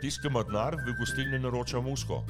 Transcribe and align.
Tisti, 0.00 0.22
ki 0.22 0.30
ima 0.30 0.42
denar, 0.48 0.76
v 0.86 0.94
gostilni 0.96 1.38
naroča 1.38 1.80
musko. 1.84 2.22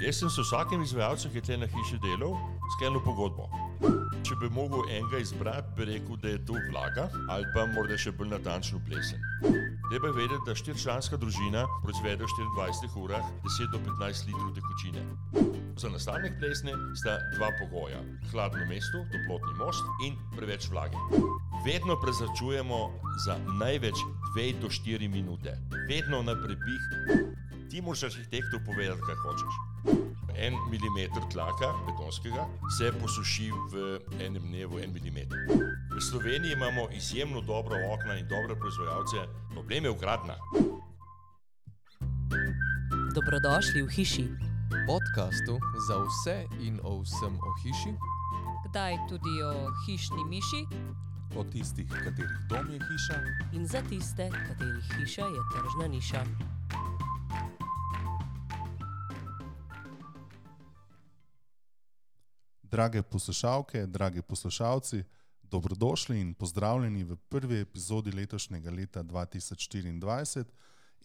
Jaz 0.00 0.18
sem 0.18 0.30
s 0.30 0.38
vsakim 0.40 0.82
izvajalcem, 0.82 1.30
ki 1.30 1.38
je 1.38 1.44
tle 1.48 1.56
na 1.60 1.66
hiši 1.68 1.98
delal, 2.00 2.32
sklenil 2.76 3.02
pogodbo. 3.04 3.44
Če 4.24 4.38
bi 4.40 4.48
mogel 4.54 4.86
enega 4.88 5.20
izbrati, 5.20 5.74
bi 5.76 5.84
rekel, 5.90 6.16
da 6.22 6.32
je 6.32 6.40
to 6.48 6.56
vlaga 6.70 7.08
ali 7.34 7.46
pa 7.52 7.66
morda 7.74 7.98
še 7.98 8.14
bolj 8.16 8.32
natančno 8.32 8.80
plesen. 8.88 9.20
Treba 9.90 10.08
je 10.08 10.16
vedeti, 10.16 10.40
da 10.46 10.56
štiričlanska 10.56 11.18
družina 11.20 11.66
proizvede 11.84 12.24
v 12.24 12.32
24 12.56 13.04
urah 13.04 13.28
10 13.44 13.72
do 13.74 13.82
15 13.90 14.30
litrov 14.30 14.54
tekočine. 14.56 15.04
Za 15.76 15.92
nastanek 15.92 16.40
plesne 16.40 16.72
sta 16.96 17.18
dva 17.36 17.52
pogoja: 17.60 18.00
hladno 18.32 18.64
mesto, 18.70 19.04
toplotni 19.12 19.54
most 19.60 19.84
in 20.08 20.16
preveč 20.36 20.70
vlage. 20.72 20.96
Vedno 21.66 22.00
prezračujemo 22.00 22.80
za 23.26 23.36
največ 23.60 24.00
2 24.36 24.60
do 24.60 24.68
4 24.68 25.08
minute, 25.08 25.58
vedno 25.88 26.22
na 26.22 26.34
prepih. 26.34 26.82
Ti 27.70 27.82
moraš 27.82 28.02
arhitektu 28.02 28.60
povedati, 28.66 29.00
kaj 29.06 29.16
hočeš. 29.24 29.54
En 30.36 30.54
milimeter 30.70 31.22
tlaka, 31.32 31.72
betonskega, 31.86 32.46
se 32.78 32.92
posuši 33.00 33.50
v 33.72 33.98
enem 34.20 34.42
dnevu, 34.42 34.80
en 34.80 34.92
milimeter. 34.92 35.38
V 35.96 36.00
Sloveniji 36.00 36.52
imamo 36.52 36.88
izjemno 36.92 37.40
dobro 37.40 37.76
okna 37.94 38.18
in 38.18 38.28
dobre 38.28 38.56
proizvajalce, 38.60 39.16
problem 39.52 39.84
je 39.84 39.90
ukradna. 39.90 40.36
Dobrodošli 43.14 43.82
v 43.82 43.88
hiši. 43.88 44.26
podkastu 44.86 45.60
za 45.88 45.96
vse 45.98 46.44
in 46.60 46.80
o 46.82 47.00
vsem 47.00 47.34
o 47.36 47.50
hiši, 47.62 47.92
kdaj 48.68 48.96
tudi 49.08 49.42
o 49.42 49.70
hišni 49.86 50.24
miši. 50.24 50.66
O 51.36 51.44
tistih, 51.44 51.88
katerih 51.88 52.38
dom 52.48 52.70
je 52.70 52.78
hiša, 52.78 53.18
In 53.52 53.66
za 53.66 53.82
tiste, 53.88 54.30
katerih 54.30 54.84
hiša 54.98 55.22
je 55.22 55.40
tržna 55.52 55.88
niša. 55.88 56.24
drage 62.72 63.02
poslušalke, 63.02 63.86
dragi 63.86 64.22
poslušalci, 64.22 65.04
dobrodošli 65.42 66.20
in 66.20 66.34
pozdravljeni 66.34 67.04
v 67.04 67.16
prvi 67.16 67.60
epizodi 67.60 68.12
letošnjega 68.12 68.70
leta 68.70 69.02
2024 69.02 70.44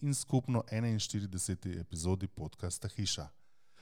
in 0.01 0.13
skupno 0.13 0.63
41. 0.71 1.79
epizodi 1.79 2.27
podcasta 2.27 2.87
Hiša. 2.87 3.27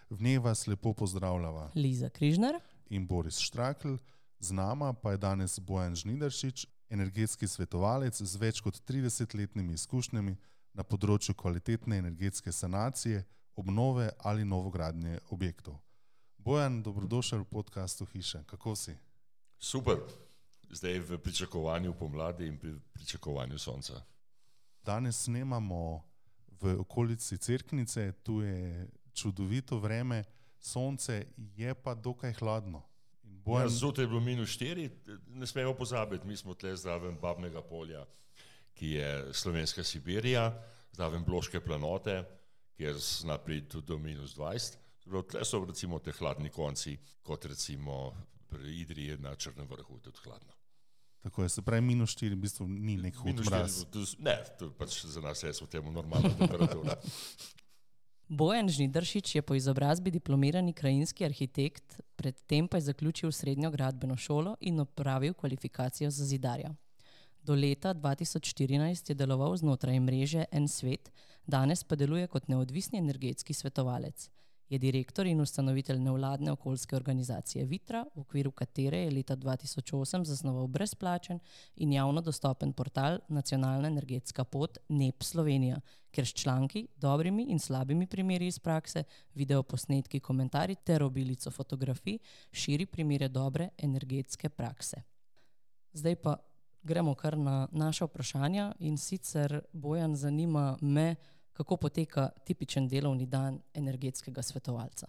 V 0.09 0.24
njej 0.24 0.38
vas 0.38 0.68
lepo 0.68 0.94
pozdravljava 0.94 1.72
Liza 1.76 2.09
Križnar, 2.09 2.59
in 2.90 3.08
Boris 3.08 3.38
Štrakl, 3.38 3.96
z 4.46 4.52
nama 4.52 4.94
pa 4.94 5.12
je 5.12 5.18
danes 5.18 5.60
Bojan 5.60 5.96
Žnidaršič, 5.96 6.68
energetski 6.90 7.48
svetovalec 7.48 8.22
z 8.22 8.38
več 8.38 8.62
kot 8.62 8.78
30-letnimi 8.86 9.74
izkušnjami 9.74 10.36
na 10.78 10.84
področju 10.86 11.34
kvalitetne 11.34 11.98
energetske 11.98 12.54
sanacije, 12.54 13.24
obnove 13.58 14.12
ali 14.20 14.46
novogradnje 14.46 15.18
objektov. 15.34 15.80
Bojan, 16.38 16.84
dobrodošel 16.86 17.42
v 17.42 17.50
podkastu 17.58 18.06
Hiša. 18.06 18.44
Kako 18.46 18.76
si? 18.78 18.94
Super, 19.58 20.04
zdaj 20.70 21.00
v 21.00 21.18
pričakovanju 21.18 21.96
pomladi 21.98 22.46
in 22.46 22.59
pri 22.62 22.76
pričakovanju 22.94 23.58
sonca. 23.58 24.04
Danes 24.86 25.24
snemamo 25.26 26.04
v 26.62 26.78
okolici 26.86 27.38
Cerknice, 27.42 28.12
tu 28.22 28.44
je 28.46 28.86
čudovito 29.14 29.80
vreme, 29.82 30.22
sonce 30.59 31.24
je 31.58 31.74
pa 31.74 31.96
dokaj 31.96 32.38
hladno. 32.38 32.86
In 33.46 33.52
Ja, 33.52 33.54
Bojan, 33.54 33.70
Zjutraj 33.70 34.04
je 34.04 34.08
bilo 34.08 34.20
minus 34.20 34.50
4, 34.52 34.90
ne 35.30 35.48
smemo 35.48 35.74
pozabiti, 35.74 36.28
mi 36.28 36.38
smo 36.38 36.54
tle 36.54 36.76
zraven 36.76 37.18
Babnega 37.18 37.62
polja, 37.62 38.06
ki 38.74 38.90
je 38.90 39.10
slovenska 39.34 39.84
Sibirija, 39.84 40.48
zraven 40.92 41.24
Bloške 41.24 41.60
planote, 41.60 42.24
kjer 42.74 42.98
zna 42.98 43.38
priti 43.38 43.70
tudi 43.70 43.88
do 43.88 43.98
minus 43.98 44.36
20. 44.36 44.78
Prav, 45.06 45.24
tle 45.24 45.46
so 45.46 45.66
recimo 45.66 46.00
te 46.00 46.12
hladni 46.12 46.50
konci, 46.50 46.96
kot 47.22 47.46
recimo 47.46 48.14
pri 48.48 48.82
Idriji 48.82 49.18
na 49.18 49.36
Črnem 49.36 49.68
vrhu, 49.68 50.00
tudi 50.00 50.18
hladno. 50.24 50.52
tako 51.22 51.44
je, 51.44 51.50
se 51.50 51.62
pravi, 51.62 51.81
minus 51.81 52.16
4 52.16 52.31
v 52.31 52.36
bistvu 52.36 52.68
ni 52.68 52.98
nek 52.98 53.16
hud 53.16 53.46
mraz. 53.46 53.80
4, 53.84 53.92
to- 53.92 54.16
ne, 54.19 54.36
to 54.59 54.72
pač 54.72 55.06
za 55.06 55.22
nas 55.22 55.44
je 55.44 55.52
v 55.52 55.68
temu 55.68 55.92
normalna 55.92 56.30
temperatura. 56.30 56.96
Bojan 58.28 58.69
Žnidaršič 58.69 59.36
je 59.36 59.41
po 59.41 59.53
izobrazbi 59.56 60.12
diplomirani 60.12 60.74
krajinski 60.74 61.25
arhitekt, 61.25 62.02
predtem 62.16 62.68
pa 62.68 62.78
je 62.78 62.81
zaključil 62.81 63.31
srednjo 63.31 63.69
gradbeno 63.72 64.18
šolo 64.18 64.56
in 64.59 64.80
opravil 64.80 65.34
kvalifikacijo 65.34 66.09
za 66.12 66.25
zidarja. 66.25 66.74
Do 67.44 67.56
leta 67.56 67.94
2014 67.94 69.09
je 69.09 69.16
deloval 69.16 69.58
znotraj 69.58 70.00
mreže 70.00 70.46
En 70.52 70.68
svet, 70.68 71.12
danes 71.47 71.84
pa 71.84 71.96
deluje 71.96 72.28
kot 72.28 72.47
neodvisni 72.47 73.00
energetski 73.00 73.53
svetovalec. 73.53 74.30
Je 74.70 74.80
direktor 74.80 75.28
in 75.28 75.42
ustanovitelj 75.42 76.00
nevladne 76.00 76.52
okoljske 76.52 76.96
organizacije 76.96 77.66
Vitra, 77.66 78.06
v 78.16 78.22
okviru 78.22 78.52
katere 78.52 79.03
je 79.03 79.12
leta 79.12 79.36
2008 79.38 80.24
zasnoval 80.26 80.68
brezplačen 80.68 81.40
in 81.76 81.94
javno 81.94 82.22
dostopen 82.22 82.74
portal 82.74 83.20
Nacionalna 83.28 83.88
energetska 83.88 84.44
pot 84.44 84.78
NEP 84.90 85.24
Slovenija, 85.24 85.80
kjer 86.12 86.28
s 86.28 86.34
članki, 86.34 86.88
dobrimi 86.96 87.46
in 87.50 87.59
slabimi 87.59 88.08
primeri 88.08 88.48
iz 88.48 88.59
prakse, 88.59 89.04
videoposnetki, 89.36 90.20
komentarji 90.20 90.75
ter 90.75 91.04
obilico 91.04 91.52
fotografij 91.52 92.18
širi 92.52 92.86
primere 92.86 93.28
dobre 93.28 93.70
energetske 93.78 94.50
prakse. 94.50 95.02
Zdaj 95.94 96.16
pa 96.16 96.38
gremo 96.84 97.16
kar 97.16 97.38
na 97.38 97.68
naša 97.72 98.06
vprašanja 98.06 98.74
in 98.80 98.98
sicer 98.98 99.62
Bojan 99.74 100.16
zanima 100.16 100.78
me, 100.81 101.16
kako 101.56 101.78
poteka 101.78 102.30
tipičen 102.46 102.88
delovni 102.92 103.26
dan 103.26 103.62
energetskega 103.74 104.44
svetovalca. 104.44 105.08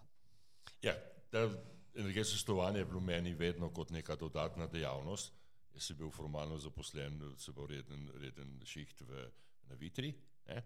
Ja, 0.82 0.94
ta 1.30 1.48
energetsko 1.94 2.38
svetovanje 2.38 2.78
je 2.78 2.84
bilo 2.84 3.00
meni 3.00 3.34
vedno 3.34 3.70
kot 3.74 3.90
neka 3.90 4.16
dodatna 4.16 4.66
dejavnost. 4.66 5.32
Jaz 5.74 5.90
sem 5.90 5.96
bil 5.98 6.10
formalno 6.10 6.58
zaposlen, 6.58 7.18
se 7.38 7.52
pravi 7.52 7.76
reden, 7.76 8.06
reden 8.20 8.52
šiht 8.64 9.02
v, 9.02 9.26
na 9.68 9.76
vitri. 9.76 10.14
Ne. 10.48 10.62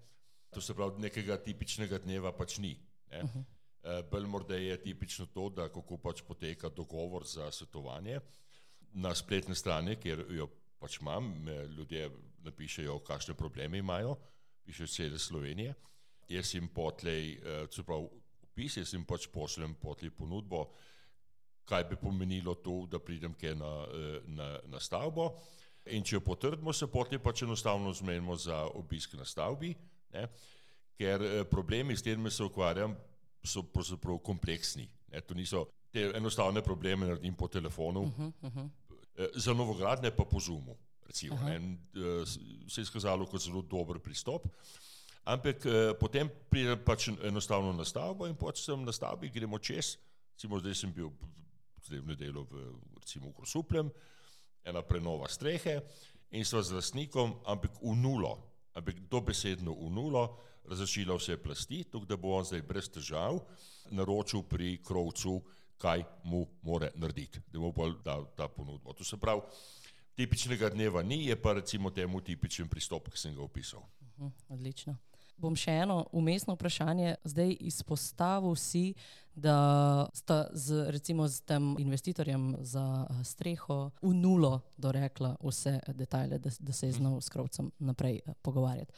To 0.54 0.60
se 0.60 0.74
pravi, 0.74 1.00
nekega 1.00 1.38
tipičnega 1.40 1.98
dneva 2.04 2.32
pač 2.36 2.58
ni. 2.58 2.76
Uh 3.10 3.24
-huh. 3.24 3.44
Bolj 4.10 4.26
morda 4.26 4.56
je 4.56 4.82
tipično 4.82 5.26
to, 5.26 5.48
da 5.48 5.68
kako 5.68 5.96
pač 5.96 6.22
poteka 6.22 6.68
dogovor 6.68 7.24
za 7.26 7.50
svetovanje. 7.50 8.20
Na 8.92 9.14
spletni 9.14 9.54
strani, 9.54 9.96
kjer 9.96 10.26
jo 10.30 10.48
pač 10.78 11.00
imam, 11.00 11.46
ljudje 11.76 12.10
napišejo, 12.42 12.98
kakšne 12.98 13.34
probleme 13.34 13.78
imajo, 13.78 14.16
pišejo 14.64 14.86
cele 14.86 15.18
Slovenije. 15.18 15.74
Jaz 16.28 16.54
jim 16.54 16.68
potlej, 16.68 17.40
se 17.70 17.82
pravi, 17.82 18.08
opis, 18.60 18.76
jaz 18.76 18.92
jim 18.94 19.04
pač 19.04 19.26
pošljem 19.32 19.74
potlej 19.80 20.10
ponudbo, 20.10 20.66
kaj 21.64 21.84
bi 21.88 21.96
pomenilo 21.96 22.54
to, 22.54 22.86
da 22.90 22.98
pridem 22.98 23.34
kje 23.34 23.54
na, 23.54 23.72
eh, 23.86 24.20
na, 24.26 24.48
na 24.66 24.80
stavbo. 24.80 25.30
In 25.94 26.04
če 26.04 26.18
jo 26.18 26.20
potrdimo, 26.24 26.72
se 26.72 26.90
potlej 26.90 27.22
pač 27.22 27.42
enostavno 27.46 27.92
zmenimo 27.94 28.36
za 28.36 28.64
obisk 28.74 29.14
na 29.14 29.24
stavbi, 29.24 29.72
ne? 30.14 30.26
ker 30.98 31.22
eh, 31.22 31.44
problemi, 31.48 31.96
s 31.96 32.04
katerimi 32.04 32.30
se 32.30 32.44
ukvarjam, 32.44 32.96
so 33.44 33.62
pravzaprav 33.62 34.18
kompleksni. 34.24 34.88
Ne? 35.12 35.22
To 35.24 35.34
niso 35.34 35.64
te 35.90 36.10
enostavne 36.14 36.62
probleme, 36.62 37.06
naredim 37.06 37.34
po 37.34 37.48
telefonu, 37.48 38.02
uh 38.02 38.18
-huh, 38.18 38.32
uh 38.42 38.52
-huh. 38.52 38.68
za 39.34 39.54
novogradne 39.54 40.10
pa 40.10 40.24
po 40.24 40.40
zumu. 40.40 40.76
Recimo, 41.10 41.34
uh 41.34 41.42
-huh. 41.42 41.56
in, 41.56 41.78
eh, 41.94 42.26
se 42.68 42.80
je 42.80 42.82
izkazalo 42.82 43.26
kot 43.26 43.40
zelo 43.40 43.62
dober 43.62 43.98
pristop. 43.98 44.46
Ampak 45.24 45.66
eh, 45.66 45.94
potem 46.00 46.30
pridem 46.50 46.78
pač 46.84 47.08
enostavno 47.08 47.72
na 47.72 47.84
stavbo 47.84 48.26
in 48.26 48.36
pač 48.36 48.62
sem 48.64 48.84
na 48.84 48.92
stavbi, 48.92 49.30
gremo 49.30 49.58
čez. 49.58 49.98
Recimo, 50.34 50.58
zdaj 50.58 50.74
sem 50.74 50.92
bil 50.92 51.10
zdaj 51.82 52.00
v 52.00 52.06
nedeljo 52.06 52.46
v, 52.50 52.62
recimo, 53.00 53.28
v 53.28 53.34
Grosupljem, 53.36 53.90
ena 54.64 54.82
prenova 54.82 55.28
strehe 55.28 55.80
in 56.30 56.44
sva 56.44 56.62
z 56.62 56.72
lastnikom, 56.78 57.34
ampak 57.44 57.70
v 57.82 57.96
nulo, 57.96 58.38
ampak 58.74 59.00
dobesedno 59.10 59.74
v 59.74 59.90
nulo, 59.90 60.38
razrešila 60.70 61.16
vse 61.18 61.36
plasti, 61.42 61.84
tako 61.84 62.06
da 62.06 62.16
bo 62.16 62.36
on 62.38 62.44
zdaj 62.44 62.62
brez 62.62 62.88
težav 62.88 63.40
naročil 63.90 64.42
pri 64.42 64.78
krovcu, 64.84 65.40
kaj 65.80 66.04
mu 66.24 66.46
more 66.62 66.92
narediti, 66.94 67.40
da 67.50 67.58
mu 67.58 67.72
bo 67.72 67.90
dal 68.04 68.28
ta 68.36 68.48
ponudbo. 68.48 68.92
To 68.92 69.04
se 69.04 69.16
pravi, 69.16 69.40
tipičnega 70.20 70.68
dneva 70.74 71.02
ni, 71.02 71.24
je 71.26 71.36
pa 71.36 71.54
recimo 71.56 71.90
temu 71.90 72.20
tipičen 72.20 72.68
pristop, 72.68 73.08
ki 73.08 73.18
sem 73.18 73.32
ga 73.34 73.40
opisal. 73.42 73.80
Uh, 74.18 74.28
odlično. 74.52 74.96
Bom 75.40 75.54
še 75.56 75.72
eno 75.80 76.02
umestno 76.12 76.52
vprašanje. 76.52 77.14
Zdaj 77.24 77.54
izpostavil 77.70 78.52
si, 78.60 78.82
da 79.32 79.56
sta 80.12 80.50
z, 80.52 80.84
recimo, 80.92 81.24
z 81.28 81.46
tem 81.48 81.72
investitorjem 81.80 82.58
za 82.60 82.84
eh, 83.06 83.22
streho 83.24 83.78
v 84.02 84.12
nulo 84.12 84.58
dorekla 84.76 85.38
vse 85.40 85.78
detajle, 85.96 86.36
da, 86.38 86.52
da 86.60 86.76
se 86.76 86.90
je 86.90 86.98
znal 86.98 87.20
s 87.24 87.32
krovcem 87.32 87.70
naprej 87.78 88.20
eh, 88.20 88.36
pogovarjati. 88.42 88.92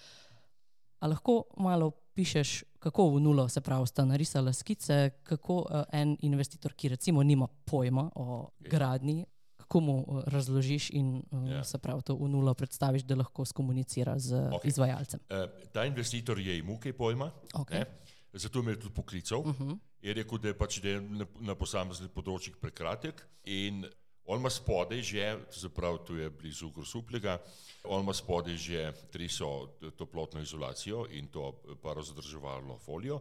A 0.98 1.12
lahko 1.12 1.44
malo 1.62 1.92
pišeš, 2.16 2.64
kako 2.82 3.12
v 3.14 3.22
nulo, 3.22 3.46
se 3.48 3.62
pravi, 3.62 3.86
sta 3.86 4.04
narisala 4.04 4.52
skice, 4.52 5.22
kako 5.22 5.62
uh, 5.62 5.84
en 5.92 6.16
investitor, 6.26 6.74
ki 6.74 6.92
recimo 6.92 7.22
nima 7.22 7.46
pojma 7.46 8.10
o 8.14 8.50
gradni, 8.60 9.24
kako 9.72 9.78
komu 9.78 10.04
uh, 10.06 10.22
razložiš 10.26 10.90
in 10.90 11.22
uh, 11.30 11.50
Ja. 11.50 11.64
se 11.64 11.78
pravi 11.78 12.02
to 12.02 12.14
v 12.14 12.28
nulo 12.28 12.54
predstaviš, 12.54 13.02
da 13.02 13.14
lahko 13.14 13.44
skomunicira 13.44 14.18
z 14.18 14.34
okay. 14.52 14.68
izvajalcem. 14.68 15.20
Eh, 15.30 15.46
Ta 15.72 15.84
investitor 15.84 16.38
je 16.38 16.58
imel 16.58 16.78
kaj 16.78 16.92
pojma, 16.92 17.30
Okay. 17.54 17.78
ne, 17.78 17.86
zato 18.32 18.62
me 18.62 18.72
je 18.72 18.80
tudi 18.80 18.94
poklical. 18.94 19.40
Uh 19.40 19.46
-huh. 19.60 19.78
Je 20.02 20.14
rekel, 20.14 20.38
da 20.38 20.48
je 20.48 20.58
pač 20.58 20.80
del 20.80 21.00
na, 21.02 21.26
na 21.40 21.54
posameznih 21.54 22.10
področjih 22.10 22.56
prekratek 22.60 23.22
in 23.44 23.86
on 24.24 24.38
ima 24.38 24.50
spodaj 24.50 25.02
že, 25.02 25.38
pravi, 25.74 25.98
tu 26.06 26.16
je 26.16 26.30
blizu 26.30 26.70
Grosuplega, 26.70 27.38
on 27.84 28.02
ima 28.02 28.12
spodaj 28.12 28.56
že 28.56 28.92
triso 29.10 29.68
toplotno 29.96 30.40
izolacijo 30.40 31.06
in 31.10 31.26
to 31.28 31.52
parozadrževalno 31.82 32.78
folijo 32.78 33.20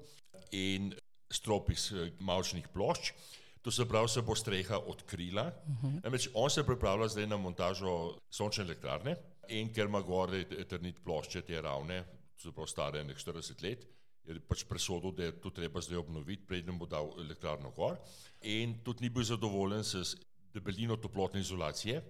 in 0.52 0.94
strop 1.32 1.70
iz 1.70 1.92
eh, 1.92 2.12
mavčnih 2.20 2.68
plošč. 2.68 3.14
To 3.62 3.72
se 3.72 3.86
pravi, 3.86 4.10
se 4.10 4.22
bo 4.22 4.36
streha 4.36 4.78
odkrila. 4.78 5.52
Uh 5.68 5.84
-huh. 5.84 6.04
Namreč 6.04 6.30
on 6.34 6.50
se 6.50 6.64
pripravlja 6.66 7.08
zdaj 7.08 7.28
na 7.28 7.38
montažo 7.38 8.18
sončne 8.30 8.64
elektrarne 8.64 9.16
in 9.50 9.74
ker 9.74 9.86
ima 9.86 10.02
gore 10.02 10.42
eternit 10.42 11.04
plošče, 11.04 11.42
te 11.42 11.62
ravne, 11.62 12.04
se 12.38 12.52
pravi 12.52 12.68
stare 12.68 13.04
nek 13.04 13.18
40 13.18 13.64
let, 13.64 13.88
je 14.24 14.40
pač 14.40 14.64
presodil, 14.64 15.12
da 15.12 15.24
je 15.24 15.42
to 15.42 15.50
treba 15.50 15.82
zdaj 15.82 15.98
obnoviti, 15.98 16.46
preden 16.48 16.80
bo 16.80 16.86
dal 16.86 17.14
elektrarno 17.20 17.72
gor. 17.72 17.98
In 18.42 18.80
tudi 18.84 19.02
ni 19.02 19.10
bil 19.10 19.24
zadovoljen 19.24 19.84
s 19.84 20.16
debelino 20.54 20.98
toplotne 20.98 21.40
izolacije 21.40 22.02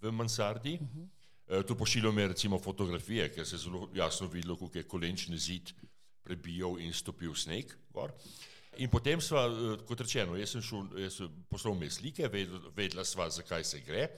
v 0.00 0.12
mansardi. 0.12 0.78
Uh 0.80 0.88
-huh. 0.88 1.66
Tu 1.66 1.76
pošiljal 1.76 2.12
mi 2.12 2.22
je 2.22 2.28
recimo 2.28 2.58
fotografije, 2.58 3.32
ker 3.32 3.46
se 3.46 3.54
je 3.54 3.58
zelo 3.58 3.88
jasno 3.94 4.26
videlo, 4.26 4.56
kako 4.56 4.78
je 4.78 4.88
kolenčni 4.88 5.38
zid 5.38 5.72
prebijal 6.22 6.78
in 6.78 6.92
stopil 6.92 7.34
sneg 7.34 7.72
gor. 7.90 8.12
In 8.78 8.88
potem 8.88 9.20
sva, 9.20 9.46
eh, 9.46 9.78
kot 9.86 10.00
rečeno, 10.00 10.36
jaz 10.38 10.50
sem 10.54 10.62
šel, 10.62 10.86
jaz 11.02 11.16
sem 11.18 11.44
poslal 11.50 11.74
mi 11.74 11.90
slike, 11.90 12.28
ved- 12.30 12.70
vedela 12.76 13.04
sva, 13.04 13.28
zakaj 13.30 13.64
se 13.64 13.80
gre. 13.80 14.08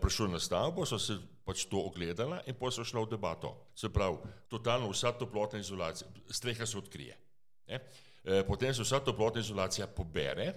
Prišel 0.00 0.28
na 0.28 0.38
stavbo, 0.38 0.84
so 0.86 0.98
se 0.98 1.16
pač 1.44 1.64
to 1.64 1.78
ogledala 1.80 2.42
in 2.46 2.54
potem 2.54 2.72
so 2.76 2.84
šla 2.84 3.00
v 3.06 3.10
debato. 3.10 3.56
Se 3.74 3.88
pravi, 3.88 4.18
totalno 4.48 4.90
vsa 4.90 5.12
toplotna 5.12 5.58
izolacija, 5.58 6.08
streha 6.30 6.66
se 6.66 6.78
odkrije. 6.78 7.16
Ne? 7.68 7.80
Eh, 8.24 8.42
Potem 8.46 8.74
se 8.74 8.82
vsa 8.82 9.00
toplotna 9.00 9.40
izolacija 9.40 9.86
pobere 9.86 10.52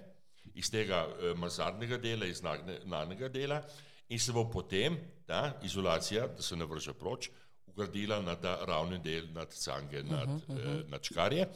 iz 0.55 0.69
tega 0.69 1.07
eh, 1.07 1.33
mansardnega 1.35 1.97
dela, 1.97 2.25
iz 2.25 2.41
nadnega 2.85 3.29
dela 3.29 3.61
in 4.09 4.19
se 4.19 4.31
bo 4.31 4.49
potem 4.49 4.97
ta 5.25 5.59
izolacija, 5.63 6.27
da 6.27 6.41
se 6.41 6.55
ne 6.55 6.65
vrže 6.65 6.93
proč, 6.93 7.29
ugradila 7.67 8.21
na 8.21 8.35
ta 8.35 8.65
ravni 8.65 8.99
del, 8.99 9.27
nad 9.33 9.53
cange, 9.53 10.03
nad, 10.03 10.27
uh 10.27 10.35
-huh, 10.35 10.53
uh 10.53 10.57
-huh. 10.57 10.89
nad 10.89 11.03
škarje 11.03 11.47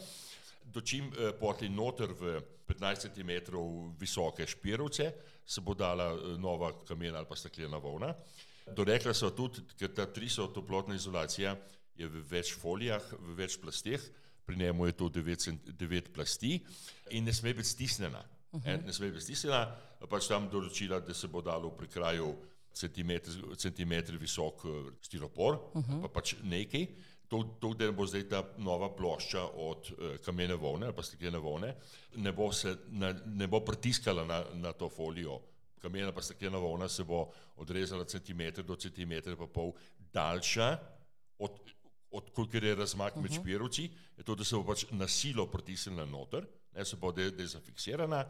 dočim 0.73 1.11
eh, 1.13 1.31
potli 1.39 1.69
noter 1.69 2.13
v 2.13 2.39
15 2.67 3.09
cm 3.09 3.31
visoke 3.99 4.47
špirovce, 4.47 5.13
se 5.45 5.61
bo 5.61 5.73
dala 5.73 6.11
eh, 6.13 6.37
nova 6.37 6.71
kamena 6.87 7.17
ali 7.17 7.29
pa 7.29 7.35
steklena 7.35 7.77
volna. 7.77 8.13
Dorekla 8.75 9.13
so 9.13 9.29
tudi, 9.35 9.61
ker 9.77 9.91
ta 9.91 10.05
triso 10.07 10.47
toplotna 10.47 10.95
izolacija 10.95 11.55
je 11.99 12.07
v 12.07 12.21
več 12.29 12.53
folijah, 12.57 13.03
v 13.19 13.35
več 13.37 13.57
plasteh, 13.61 14.01
pri 14.45 14.57
njemu 14.59 14.87
je 14.87 14.93
to 14.99 15.09
9 15.09 16.09
plasti 16.13 16.57
in 17.11 17.25
ne 17.25 17.33
sme 17.33 17.53
biti 17.53 17.69
stisnjena. 17.69 18.23
Uh 18.51 18.61
-huh. 18.61 18.85
Ne 18.85 18.93
sme 18.93 19.11
biti 19.11 19.23
stisnjena, 19.23 19.75
pač 20.09 20.27
tam 20.27 20.49
določila, 20.49 20.99
da 20.99 21.13
se 21.13 21.27
bo 21.27 21.41
dalo 21.41 21.71
pri 21.71 21.87
kraju 21.87 22.35
centimetr, 22.73 23.55
centimetr 23.57 24.17
visok 24.17 24.65
eh, 24.65 24.91
stiropor, 25.01 25.59
uh 25.73 25.83
-huh. 25.83 26.01
pa 26.01 26.07
pač 26.07 26.35
nekaj. 26.43 26.87
To, 27.33 27.39
to, 27.57 27.71
da 27.73 27.87
bo 27.91 28.05
zdaj 28.05 28.27
ta 28.29 28.43
nova 28.61 28.91
plošča 28.93 29.41
od 29.57 29.87
uh, 29.89 30.17
kamene 30.21 30.53
volne 30.53 30.85
ali 30.85 30.93
pa 30.93 31.01
steklene 31.01 31.39
volne, 31.41 31.71
ne 32.21 32.31
bo, 32.31 32.51
se, 32.53 32.75
na, 32.93 33.09
ne 33.25 33.47
bo 33.49 33.63
pritiskala 33.65 34.25
na, 34.29 34.43
na 34.53 34.73
to 34.77 34.89
folijo. 34.89 35.39
Kamena 35.81 36.13
pa 36.13 36.21
steklena 36.21 36.61
volna 36.61 36.85
se 36.89 37.03
bo 37.03 37.23
odrezala 37.57 38.05
centimeter 38.05 38.63
do 38.63 38.77
centimetra 38.77 39.33
pa 39.35 39.47
pol 39.49 39.73
daljša 40.13 40.69
od, 41.39 41.57
od 42.11 42.29
kolikor 42.37 42.63
je 42.63 42.75
razmak 42.75 43.17
med 43.17 43.33
špirovci, 43.33 43.89
je 44.17 44.23
to, 44.23 44.35
da 44.35 44.45
se 44.45 44.55
bo 44.55 44.63
pač 44.69 44.85
na 44.91 45.09
silo 45.09 45.47
pritisnila 45.49 46.05
noter, 46.05 46.45
ne 46.77 46.85
se 46.85 47.01
bo 47.01 47.11
de, 47.11 47.31
dezafiksirana. 47.33 48.27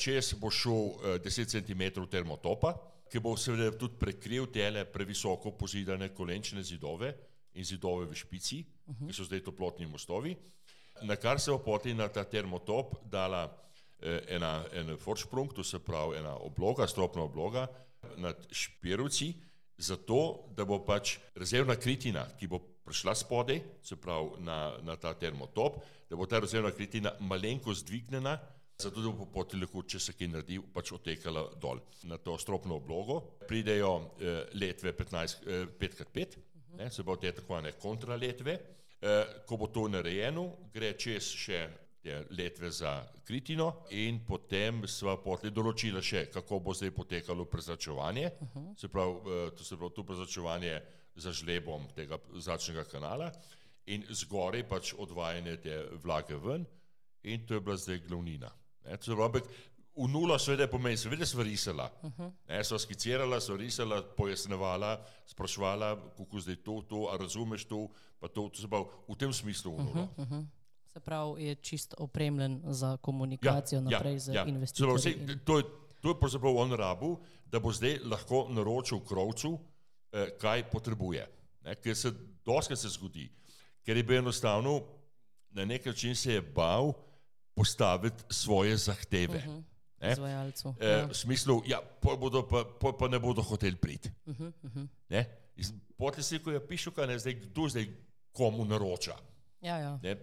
Čez 0.00 0.34
bo 0.34 0.50
šel 0.50 0.74
uh, 0.74 1.16
10 1.22 1.54
cm 1.54 2.02
termotopa, 2.10 2.74
ki 3.10 3.22
bo 3.22 3.36
seveda 3.38 3.70
tudi 3.78 3.94
prekril 3.98 4.50
tele 4.50 4.88
previsoko 4.90 5.54
pozidane 5.54 6.10
kolenčne 6.14 6.66
zidove 6.66 7.14
in 7.54 7.64
zidove 7.64 8.06
v 8.06 8.14
špici, 8.14 8.64
uh 8.86 8.94
-huh. 8.94 9.06
ki 9.06 9.12
so 9.12 9.24
zdaj 9.24 9.40
toplotni 9.44 9.86
mostovi, 9.86 10.36
na 11.02 11.16
kar 11.16 11.40
se 11.40 11.50
bo 11.50 11.58
potem 11.58 11.96
na 11.96 12.08
ta 12.08 12.24
termotop 12.24 12.94
dala 13.04 13.48
eh, 14.02 14.20
ena, 14.36 14.64
en 14.72 14.96
foršprung, 14.96 15.54
to 15.54 15.64
se 15.64 15.78
pravi 15.78 16.18
ena 16.18 16.36
obloga, 16.36 16.86
stropna 16.86 17.22
obloga 17.22 17.66
nad 18.16 18.36
špirovci, 18.50 19.34
zato 19.78 20.48
da 20.56 20.64
bo 20.64 20.78
pač 20.84 21.18
rezervna 21.34 21.76
kritina, 21.76 22.26
ki 22.38 22.48
bo 22.48 22.60
prišla 22.84 23.14
spodaj, 23.14 23.60
se 23.82 23.96
pravi 23.96 24.42
na, 24.44 24.76
na 24.82 24.96
ta 24.96 25.14
termotop, 25.14 25.80
da 26.10 26.16
bo 26.16 26.26
ta 26.26 26.40
rezervna 26.40 26.70
kritina 26.70 27.12
malenkost 27.20 27.86
dvignjena, 27.86 28.38
zato 28.80 29.00
da 29.00 29.12
bo 29.12 29.26
potem 29.32 29.60
lahko, 29.60 29.82
če 29.82 30.00
se 30.00 30.14
kaj 30.16 30.28
naredi, 30.32 30.58
pač 30.74 30.92
otekala 30.96 31.44
dol. 31.60 31.80
Na 32.08 32.18
to 32.18 32.36
stropno 32.40 32.80
oblogo 32.80 33.20
pridejo 33.48 33.92
eh, 34.20 34.40
letve 34.56 34.92
15, 34.96 35.44
eh, 35.46 35.66
5x5, 35.80 36.38
ne, 36.78 36.90
se 36.90 37.02
bo 37.02 37.16
te 37.16 37.32
tako 37.32 37.52
imenovane 37.52 37.72
kontraletve. 37.78 38.58
Eh, 39.00 39.24
ko 39.46 39.56
bo 39.56 39.66
to 39.66 39.88
narejeno, 39.88 40.44
gre 40.74 40.92
čez 40.92 41.24
še 41.32 41.68
letve 42.30 42.70
za 42.70 43.02
kritino 43.24 43.84
in 43.90 44.22
potem 44.24 44.86
sva 44.88 45.16
potlej 45.20 45.52
določila 45.52 46.00
še, 46.00 46.26
kako 46.32 46.60
bo 46.60 46.74
zdaj 46.74 46.90
potekalo 46.90 47.44
prezračevanje. 47.44 48.30
Uh 48.40 48.48
-huh. 48.54 48.80
Se 48.80 48.88
pravi, 48.88 49.12
eh, 49.12 49.50
to 49.56 49.64
se 49.64 49.76
pravi, 49.76 49.94
to 49.94 50.04
prezračevanje 50.04 50.80
za 51.16 51.32
žlebom 51.32 51.88
tega 51.94 52.18
zračnega 52.34 52.84
kanala 52.84 53.32
in 53.86 54.04
zgoraj 54.10 54.68
pač 54.68 54.94
odvajanje 54.98 55.56
te 55.56 55.88
vlage 56.02 56.36
ven 56.36 56.66
in 57.22 57.46
to 57.46 57.54
je 57.54 57.60
bila 57.60 57.76
zdaj 57.76 57.98
glavnina. 57.98 58.50
Ne, 58.84 58.96
pravi, 58.96 59.40
v 60.00 60.08
nulo 60.08 60.38
seveda 60.38 60.66
pomeni, 60.70 60.96
seveda 60.96 61.26
sva 61.26 61.44
risala. 61.44 61.90
Uh 62.02 62.10
-huh. 62.10 62.32
ne, 62.48 62.64
sva 62.64 62.78
skicirala, 62.78 63.40
sva 63.40 63.56
risala, 63.56 64.02
pojasnevala, 64.16 65.04
spraševala, 65.26 65.96
kako 66.16 66.40
zdaj 66.40 66.56
to, 66.56 66.82
to, 66.88 67.08
a 67.12 67.16
razumeš 67.16 67.64
to, 67.64 67.88
pa 68.20 68.28
to, 68.28 68.48
to 68.48 68.60
se 68.60 68.68
pravi, 68.68 68.84
v 69.08 69.16
tem 69.16 69.32
smislu 69.32 69.76
v 69.76 69.84
nulo. 69.84 70.08
Uh 70.16 70.26
-huh. 70.26 70.46
Se 70.86 71.00
pravi, 71.00 71.44
je 71.44 71.54
čist 71.54 71.94
opremljen 71.98 72.62
za 72.64 72.96
komunikacijo 72.96 73.78
ja, 73.78 73.82
naprej 73.90 74.12
ja, 74.12 74.18
z 74.18 74.34
ja. 74.34 74.44
investitorji. 74.44 74.96
Vse, 74.96 75.10
in- 75.10 75.40
to 75.44 75.58
je, 75.58 75.64
to 76.00 76.08
je 76.08 76.20
pravzaprav 76.20 76.56
on 76.56 76.72
rabu, 76.72 77.18
da 77.46 77.60
bo 77.60 77.72
zdaj 77.72 77.98
lahko 78.04 78.46
naročil 78.48 79.00
krovcu, 79.00 79.58
eh, 80.12 80.30
kaj 80.38 80.70
potrebuje. 80.70 81.26
Ne, 81.64 81.74
ker 81.74 81.96
se 81.96 82.12
doskrat 82.44 82.78
se 82.78 82.88
zgodi, 82.88 83.30
ker 83.84 83.96
je 83.96 84.02
bil 84.02 84.18
enostavno 84.18 84.82
na 85.50 85.64
nek 85.64 85.86
način 85.86 86.16
se 86.16 86.32
je 86.32 86.42
bal 86.42 86.92
postaviti 87.54 88.24
svoje 88.30 88.76
zahteve. 88.76 89.38
Uh 89.38 89.44
-huh. 89.44 89.62
Izvajalcu. 90.00 90.74
Eh, 90.80 90.88
ja. 90.88 91.06
v 91.06 91.14
smislu, 91.14 91.62
ja, 91.68 91.80
pol 91.80 92.16
bodo 92.16 92.42
pa, 92.48 92.64
pol 92.64 92.96
pa 92.96 93.08
ne 93.08 93.20
bodo 93.20 93.42
hoteli 93.42 93.76
priti. 93.76 94.10
Uh 94.26 94.36
-huh, 94.36 94.52
uh 94.62 94.70
-huh. 94.76 95.24
In 95.56 95.80
Potem 96.00 96.24
si, 96.24 96.38
ko 96.40 96.54
je 96.54 96.60
pišu, 96.64 96.94
kaj 96.96 97.06
ne 97.06 97.18
zdaj, 97.20 97.34
kdo 97.42 97.68
zdaj 97.68 97.88
komu 98.32 98.64
naroča. 98.64 99.18
Ja, 99.60 99.76
ja. 99.76 99.98
Ne? 100.02 100.16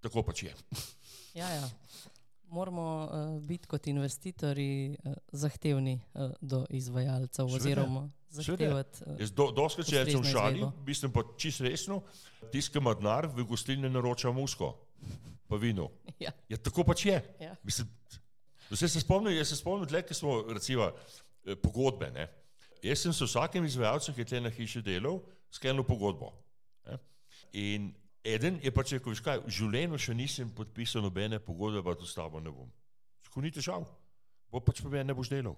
Tako 0.00 0.22
pač 0.24 0.46
je. 0.48 0.54
ja, 1.40 1.48
ja. 1.52 1.68
Moramo 2.48 2.86
uh, 3.04 3.42
biti 3.42 3.68
kot 3.68 3.86
investitorji 3.86 4.96
uh, 4.96 5.12
zahtevni 5.32 5.98
uh, 6.14 6.30
do 6.40 6.62
izvajalcev, 6.70 7.48
Seveda, 7.48 7.56
oziroma 7.56 8.06
zahtevati. 8.30 9.04
Uh, 9.04 9.28
do, 9.36 9.50
doskrat 9.52 9.90
če 9.90 10.04
rečem 10.04 10.24
šali, 10.24 10.64
mislim 10.86 11.12
pa 11.12 11.26
čisto 11.36 11.66
resno, 11.66 12.00
ima 12.80 12.94
denar, 12.96 13.28
v 13.28 13.44
gostilni 13.44 13.90
naroča 13.90 14.32
musko, 14.32 14.72
pa 15.46 15.60
vino. 15.60 15.90
ja, 16.18 16.32
Ja, 16.48 16.56
tako 16.56 16.86
pač 16.88 17.04
je. 17.10 17.20
ja. 17.40 17.52
Mislim, 17.62 17.90
vse 18.70 18.88
se 18.88 19.00
spomnim, 19.00 19.36
jaz 19.36 19.48
se 19.48 19.56
spomnim, 19.56 19.88
tle, 19.88 20.02
ki 20.06 20.14
smo 20.14 20.40
recimo 20.48 20.90
eh, 21.44 21.56
pogodbe. 21.56 22.10
Ne? 22.14 22.28
Jaz 22.82 23.04
sem 23.04 23.12
s 23.12 23.22
vsakim 23.26 23.64
izvajalcem, 23.64 24.14
ki 24.14 24.24
je 24.24 24.30
tle 24.32 24.40
na 24.40 24.52
hiši 24.52 24.82
delal, 24.82 25.20
sklenil 25.50 25.86
pogodbo. 25.86 26.32
Ne? 26.86 26.98
In 27.52 27.92
eden 28.24 28.60
je 28.62 28.72
pač 28.74 28.96
rekel, 28.96 29.14
veš 29.14 29.22
kaj, 29.24 29.42
v 29.46 29.54
življenju 29.58 30.00
še 30.02 30.16
nisem 30.18 30.50
podpisal 30.54 31.04
nobene 31.06 31.40
pogodbe, 31.42 31.82
pa 31.86 31.96
to 31.98 32.08
s 32.08 32.16
tabo 32.16 32.42
ne 32.42 32.52
bom. 32.52 32.68
Tako 33.26 33.44
ni 33.44 33.52
težav, 33.54 33.86
bo 34.52 34.62
pač 34.62 34.82
pa 34.82 34.92
meni 34.92 35.08
ne 35.10 35.16
boš 35.16 35.30
delal. 35.32 35.56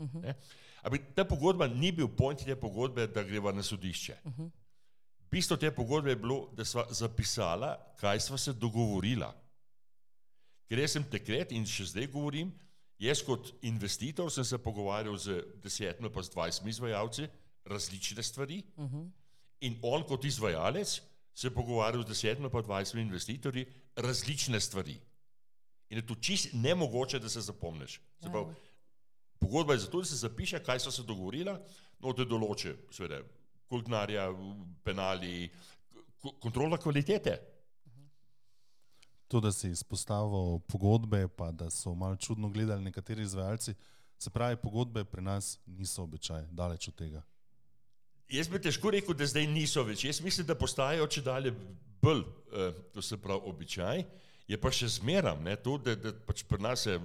Uh 0.00 0.08
-huh. 0.08 0.34
Ampak 0.82 1.12
ta 1.14 1.24
pogodba 1.24 1.66
ni 1.68 1.92
bil 1.92 2.08
point 2.08 2.44
te 2.44 2.56
pogodbe, 2.56 3.06
da 3.06 3.22
greva 3.22 3.52
na 3.52 3.62
sodišče. 3.62 4.16
Uh 4.24 4.32
-huh. 4.32 4.50
Bistvo 5.30 5.56
te 5.56 5.70
pogodbe 5.70 6.10
je 6.10 6.16
bilo, 6.16 6.48
da 6.52 6.64
sva 6.64 6.86
zapisala, 6.90 7.76
kaj 8.00 8.20
sva 8.20 8.38
se 8.38 8.52
dogovorila. 8.52 9.34
Ker 10.70 10.78
jaz 10.78 10.92
sem 10.94 11.04
takrat 11.10 11.50
in 11.52 11.64
še 11.66 11.88
zdaj 11.90 12.06
govorim, 12.12 12.52
jaz 13.02 13.24
kot 13.26 13.50
investitor 13.66 14.30
sem 14.30 14.44
se 14.46 14.58
pogovarjal 14.62 15.16
z 15.18 15.40
desetimi 15.64 16.10
pa 16.14 16.22
z 16.22 16.30
dvajsetimi 16.30 16.70
izvajalci 16.70 17.26
različne 17.64 18.22
stvari 18.22 18.62
Uh 18.76 18.84
-huh. 18.86 19.10
in 19.60 19.78
on 19.82 20.04
kot 20.06 20.24
izvajalec 20.24 21.00
se 21.34 21.46
je 21.46 21.54
pogovarjal 21.54 22.02
z 22.02 22.06
desetimi 22.08 22.50
pa 22.50 22.62
dvajsetimi 22.62 23.02
investitorji 23.02 23.66
različne 23.96 24.60
stvari. 24.60 25.00
In 25.90 25.96
je 25.98 26.06
to 26.06 26.14
čist 26.14 26.48
nemogoče, 26.52 27.18
da 27.18 27.28
se 27.28 27.40
zapomniš. 27.40 27.92
Se 28.20 28.26
Ja. 28.26 28.30
pravi, 28.30 28.54
Pogodba 29.40 29.72
je 29.72 29.78
zato, 29.78 29.98
da 29.98 30.04
se 30.04 30.16
zapiše, 30.16 30.58
kaj 30.64 30.78
so 30.80 30.90
se 30.90 31.02
dogovorila, 31.02 31.60
no 32.00 32.12
te 32.12 32.24
določe, 32.24 32.76
seveda, 32.90 33.22
koliko 33.68 33.88
denarja, 33.88 34.28
penali, 34.84 35.48
kontrola 36.40 36.76
kvalitete. 36.76 37.38
To, 39.30 39.38
da 39.40 39.52
si 39.54 39.68
izpostavil 39.70 40.58
pogodbe, 40.66 41.28
pa 41.28 41.52
da 41.54 41.68
so 41.70 41.94
malo 41.94 42.16
čudno 42.16 42.48
gledali 42.50 42.82
nekateri 42.82 43.22
izvajalci, 43.22 43.74
se 44.18 44.30
pravi, 44.30 44.56
pogodbe 44.56 45.04
pri 45.04 45.22
nas 45.22 45.58
niso 45.66 46.02
običaj, 46.02 46.48
daleč 46.50 46.88
od 46.88 46.94
tega. 46.98 47.22
Jaz 48.30 48.48
bi 48.50 48.58
težko 48.62 48.90
rekel, 48.90 49.14
da 49.14 49.26
zdaj 49.26 49.46
niso 49.46 49.82
več. 49.86 50.04
Jaz 50.04 50.20
mislim, 50.22 50.46
da 50.46 50.58
postajajo 50.58 51.06
če 51.06 51.22
dalje 51.22 51.54
bolj, 52.02 52.24
eh, 52.52 52.74
to 52.94 53.02
se 53.02 53.16
pravi, 53.22 53.40
običaj. 53.50 54.04
Je 54.50 54.58
pa 54.58 54.70
še 54.74 54.88
zmeram, 54.98 55.42
ne, 55.46 55.54
to, 55.56 55.78
da, 55.78 55.94
da 55.94 56.12
pač 56.26 56.42
pri 56.42 56.58
nas 56.62 56.86
je, 56.86 56.98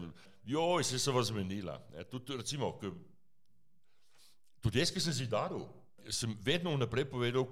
joj, 0.50 0.84
se 0.84 1.00
se 1.00 1.12
vas 1.12 1.29
zmenila. 1.29 1.77
Tudi, 2.10 2.38
recimo, 2.38 2.72
k, 2.82 2.89
tudi 4.65 4.82
jaz, 4.82 4.89
ki 4.89 5.01
sem 5.01 5.13
zidaril, 5.13 5.62
sem 6.10 6.34
vedno 6.41 6.74
vnaprej 6.74 7.05
povedal, 7.10 7.46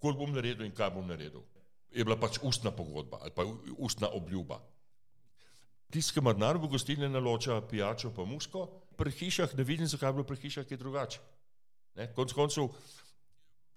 koliko 0.00 0.24
bom 0.24 0.32
naredil 0.32 0.64
in 0.64 0.72
kaj 0.72 0.92
bom 0.94 1.04
naredil. 1.08 1.44
Je 1.90 2.04
bila 2.04 2.16
pač 2.20 2.38
ustna 2.46 2.70
pogodba 2.70 3.18
ali 3.22 3.32
pa 3.34 3.44
ustna 3.78 4.08
obljuba. 4.14 4.60
Tisti, 5.90 6.14
ki 6.14 6.22
ima 6.22 6.32
denar 6.32 6.58
v 6.58 6.70
gostilni, 6.70 7.08
naloča 7.10 7.58
pijačo 7.66 8.12
pa 8.14 8.24
musko, 8.24 8.66
pri 8.96 9.10
hišah 9.10 9.56
ne 9.58 9.64
vidim, 9.66 9.88
zakaj 9.90 10.12
bi 10.12 10.20
bilo 10.20 10.26
pri 10.28 10.38
hišah 10.44 10.66
kaj 10.68 10.78
drugače. 10.78 11.22
Ne, 11.98 12.06
konc 12.14 12.32
koncev, 12.32 12.68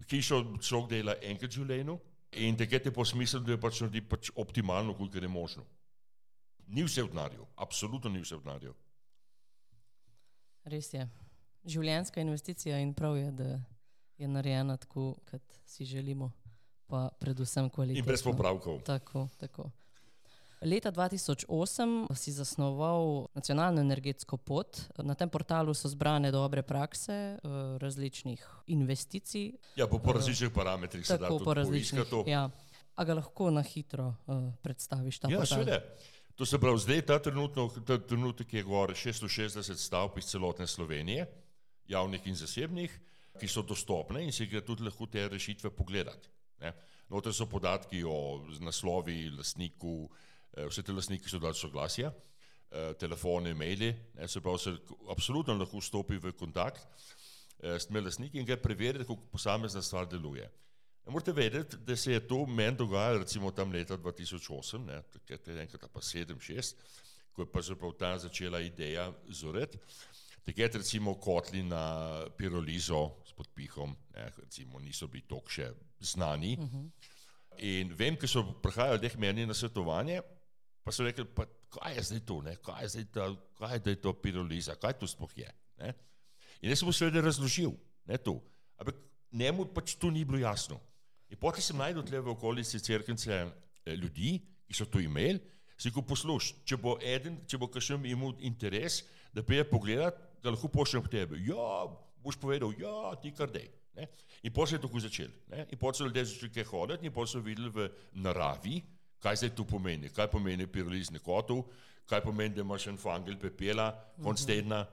hišo 0.10 0.44
človek 0.62 0.92
dela 0.92 1.16
enkrat 1.26 1.50
v 1.50 1.58
življenju 1.58 1.98
in 2.44 2.58
takrat 2.58 2.86
je 2.86 2.94
po 2.94 3.06
smislu, 3.06 3.42
da 3.42 3.56
je 3.56 3.62
pač 3.62 3.82
naredi 3.82 4.02
pač 4.06 4.30
optimalno, 4.36 4.94
kolikor 4.98 5.26
je 5.26 5.30
možno. 5.30 5.66
Ni 6.68 6.86
vse 6.86 7.04
v 7.04 7.12
denarju, 7.14 7.48
absolutno 7.58 8.10
ni 8.14 8.22
vse 8.22 8.38
v 8.38 8.46
denarju. 8.46 8.74
Res 10.70 10.94
je. 10.94 11.08
Življenjska 11.66 12.22
investicija 12.22 12.78
in 12.80 12.94
prav 12.94 13.18
je, 13.18 13.32
da 13.32 13.50
je 14.22 14.28
narejena 14.28 14.78
tako, 14.78 15.14
kot 15.30 15.60
si 15.66 15.86
želimo, 15.86 16.32
pa 16.88 17.10
predvsem 17.20 17.70
kvalitetno. 17.70 18.00
In 18.00 18.06
brez 18.06 18.24
popravkov. 18.24 18.82
Tako, 18.82 19.28
tako. 19.38 19.70
Leta 20.62 20.92
2008 20.92 21.44
si 22.16 22.32
zasnoval 22.32 23.28
nacionalno 23.36 23.82
energetsko 23.82 24.38
pot. 24.38 24.80
Na 24.98 25.12
tem 25.14 25.30
portalu 25.30 25.74
so 25.74 25.90
zbrane 25.90 26.32
dobre 26.32 26.62
prakse 26.62 27.12
eh, 27.12 27.38
različnih 27.78 28.40
investicij. 28.68 29.52
Ja, 29.76 29.88
po, 29.88 30.00
po 30.00 30.14
različnih 30.14 30.52
parametrih 30.52 31.08
se 31.08 31.14
da 31.14 31.20
Tako 31.20 31.34
tudi 31.34 31.46
po 31.46 31.54
različnih. 31.54 32.04
to. 32.10 32.24
Ja. 32.28 32.50
A 32.96 33.04
ga 33.04 33.14
lahko 33.14 33.50
na 33.50 33.62
hitro 33.62 34.14
uh, 34.28 34.54
predstaviš 34.62 35.20
ta 35.20 35.28
Ja, 35.28 35.38
portal? 35.38 35.58
seveda. 35.58 35.80
To 36.36 36.46
se 36.46 36.60
pravi, 36.60 36.80
zdaj 36.80 37.02
ta 37.02 37.20
trenutek, 37.20 37.86
ta 37.86 37.98
trenutek 38.00 38.54
je 38.54 38.64
gor 38.64 38.90
660 38.90 39.76
stavb 39.76 40.18
iz 40.18 40.26
celotne 40.26 40.68
Slovenije, 40.68 41.26
javnih 41.88 42.28
in 42.28 42.36
zasebnih, 42.36 42.94
ki 43.34 43.48
so 43.48 43.62
dostopne 43.62 44.24
in 44.24 44.32
si 44.32 44.46
gre 44.46 44.62
tudi 44.62 44.84
lahko 44.84 45.06
te 45.06 45.28
rešitve 45.28 45.70
pogledati. 45.70 46.30
Ne. 46.64 46.74
Noter 47.12 47.34
so 47.36 47.46
podatki 47.52 48.02
o 48.08 48.16
naslovi, 48.64 49.28
lastniku, 49.36 50.08
eh, 50.56 50.66
vse 50.70 50.84
te 50.84 50.96
lastniki 50.96 51.30
so 51.30 51.40
dali 51.44 51.58
soglasja, 51.60 52.10
eh, 52.72 52.94
telefone, 53.00 53.54
maili, 53.54 53.92
ne, 54.16 54.28
se 54.28 54.42
pravi, 54.42 54.60
se 54.60 54.74
absolutno 55.12 55.58
lahko 55.60 55.82
vstopi 55.84 56.18
v 56.18 56.34
kontakt 56.40 56.88
eh, 57.60 57.78
s 57.78 57.88
temi 57.88 58.02
lastniki 58.02 58.40
in 58.40 58.48
ga 58.48 58.58
preveriti, 58.58 59.06
kako 59.06 59.30
posamezna 59.32 59.82
stvar 59.82 60.08
deluje. 60.10 60.50
Ne 61.06 61.12
Morate 61.12 61.34
vedeti, 61.36 61.78
da 61.78 61.96
se 61.96 62.14
je 62.14 62.28
to 62.28 62.46
meni 62.46 62.78
dogajalo 62.78 63.20
recimo 63.20 63.52
tam 63.52 63.72
leta 63.72 63.98
2008, 63.98 64.86
ne, 64.86 65.02
takrat 65.12 65.48
je 65.48 65.62
enkrat 65.62 65.92
pa 65.92 66.00
7-6, 66.00 66.76
ko 67.34 67.42
je 67.42 67.52
pa 67.52 67.62
zaprav 67.62 67.92
ta 68.00 68.18
začela 68.18 68.62
ideja 68.62 69.12
zoreti. 69.28 69.78
Takrat 70.46 70.76
recimo 70.76 71.16
kotli 71.20 71.64
na 71.64 72.26
pirolizo 72.38 73.10
s 73.26 73.34
podpihom, 73.34 73.96
ne, 74.16 74.32
recimo 74.38 74.80
niso 74.80 75.08
bili 75.08 75.28
tok 75.28 75.52
še 75.52 75.70
znani. 76.04 76.58
Uh 76.60 76.70
-huh. 76.70 76.90
In 77.58 77.94
vem, 77.96 78.18
ker 78.18 78.30
so 78.30 78.44
prihajali 78.64 79.00
deh 79.00 79.18
meni 79.18 79.46
na 79.46 79.54
svetovanje, 79.54 80.22
pa 80.84 80.92
so 80.92 81.04
rekli, 81.04 81.26
pa 81.26 81.46
kaj 81.70 81.96
je 81.96 82.04
zdaj 82.04 82.20
to, 82.26 82.42
ne, 82.42 82.56
kaj 82.56 82.84
je 82.84 82.90
zdaj 82.90 83.06
ta, 83.14 83.28
kaj 83.60 83.76
je 83.76 83.80
zdaj 83.80 83.96
to 83.96 84.14
piroliza, 84.14 84.76
kaj 84.76 84.94
to 84.94 85.08
sploh 85.08 85.38
je. 85.38 85.50
Ne. 85.78 85.94
In 86.62 86.70
jaz 86.70 86.80
sem 86.80 86.88
mu 86.88 86.94
seveda 86.94 87.22
razložil, 87.22 87.72
ne 88.06 88.18
to. 88.18 88.42
Ampak 88.78 88.96
njemu 89.32 89.66
pač 89.66 89.96
to 89.96 90.12
ni 90.12 90.26
bilo 90.26 90.38
jasno. 90.38 90.80
In 91.30 91.38
potem 91.38 91.62
sem 91.62 91.78
najdel 91.78 92.06
tle 92.06 92.22
v 92.22 92.30
okolici 92.30 92.80
crkvence 92.80 93.32
eh, 93.34 93.96
ljudi, 93.96 94.40
ki 94.68 94.74
so 94.74 94.86
to 94.86 95.00
imeli, 95.00 95.40
si 95.78 95.92
ko 95.92 96.04
posluš, 96.06 96.54
če 96.66 96.78
bo 96.78 96.98
eden, 97.02 97.40
če 97.50 97.58
bo 97.58 97.68
kakšen 97.68 98.06
imel 98.06 98.36
interes, 98.40 99.02
da 99.34 99.44
prije 99.44 99.66
pogledat, 99.70 100.20
da 100.44 100.54
lahko 100.54 100.70
pošljem 100.70 101.04
k 101.04 101.12
tebi. 101.18 101.42
Ja, 101.50 101.88
boš 102.24 102.38
povedal, 102.40 102.72
ja, 102.80 103.16
ti 103.22 103.34
kar 103.36 103.52
dej. 103.52 103.68
Ne? 103.96 104.08
In 104.44 104.52
potem 104.52 104.70
se 104.70 104.76
je 104.76 104.82
tako 104.82 105.00
začel. 105.00 105.32
Ne? 105.52 105.66
In 105.72 105.78
potem 105.78 106.00
so 106.00 106.08
ljudje 106.08 106.26
začeli 106.26 106.54
kaj 106.54 106.68
hoditi 106.72 107.06
in 107.06 107.14
potem 107.14 107.32
so 107.32 107.40
videli 107.40 107.70
v 107.70 107.88
naravi, 108.26 108.82
kaj 109.24 109.40
zdaj 109.42 109.54
to 109.56 109.66
pomeni, 109.70 110.10
kaj 110.10 110.28
pomeni 110.32 110.68
pirolizni 110.68 111.22
kotov, 111.24 111.64
kaj 112.10 112.24
pomeni, 112.26 112.56
da 112.56 112.62
imaš 112.62 112.88
en 112.92 112.98
fangel 113.00 113.38
pepela, 113.40 113.92
konc 114.24 114.44
tedna 114.46 114.84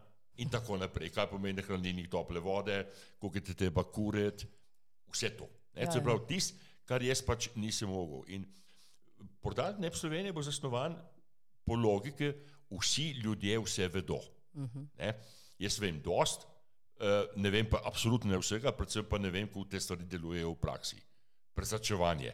in 0.41 0.51
tako 0.51 0.79
naprej, 0.81 1.11
kaj 1.15 1.27
pomeni 1.31 1.63
hranilnik 1.63 2.11
tople 2.11 2.41
vode, 2.41 2.85
koliko 3.19 3.47
te 3.47 3.55
treba 3.55 3.85
kuriti, 3.85 4.47
vse 5.11 5.33
to. 5.37 5.49
Ne? 5.75 5.83
Ja, 5.83 5.93
Se 5.93 5.99
ja. 5.99 6.05
pravi, 6.05 6.27
tisto, 6.29 6.59
kar 6.85 7.03
jaz 7.03 7.23
pač 7.23 7.51
nisem 7.57 7.91
mogel. 7.91 8.25
In 8.35 8.47
portal 9.43 9.77
Nep 9.79 9.95
Slovenije 9.95 10.33
bo 10.33 10.43
zasnovan 10.43 10.97
po 11.67 11.77
logiki, 11.79 12.33
vsi 12.71 13.11
ljudje 13.23 13.59
vse 13.59 13.89
vedo. 13.89 14.21
Uh 14.55 14.63
-huh. 14.63 14.87
ne? 14.99 15.15
Jaz 15.59 15.79
vem 15.79 16.01
dost, 16.03 16.47
ne 17.37 17.51
vem 17.51 17.69
pa 17.71 17.81
absolutno 17.89 18.39
vsega, 18.39 18.73
predvsem 18.77 19.07
pa 19.09 19.19
ne 19.19 19.31
vem, 19.33 19.49
kako 19.49 19.65
te 19.65 19.81
stvari 19.81 20.05
delujejo 20.05 20.53
v 20.53 20.61
praksi. 20.61 21.01
Prezračevanje. 21.57 22.33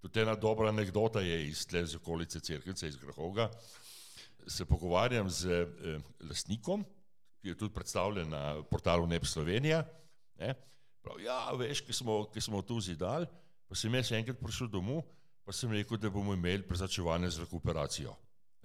Tudi 0.00 0.20
ena 0.22 0.34
dobra 0.34 0.68
anekdota 0.68 1.20
je 1.20 1.48
iz 1.48 1.66
tle 1.66 1.84
z 1.86 1.98
okolice 1.98 2.40
Cerkvice, 2.40 2.88
iz 2.88 2.96
Grahoga. 2.96 3.48
Se 4.46 4.64
pogovarjam 4.64 5.30
z 5.30 5.46
eh, 5.50 5.98
lastnikom, 6.28 6.84
ki 7.42 7.48
je 7.48 7.58
tudi 7.58 7.74
predstavljen 7.74 8.30
na 8.30 8.62
portalu 8.70 9.06
Nep 9.06 9.26
Slovenija. 9.26 9.84
Ne? 10.38 10.54
Prav, 11.02 11.20
ja, 11.20 11.38
veš, 11.58 11.82
ki 11.86 11.92
smo, 11.92 12.24
ki 12.32 12.40
smo 12.40 12.62
tu 12.62 12.80
zidali, 12.80 13.26
pa 13.68 13.74
sem 13.74 13.94
jaz 13.94 14.12
enkrat 14.12 14.38
prišel 14.42 14.70
domov, 14.70 15.02
pa 15.44 15.54
sem 15.54 15.72
rekel, 15.72 15.98
da 15.98 16.10
bomo 16.10 16.34
imeli 16.34 16.66
prezračevanje 16.66 17.30
z 17.30 17.46
rekuperacijo. 17.46 18.14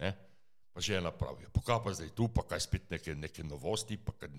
Ne? 0.02 0.14
Pa 0.74 0.82
žena 0.82 1.12
pravi, 1.14 1.46
pa 1.54 1.62
kaj 1.62 1.80
pa 1.86 1.94
zdaj 1.94 2.10
tu, 2.18 2.28
pa 2.34 2.46
kaj 2.50 2.66
spet 2.66 2.90
neke, 2.90 3.16
neke 3.16 3.46
novosti, 3.46 3.98
pa 3.98 4.14
kaj 4.18 4.32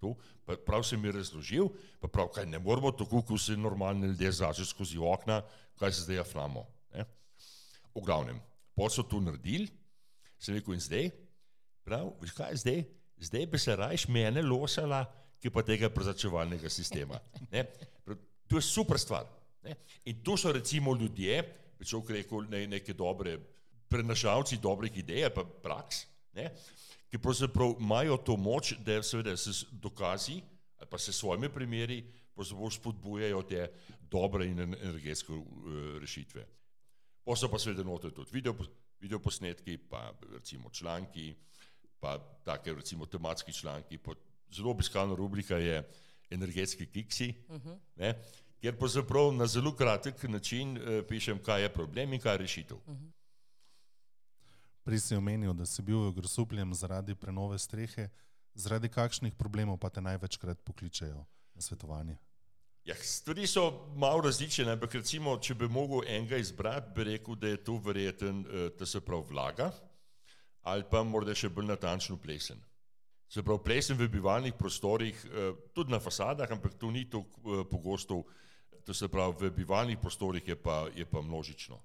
tu. 0.00 0.14
Pa 0.46 0.56
prav 0.66 0.84
sem 0.86 1.00
mi 1.00 1.12
razložil, 1.12 1.68
pa 2.00 2.08
prav, 2.08 2.30
kaj 2.34 2.46
ne 2.46 2.58
moramo 2.62 2.92
tako, 2.92 3.22
kot 3.22 3.40
se 3.40 3.56
normalni 3.56 4.06
ljudje 4.12 4.32
zračajo 4.40 4.66
skozi 4.66 4.98
okna, 4.98 5.42
kaj 5.78 5.92
se 5.92 6.06
zdaj 6.06 6.22
afnamo. 6.24 6.64
Ne? 6.94 7.04
V 7.94 8.04
glavnem, 8.06 8.40
pol 8.74 8.90
so 8.90 9.02
to 9.02 9.20
naredili, 9.20 9.68
sem 10.38 10.56
rekel 10.56 10.76
in 10.76 10.82
zdaj, 10.82 11.10
prav, 11.86 12.12
veš 12.22 12.34
kaj 12.38 12.60
zdaj, 12.64 12.82
zdaj 13.28 13.46
bi 13.46 13.58
se 13.58 13.76
rajš 13.76 14.08
mene 14.14 14.42
losala, 14.42 15.04
ki 15.38 15.50
pa 15.54 15.62
tega 15.62 15.90
prezračevalnega 15.90 16.70
sistema. 16.70 17.18
Ne? 17.52 17.64
To 18.48 18.58
je 18.58 18.64
super 18.64 18.98
stvar. 18.98 19.28
Ne? 19.62 19.76
In 20.10 20.22
to 20.24 20.36
so 20.36 20.52
recimo 20.52 20.94
ljudje, 20.96 21.42
bi 21.78 21.86
človek 21.86 22.10
rekel, 22.16 22.48
ne, 22.50 22.66
neke 22.66 22.94
dobre 22.94 23.36
prenašalci 23.88 24.58
dobrih 24.62 24.98
idej, 24.98 25.24
ali 25.28 25.34
pa 25.34 25.44
praks, 25.44 26.02
ne? 26.36 26.50
Ki 27.10 27.18
pravzaprav 27.18 27.74
imajo 27.80 28.16
to 28.16 28.36
moč, 28.36 28.74
da 28.84 29.02
seveda 29.02 29.36
se 29.36 29.66
dokazi 29.72 30.42
ali 30.78 30.86
pa 30.90 30.98
se 30.98 31.12
svojimi 31.12 31.48
primeri 31.48 32.04
pravzaprav 32.34 32.70
spodbujajo 32.70 33.42
te 33.42 33.66
dobre 34.10 34.46
in 34.46 34.60
en- 34.60 34.76
energetske 34.82 35.32
uh, 35.32 35.44
rešitve. 36.00 36.46
Pa 37.24 37.36
so 37.36 37.48
pa 37.50 37.58
seveda 37.58 37.82
noter 37.84 38.12
tudi 38.14 38.30
video, 38.32 38.54
video 39.00 39.18
posnetki, 39.18 39.76
pa 39.90 40.12
recimo 40.32 40.70
članki, 40.70 41.34
pa 42.00 42.18
take 42.44 42.74
recimo 42.74 43.06
tematski 43.06 43.52
članki. 43.52 43.98
Pa 43.98 44.14
zelo 44.54 44.70
obiskana 44.70 45.14
rubrika 45.14 45.56
je 45.56 45.82
energetski 46.30 46.86
kiksi, 46.86 47.34
uh 47.48 47.56
-huh. 47.56 47.78
ne, 47.96 48.14
kjer 48.60 48.78
pravzaprav 48.78 49.32
na 49.32 49.46
zelo 49.46 49.74
kratek 49.76 50.22
način 50.22 50.78
uh, 50.78 51.04
pišem, 51.08 51.42
kaj 51.42 51.62
je 51.62 51.74
problem 51.74 52.12
in 52.12 52.20
kaj 52.20 52.34
je 52.34 52.38
rešitev. 52.38 52.76
Uh 52.76 52.94
-huh. 52.94 53.10
Prej 54.88 55.02
si 55.04 55.16
omenil, 55.16 55.52
da 55.52 55.66
si 55.68 55.82
bil 55.84 56.06
grosupljen 56.16 56.70
zaradi 56.72 57.12
prenove 57.14 57.58
strehe, 57.60 58.06
zaradi 58.56 58.88
kakšnih 58.88 59.34
problemov 59.36 59.76
pa 59.76 59.90
te 59.92 60.00
največkrat 60.00 60.62
pokličejo 60.64 61.18
na 61.54 61.60
svetovanje. 61.60 62.14
Ja, 62.88 62.94
stvari 62.96 63.44
so 63.46 63.66
malo 64.00 64.22
različne, 64.24 64.64
ampak 64.72 64.94
recimo, 64.96 65.34
če 65.44 65.58
bi 65.60 65.68
mogel 65.68 66.06
enega 66.08 66.38
izbrati, 66.40 66.94
bi 66.96 67.04
rekel, 67.04 67.36
da 67.36 67.50
je 67.52 67.58
to 67.64 67.76
verjeten, 67.84 68.40
eh, 68.48 68.70
da 68.78 68.86
se 68.86 69.02
prav 69.04 69.26
vlaga, 69.28 69.68
ali 70.62 70.88
pa 70.88 71.04
morda 71.04 71.36
še 71.36 71.52
bolj 71.52 71.68
natančno 71.68 72.16
plesen. 72.16 72.64
Se 73.28 73.44
pravi, 73.44 73.60
plesen 73.64 74.00
v 74.00 74.08
bivalnih 74.08 74.56
prostorih, 74.56 75.20
eh, 75.26 75.52
tudi 75.76 75.92
na 75.92 76.00
fasadah, 76.00 76.48
ampak 76.48 76.80
to 76.80 76.88
ni 76.90 77.04
tako 77.04 77.60
eh, 77.60 77.64
pogosto, 77.68 78.22
to 78.88 78.94
se 78.94 79.08
pravi, 79.08 79.36
v 79.36 79.52
bivalnih 79.60 80.00
prostorih 80.00 80.48
je 80.48 80.56
pa, 80.56 80.86
je 80.96 81.04
pa 81.04 81.20
množično. 81.20 81.76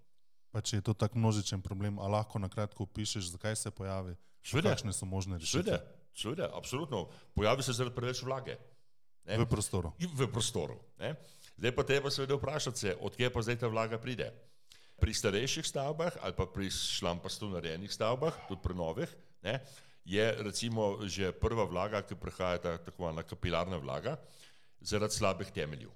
Pa 0.54 0.62
če 0.62 0.78
je 0.80 0.86
to 0.86 0.94
tako 0.94 1.18
množičen 1.18 1.64
problem, 1.66 1.98
a 1.98 2.06
lahko 2.08 2.38
na 2.40 2.46
kratko 2.50 2.86
opišeš, 2.86 3.32
zakaj 3.34 3.58
se 3.58 3.72
pojavi, 3.74 4.14
Seveda. 4.46 4.76
kakšne 4.76 4.94
so 4.94 5.08
možne 5.10 5.40
rešitve. 5.42 5.64
Seveda, 5.64 5.80
seveda, 6.14 6.50
absolutno. 6.54 7.08
Pojavi 7.34 7.66
se 7.66 7.74
zaradi 7.74 7.96
preveč 7.96 8.22
vlage. 8.22 8.60
Ne? 9.26 9.40
v 9.40 9.48
prostoru. 9.48 9.94
In 10.04 10.12
v 10.12 10.28
prostoru. 10.28 10.76
Ne? 11.00 11.16
Zdaj 11.56 11.72
pa 11.72 11.84
treba 11.88 12.12
seveda 12.12 12.36
vprašati 12.36 12.80
se, 12.80 12.92
odkje 13.00 13.30
pa 13.32 13.42
zdaj 13.42 13.64
ta 13.64 13.68
vlaga 13.72 13.98
pride. 13.98 14.30
Pri 15.00 15.16
starejših 15.16 15.66
stavbah 15.66 16.16
ali 16.22 16.36
pa 16.36 16.46
pri 16.46 16.70
šlampasto 16.72 17.50
narejenih 17.50 17.92
stavbah, 17.92 18.36
tudi 18.48 18.62
pri 18.62 18.76
novih, 18.76 19.10
ne, 19.48 19.60
je 20.04 20.24
recimo 20.44 21.00
že 21.08 21.32
prva 21.32 21.64
vlaga, 21.64 22.04
ki 22.04 22.20
prihaja 22.20 22.60
ta 22.60 22.72
tako 22.78 23.08
imenovana 23.08 23.24
kapilarna 23.24 23.80
vlaga, 23.80 24.18
zaradi 24.84 25.16
slabih 25.16 25.52
temeljev, 25.56 25.92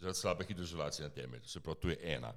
zaradi 0.00 0.18
slabe 0.18 0.44
hidroizolacije 0.48 1.08
na 1.08 1.12
temelju. 1.12 1.44
Se 1.48 1.60
pravi, 1.60 1.80
to 1.80 1.88
je 1.92 1.98
ena. 2.00 2.32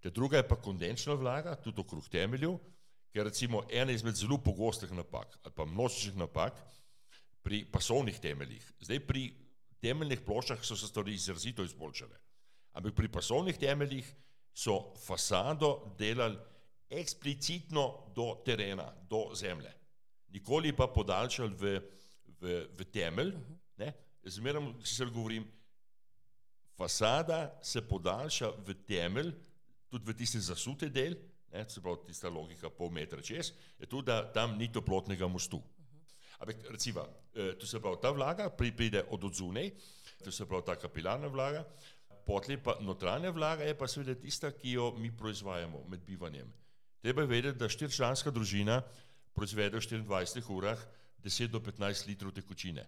Te 0.00 0.10
druga 0.10 0.40
je 0.40 0.48
pa 0.48 0.56
kondenčna 0.56 1.14
vlaga, 1.14 1.54
tudi 1.60 1.80
okrog 1.80 2.08
temeljev, 2.08 2.56
ker 3.12 3.26
recimo 3.26 3.62
ena 3.70 3.92
izmed 3.92 4.16
zelo 4.16 4.38
pogostih 4.38 4.92
napak 4.92 5.38
ali 5.42 5.54
pa 5.54 5.64
množičnih 5.64 6.16
napak 6.16 6.56
pri 7.42 7.64
pasovnih 7.72 8.18
temeljih. 8.20 8.72
Zdaj 8.80 9.00
pri 9.06 9.24
temeljnih 9.80 10.20
ploščah 10.24 10.62
so 10.64 10.76
se 10.76 10.86
stvari 10.86 11.14
izrazito 11.14 11.64
izboljšale. 11.64 12.16
Ampak 12.72 12.94
pri 12.94 13.08
pasovnih 13.08 13.58
temeljih 13.58 14.06
so 14.54 14.94
fasado 15.06 15.94
delali 15.98 16.38
eksplicitno 16.90 18.12
do 18.14 18.42
terena, 18.44 18.92
do 19.08 19.30
zemlje. 19.34 19.72
Nikoli 20.28 20.72
pa 20.76 20.86
podaljšali 20.86 21.54
v, 21.54 21.80
v, 22.40 22.58
v 22.78 22.86
temelj. 22.92 23.34
Ne? 23.78 23.92
Zmeraj 24.22 24.72
si 24.84 25.04
govorim, 25.04 25.46
fasada 26.76 27.58
se 27.62 27.82
podaljša 27.88 28.52
v 28.66 28.74
temelj, 28.86 29.32
tudi 29.90 30.06
v 30.06 30.16
tisti 30.16 30.40
zasute 30.40 30.88
del, 30.88 31.16
ne, 31.52 31.64
se 31.68 31.82
pravi 31.82 32.06
tista 32.06 32.30
logika 32.30 32.70
pol 32.70 32.90
metra 32.94 33.22
čez, 33.22 33.52
je 33.78 33.86
tudi, 33.86 34.06
da 34.06 34.22
tam 34.32 34.56
ni 34.58 34.70
toplotnega 34.72 35.28
mostu. 35.28 35.60
Ampak 36.40 36.56
recimo, 36.70 37.04
eh, 37.34 37.52
to 37.58 37.66
se 37.66 37.80
pravi, 37.80 37.98
ta 38.00 38.10
vlaga 38.10 38.50
pri- 38.50 38.72
pride 38.72 39.04
od 39.10 39.24
odzunaj, 39.24 39.70
to 40.24 40.32
se 40.32 40.46
pravi 40.46 40.62
ta 40.66 40.76
kapilarna 40.76 41.26
vlaga, 41.26 41.64
potlej 42.26 42.62
pa 42.62 42.78
notranja 42.80 43.30
vlaga 43.30 43.64
je 43.64 43.74
pa 43.74 43.88
seveda 43.88 44.14
tista, 44.14 44.50
ki 44.52 44.72
jo 44.72 44.94
mi 44.98 45.10
proizvajamo 45.10 45.84
med 45.88 46.00
bivanjem. 46.06 46.52
Treba 47.02 47.22
je 47.22 47.26
vedeti, 47.26 47.58
da 47.58 47.68
štiričlanska 47.68 48.30
družina 48.30 48.82
proizvede 49.34 49.76
v 49.76 49.80
24 49.80 50.50
urah 50.50 50.78
10 51.22 51.50
do 51.50 51.60
15 51.60 52.06
litrov 52.06 52.32
tekočine. 52.32 52.86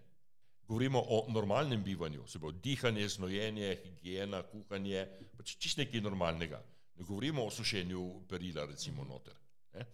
Govorimo 0.67 0.99
o 0.99 1.25
normalnem 1.29 1.83
bivanju, 1.83 2.27
se 2.27 2.39
pravi 2.39 2.59
dihanje, 2.63 3.07
znojenje, 3.07 3.75
higiena, 3.83 4.43
kuhanje, 4.43 5.07
pač 5.37 5.57
čist 5.57 5.77
nekaj 5.77 6.01
normalnega. 6.01 6.63
Ne 6.95 7.05
govorimo 7.05 7.45
o 7.45 7.51
sušenju 7.51 8.27
perila, 8.29 8.65
recimo 8.65 9.03
noter. 9.03 9.33
Ne? 9.73 9.85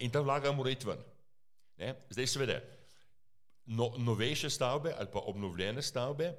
In 0.00 0.10
ta 0.10 0.20
vlaga 0.20 0.52
mora 0.52 0.70
iti 0.70 0.86
ven. 0.86 1.02
Ne? 1.76 1.94
Zdaj 2.10 2.26
seveda, 2.26 2.60
no, 3.66 3.92
novejše 3.98 4.50
stavbe 4.50 4.94
ali 4.98 5.08
pa 5.12 5.18
obnovljene 5.18 5.82
stavbe 5.82 6.34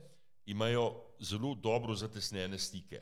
imajo 0.45 1.01
zelo 1.19 1.55
dobro 1.55 1.95
zatesnjene 1.95 2.59
stike. 2.59 3.01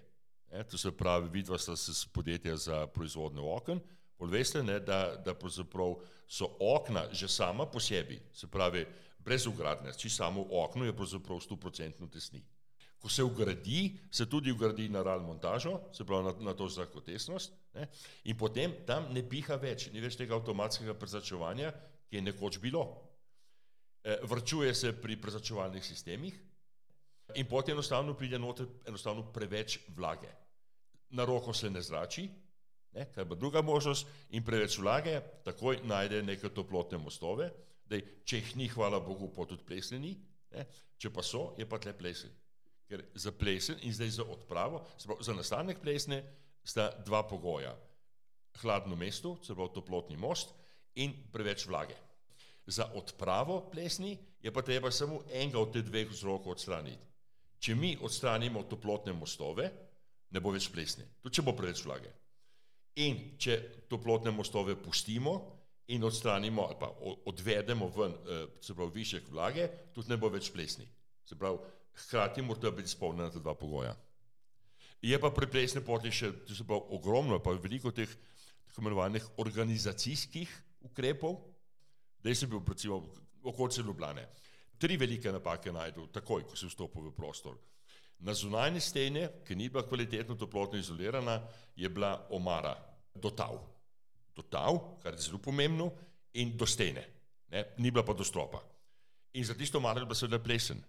Ne? 0.51 0.63
To 0.63 0.77
se 0.77 0.91
pravi, 0.91 1.29
vidva 1.29 1.57
sta 1.57 1.75
se 1.75 1.93
s 1.93 2.05
podjetja 2.05 2.57
za 2.57 2.87
proizvodnjo 2.87 3.55
okn, 3.55 3.79
pol 4.17 4.29
veste, 4.29 4.63
ne, 4.63 4.79
da, 4.79 5.15
da 5.25 5.35
so 6.27 6.47
okna 6.59 7.07
že 7.11 7.27
sama 7.27 7.65
po 7.65 7.79
sebi, 7.79 8.21
se 8.33 8.47
pravi, 8.47 8.85
brez 9.19 9.47
ugradnje, 9.47 9.93
či 9.97 10.09
samo 10.09 10.45
okno 10.49 10.85
je 10.85 10.95
pravzaprav 10.95 11.37
100% 11.37 12.09
tesni. 12.11 12.43
Ko 13.03 13.09
se 13.11 13.23
ugradi, 13.23 13.97
se 14.11 14.25
tudi 14.31 14.51
ugradi 14.51 14.87
na 14.89 15.01
RAL 15.03 15.19
montažo, 15.19 15.73
se 15.91 16.05
pravi 16.07 16.23
na, 16.23 16.31
na 16.39 16.53
to 16.55 16.69
zrakotesnost, 16.71 17.51
ne? 17.75 17.89
in 18.23 18.37
potem 18.39 18.77
tam 18.87 19.09
ne 19.11 19.25
piha 19.27 19.57
več, 19.59 19.89
ni 19.91 19.99
več 19.99 20.15
tega 20.15 20.37
avtomatskega 20.37 20.95
prezračevanja, 20.95 21.73
ki 22.07 22.15
je 22.15 22.21
nekoč 22.23 22.61
bilo. 22.63 22.85
E, 24.03 24.15
vrčuje 24.23 24.71
se 24.75 24.93
pri 24.95 25.17
prezračevalnih 25.19 25.83
sistemih 25.83 26.37
in 27.35 27.47
potem 27.47 27.75
enostavno 27.75 28.15
pride 28.15 28.39
noter 28.39 28.69
enostavno 28.87 29.25
preveč 29.35 29.81
vlage. 29.97 30.31
Na 31.11 31.25
roko 31.27 31.53
se 31.53 31.69
ne 31.69 31.81
zrači, 31.83 32.29
ne? 32.93 33.09
kar 33.11 33.27
je 33.27 33.35
druga 33.35 33.61
možnost, 33.61 34.07
in 34.29 34.43
preveč 34.47 34.77
vlage 34.79 35.19
takoj 35.43 35.81
najde 35.83 36.23
neke 36.23 36.49
toplotne 36.55 36.97
mostove, 37.03 37.49
da 37.85 37.99
če 37.99 38.39
jih 38.39 38.55
ni, 38.61 38.69
hvala 38.71 39.03
Bogu, 39.03 39.27
pa 39.35 39.43
tudi 39.49 39.67
plesni, 39.67 40.15
ne? 40.55 40.65
če 40.97 41.11
pa 41.11 41.23
so, 41.23 41.49
je 41.59 41.67
pa 41.67 41.81
tle 41.83 41.91
plesen. 41.97 42.31
Ker 42.93 43.01
za 43.17 43.31
plesen 43.33 43.79
in 43.81 43.93
zdaj 43.93 44.09
za 44.19 44.23
odpravo, 44.29 44.83
pravi, 45.05 45.23
za 45.25 45.33
nastanek 45.33 45.79
plesne 45.81 46.19
sta 46.63 46.91
dva 47.05 47.23
pogoja. 47.25 47.73
Hladno 48.61 48.93
mesto, 48.95 49.31
pravi 49.47 49.73
toplotni 49.73 50.17
most 50.17 50.53
in 51.01 51.15
preveč 51.33 51.65
vlage. 51.65 51.95
Za 52.65 52.85
odpravo 52.93 53.63
plesni 53.71 54.13
je 54.41 54.53
pa 54.53 54.61
treba 54.61 54.91
samo 54.91 55.23
enega 55.31 55.57
od 55.59 55.73
teh 55.73 55.81
dveh 55.81 56.11
vzrokov 56.11 56.53
odstraniti. 56.53 57.01
Če 57.57 57.75
mi 57.75 57.97
odstranimo 57.97 58.63
toplotne 58.69 59.13
mostove, 59.17 59.71
ne 60.29 60.39
bo 60.39 60.53
več 60.53 60.69
plesni, 60.69 61.07
tudi 61.21 61.39
če 61.39 61.49
bo 61.49 61.57
preveč 61.57 61.81
vlage. 61.87 62.13
In 63.01 63.39
če 63.41 63.57
toplotne 63.89 64.31
mostove 64.31 64.77
pustimo 64.77 65.33
in 65.97 66.03
odstranimo 66.05 66.67
ali 66.69 66.77
pa 66.79 66.93
odvedemo 67.25 67.89
ven, 67.89 68.13
eh, 68.13 68.45
se 68.61 68.75
pravi, 68.77 68.99
višek 69.01 69.33
vlage, 69.33 69.69
tudi 69.95 70.13
ne 70.13 70.17
bo 70.21 70.29
več 70.29 70.53
plesni. 70.53 70.85
Se 71.25 71.35
pravi, 71.35 71.57
hkrati 71.95 72.41
morata 72.41 72.71
biti 72.71 72.91
izpolnjena 72.91 73.31
ta 73.31 73.39
dva 73.39 73.55
pogoja. 73.55 73.95
Je 75.01 75.19
pa 75.19 75.29
pri 75.35 75.49
plesni 75.51 75.81
poti 75.83 76.11
še 76.11 76.31
pravi, 76.47 76.95
ogromno, 76.95 77.39
pa 77.43 77.51
veliko 77.59 77.91
teh 77.91 78.09
tako 78.69 78.81
imenovanih 78.81 79.25
organizacijskih 79.37 80.53
ukrepov. 80.87 81.37
Zdaj 82.23 82.35
sem 82.39 82.49
bil 82.49 82.63
recimo 82.67 83.01
v 83.43 83.51
okolici 83.51 83.83
Ljubljane. 83.83 84.23
Tri 84.79 84.97
velike 84.97 85.31
napake 85.31 85.71
najdu 85.71 86.07
takoj, 86.07 86.45
ko 86.47 86.55
sem 86.55 86.71
vstopil 86.71 87.09
v 87.09 87.15
prostor. 87.15 87.59
Na 88.23 88.33
zunanji 88.33 88.79
steni, 88.79 89.27
ki 89.43 89.55
ni 89.55 89.67
bila 89.69 89.83
kvalitetno 89.83 90.35
toplotno 90.39 90.79
izolirana, 90.79 91.41
je 91.75 91.89
bila 91.89 92.15
omara 92.31 92.73
do 93.13 93.29
tav. 93.29 93.59
Do 94.35 94.41
tav, 94.41 94.79
kar 95.03 95.13
je 95.13 95.27
zelo 95.27 95.37
pomembno, 95.37 95.91
in 96.39 96.55
do 96.57 96.65
stene. 96.65 97.03
Ne? 97.51 97.65
Ni 97.77 97.91
bila 97.91 98.05
pa 98.05 98.13
do 98.13 98.23
stropa. 98.23 98.63
In 99.33 99.45
za 99.45 99.53
tisto 99.53 99.77
omaro 99.77 99.99
je 99.99 100.05
bila 100.05 100.15
seveda 100.15 100.39
plesen. 100.39 100.79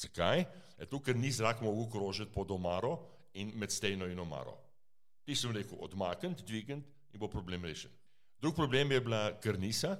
Zakaj? 0.00 0.44
Zato, 0.78 1.00
ker 1.04 1.16
ni 1.16 1.30
zrak 1.32 1.60
mogel 1.60 1.88
krožiti 1.92 2.32
pod 2.32 2.50
omaro 2.50 2.94
in 3.36 3.52
med 3.58 3.72
steno 3.72 4.08
in 4.08 4.18
omaro. 4.18 4.56
Ti 5.24 5.36
sem 5.36 5.52
rekel, 5.52 5.78
odmakniti, 5.84 6.46
dvigniti 6.46 7.12
in 7.12 7.20
bo 7.20 7.28
problem 7.28 7.64
rešen. 7.64 7.92
Drug 8.40 8.56
problem 8.56 8.92
je 8.92 9.00
bila 9.00 9.24
grnisa, 9.42 9.98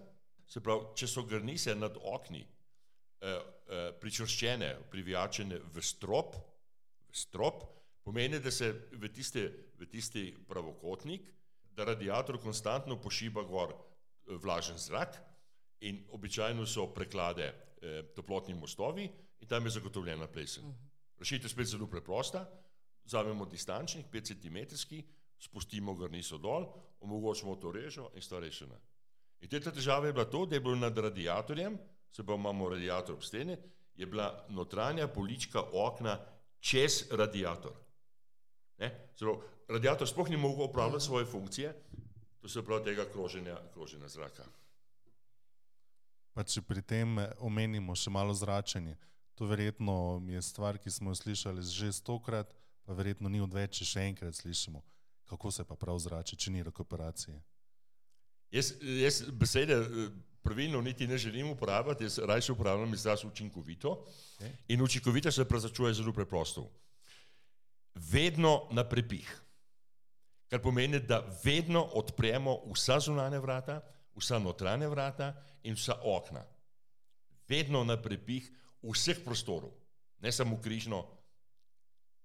se 0.48 0.62
pravi, 0.64 0.94
če 0.96 1.06
so 1.06 1.26
grnise 1.28 1.74
nad 1.76 1.98
okni 2.00 2.40
eh, 2.40 3.28
eh, 3.28 3.90
pričvrščene, 4.00 4.70
privijačene 4.90 5.60
v 5.74 5.84
strop, 5.84 6.38
v 7.10 7.16
strop, 7.16 7.66
pomeni, 8.06 8.40
da 8.40 8.50
se 8.50 8.72
v 8.96 9.10
tisti, 9.12 9.44
v 9.78 9.86
tisti 9.90 10.30
pravokotnik, 10.48 11.28
da 11.76 11.84
radiator 11.84 12.40
konstantno 12.40 12.96
pošiba 13.00 13.44
gor 13.44 13.74
eh, 13.76 14.38
vlažen 14.40 14.80
zrak 14.80 15.20
in 15.84 16.00
običajno 16.16 16.66
so 16.66 16.88
preklade 16.94 17.52
eh, 17.52 18.02
toplotni 18.16 18.56
mostovi 18.56 19.10
in 19.40 19.48
tam 19.48 19.64
je 19.64 19.70
zagotovljena 19.70 20.26
plesen. 20.26 20.74
Rešitev 21.18 21.44
je 21.44 21.52
spet 21.52 21.66
zelo 21.66 21.86
preprosta, 21.86 22.44
vzamemo 23.04 23.46
distančnik, 23.46 24.06
5 24.12 24.34
cm, 24.34 24.58
spustimo 25.38 25.94
grniso 25.94 26.38
dol, 26.38 26.66
omogočimo 27.00 27.56
to 27.56 27.72
režo 27.72 28.10
in 28.14 28.22
sta 28.22 28.38
rešena. 28.40 28.76
In 29.40 29.48
tretja 29.48 29.72
težava 29.72 30.06
je 30.06 30.12
bila 30.12 30.24
to, 30.24 30.44
da 30.46 30.56
je 30.56 30.60
bilo 30.60 30.76
nad 30.76 30.98
radiatorjem, 30.98 31.78
se 32.12 32.26
pa 32.26 32.34
imamo 32.34 32.68
radiator 32.68 33.14
ob 33.14 33.22
steni, 33.24 33.56
je 33.94 34.06
bila 34.06 34.46
notranja 34.48 35.08
polička 35.08 35.62
okna 35.72 36.18
čez 36.60 37.06
radiator. 37.10 37.72
Ne? 38.78 38.90
Pravi, 39.18 39.38
radiator 39.68 40.08
sploh 40.08 40.28
ni 40.28 40.36
mogel 40.36 40.64
opravljati 40.64 41.04
svoje 41.04 41.24
funkcije, 41.26 41.74
to 42.40 42.48
se 42.48 42.64
pravi 42.64 42.84
tega 42.84 43.04
kroženja, 43.12 43.56
kroženja 43.72 44.08
zraka. 44.08 44.44
Pa 46.32 46.44
če 46.44 46.62
pri 46.62 46.82
tem 46.82 47.18
eh, 47.18 47.32
omenimo 47.38 47.94
še 47.96 48.10
malo 48.10 48.34
zračenje, 48.34 48.96
to 49.40 49.46
verjetno 49.46 50.22
je 50.28 50.42
stvar, 50.42 50.76
ki 50.78 50.90
smo 50.90 51.10
jo 51.10 51.14
slišali 51.14 51.62
že 51.64 51.92
stokrat, 51.92 52.52
pa 52.84 52.92
verjetno 52.92 53.28
ni 53.32 53.40
odveč, 53.40 53.78
če 53.78 53.86
še 53.88 54.02
enkrat 54.10 54.36
slišimo, 54.36 54.82
kako 55.32 55.48
se 55.48 55.64
pa 55.64 55.78
prav 55.80 55.96
zrači, 55.96 56.36
če 56.36 56.52
ni 56.52 56.60
rekuperacije. 56.66 57.38
Jaz, 58.52 58.74
jaz 58.84 59.22
besede 59.32 59.78
eh, 59.80 60.12
pravilno 60.44 60.82
niti 60.84 61.08
ne 61.08 61.16
želim 61.16 61.54
uporabljati, 61.54 62.04
jaz 62.04 62.18
raje 62.18 62.52
uporabljam 62.52 62.92
izraz 62.92 63.24
učinkovito. 63.24 63.94
Okay. 64.36 64.52
In 64.76 64.84
učinkovito 64.84 65.32
se 65.32 65.48
prezračuje 65.48 65.94
zelo 65.94 66.12
preprosto. 66.12 66.68
Vedno 67.94 68.68
na 68.76 68.84
prepih. 68.84 69.24
Kar 70.52 70.60
pomeni, 70.60 71.00
da 71.00 71.24
vedno 71.44 71.80
odpremo 71.96 72.58
vsa 72.74 73.00
zunanja 73.00 73.40
vrata, 73.40 73.80
vsa 74.20 74.38
notranja 74.38 74.92
vrata 74.92 75.32
in 75.62 75.80
vsa 75.80 75.96
okna. 76.04 76.44
Vedno 77.48 77.86
na 77.88 77.96
prepih 77.96 78.52
vseh 78.82 79.20
prostorov, 79.24 79.72
ne 80.20 80.32
samo 80.32 80.60
križno, 80.60 81.04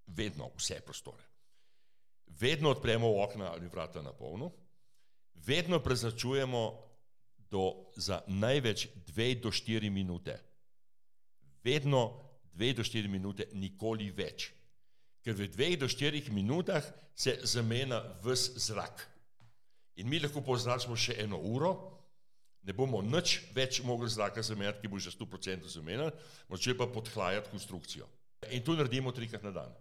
vedno 0.07 0.51
vse 0.57 0.81
prostore. 0.85 1.23
Vedno 2.27 2.69
odpremo 2.69 3.23
okna 3.23 3.51
ali 3.51 3.67
vrata 3.67 4.01
na 4.01 4.13
polno, 4.13 4.51
vedno 5.33 5.79
prezračujemo 5.79 6.85
do, 7.49 7.91
za 7.95 8.21
največ 8.27 8.87
2 9.07 9.41
do 9.41 9.49
4 9.49 9.89
minute. 9.89 10.39
Vedno 11.63 12.21
2 12.53 12.73
do 12.73 12.83
4 12.83 13.07
minute, 13.07 13.47
nikoli 13.53 14.11
več. 14.11 14.51
Ker 15.23 15.33
v 15.33 15.47
2 15.49 15.77
do 15.79 15.87
4 15.87 16.31
minutah 16.31 16.85
se 17.15 17.39
zamenja 17.43 18.01
ves 18.23 18.51
zrak. 18.67 19.07
In 19.95 20.09
mi 20.09 20.19
lahko 20.19 20.43
pozračimo 20.43 20.95
še 20.95 21.15
eno 21.23 21.39
uro, 21.39 21.94
ne 22.65 22.73
bomo 22.73 23.01
nič 23.05 23.39
več 23.53 23.81
mogli 23.85 24.09
zraka 24.09 24.41
zamenjati, 24.41 24.81
ki 24.81 24.89
bo 24.89 24.99
že 24.99 25.13
100% 25.13 25.69
zamenjal, 25.69 26.11
moče 26.49 26.77
pa 26.77 26.87
podhlajati 26.89 27.51
konstrukcijo. 27.53 28.07
In 28.51 28.63
to 28.65 28.75
naredimo 28.77 29.13
trikrat 29.13 29.43
na 29.45 29.51
dan. 29.53 29.73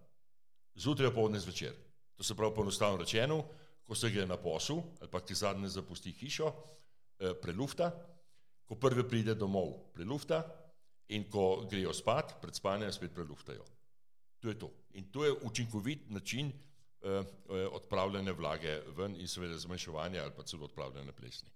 Zjutraj, 0.77 1.12
popoldne, 1.12 1.40
zvečer. 1.40 1.75
To 2.16 2.25
se 2.25 2.35
pravi, 2.35 2.55
poenostavljeno 2.55 3.03
rečeno, 3.03 3.44
ko 3.85 3.94
se 3.94 4.11
gre 4.11 4.27
na 4.27 4.37
posel 4.37 4.83
ali 5.01 5.11
pa 5.11 5.20
ki 5.20 5.35
zadnje 5.35 5.68
zapusti 5.68 6.12
hišo, 6.12 6.51
eh, 7.18 7.35
prelufta, 7.42 7.90
ko 8.64 8.77
prvi 8.81 9.05
pride 9.09 9.35
domov, 9.35 9.92
prelufta 9.92 10.44
in 11.09 11.29
ko 11.31 11.66
grejo 11.70 11.92
spat, 11.92 12.40
pred 12.40 12.55
spanjem 12.55 12.92
spet 12.92 13.12
preluftajo. 13.14 13.64
To 14.40 14.49
je 14.49 14.59
to. 14.59 14.70
In 14.94 15.11
to 15.12 15.25
je 15.25 15.33
učinkovit 15.33 16.11
način 16.11 16.49
eh, 16.49 17.09
eh, 17.09 17.66
odpravljanja 17.73 18.33
vlage 18.33 18.81
ven 18.97 19.16
in 19.16 19.29
seveda 19.29 19.59
zmanjševanja 19.59 20.23
ali 20.23 20.33
pa 20.37 20.42
celo 20.42 20.64
odpravljanja 20.64 21.12
plesni. 21.12 21.51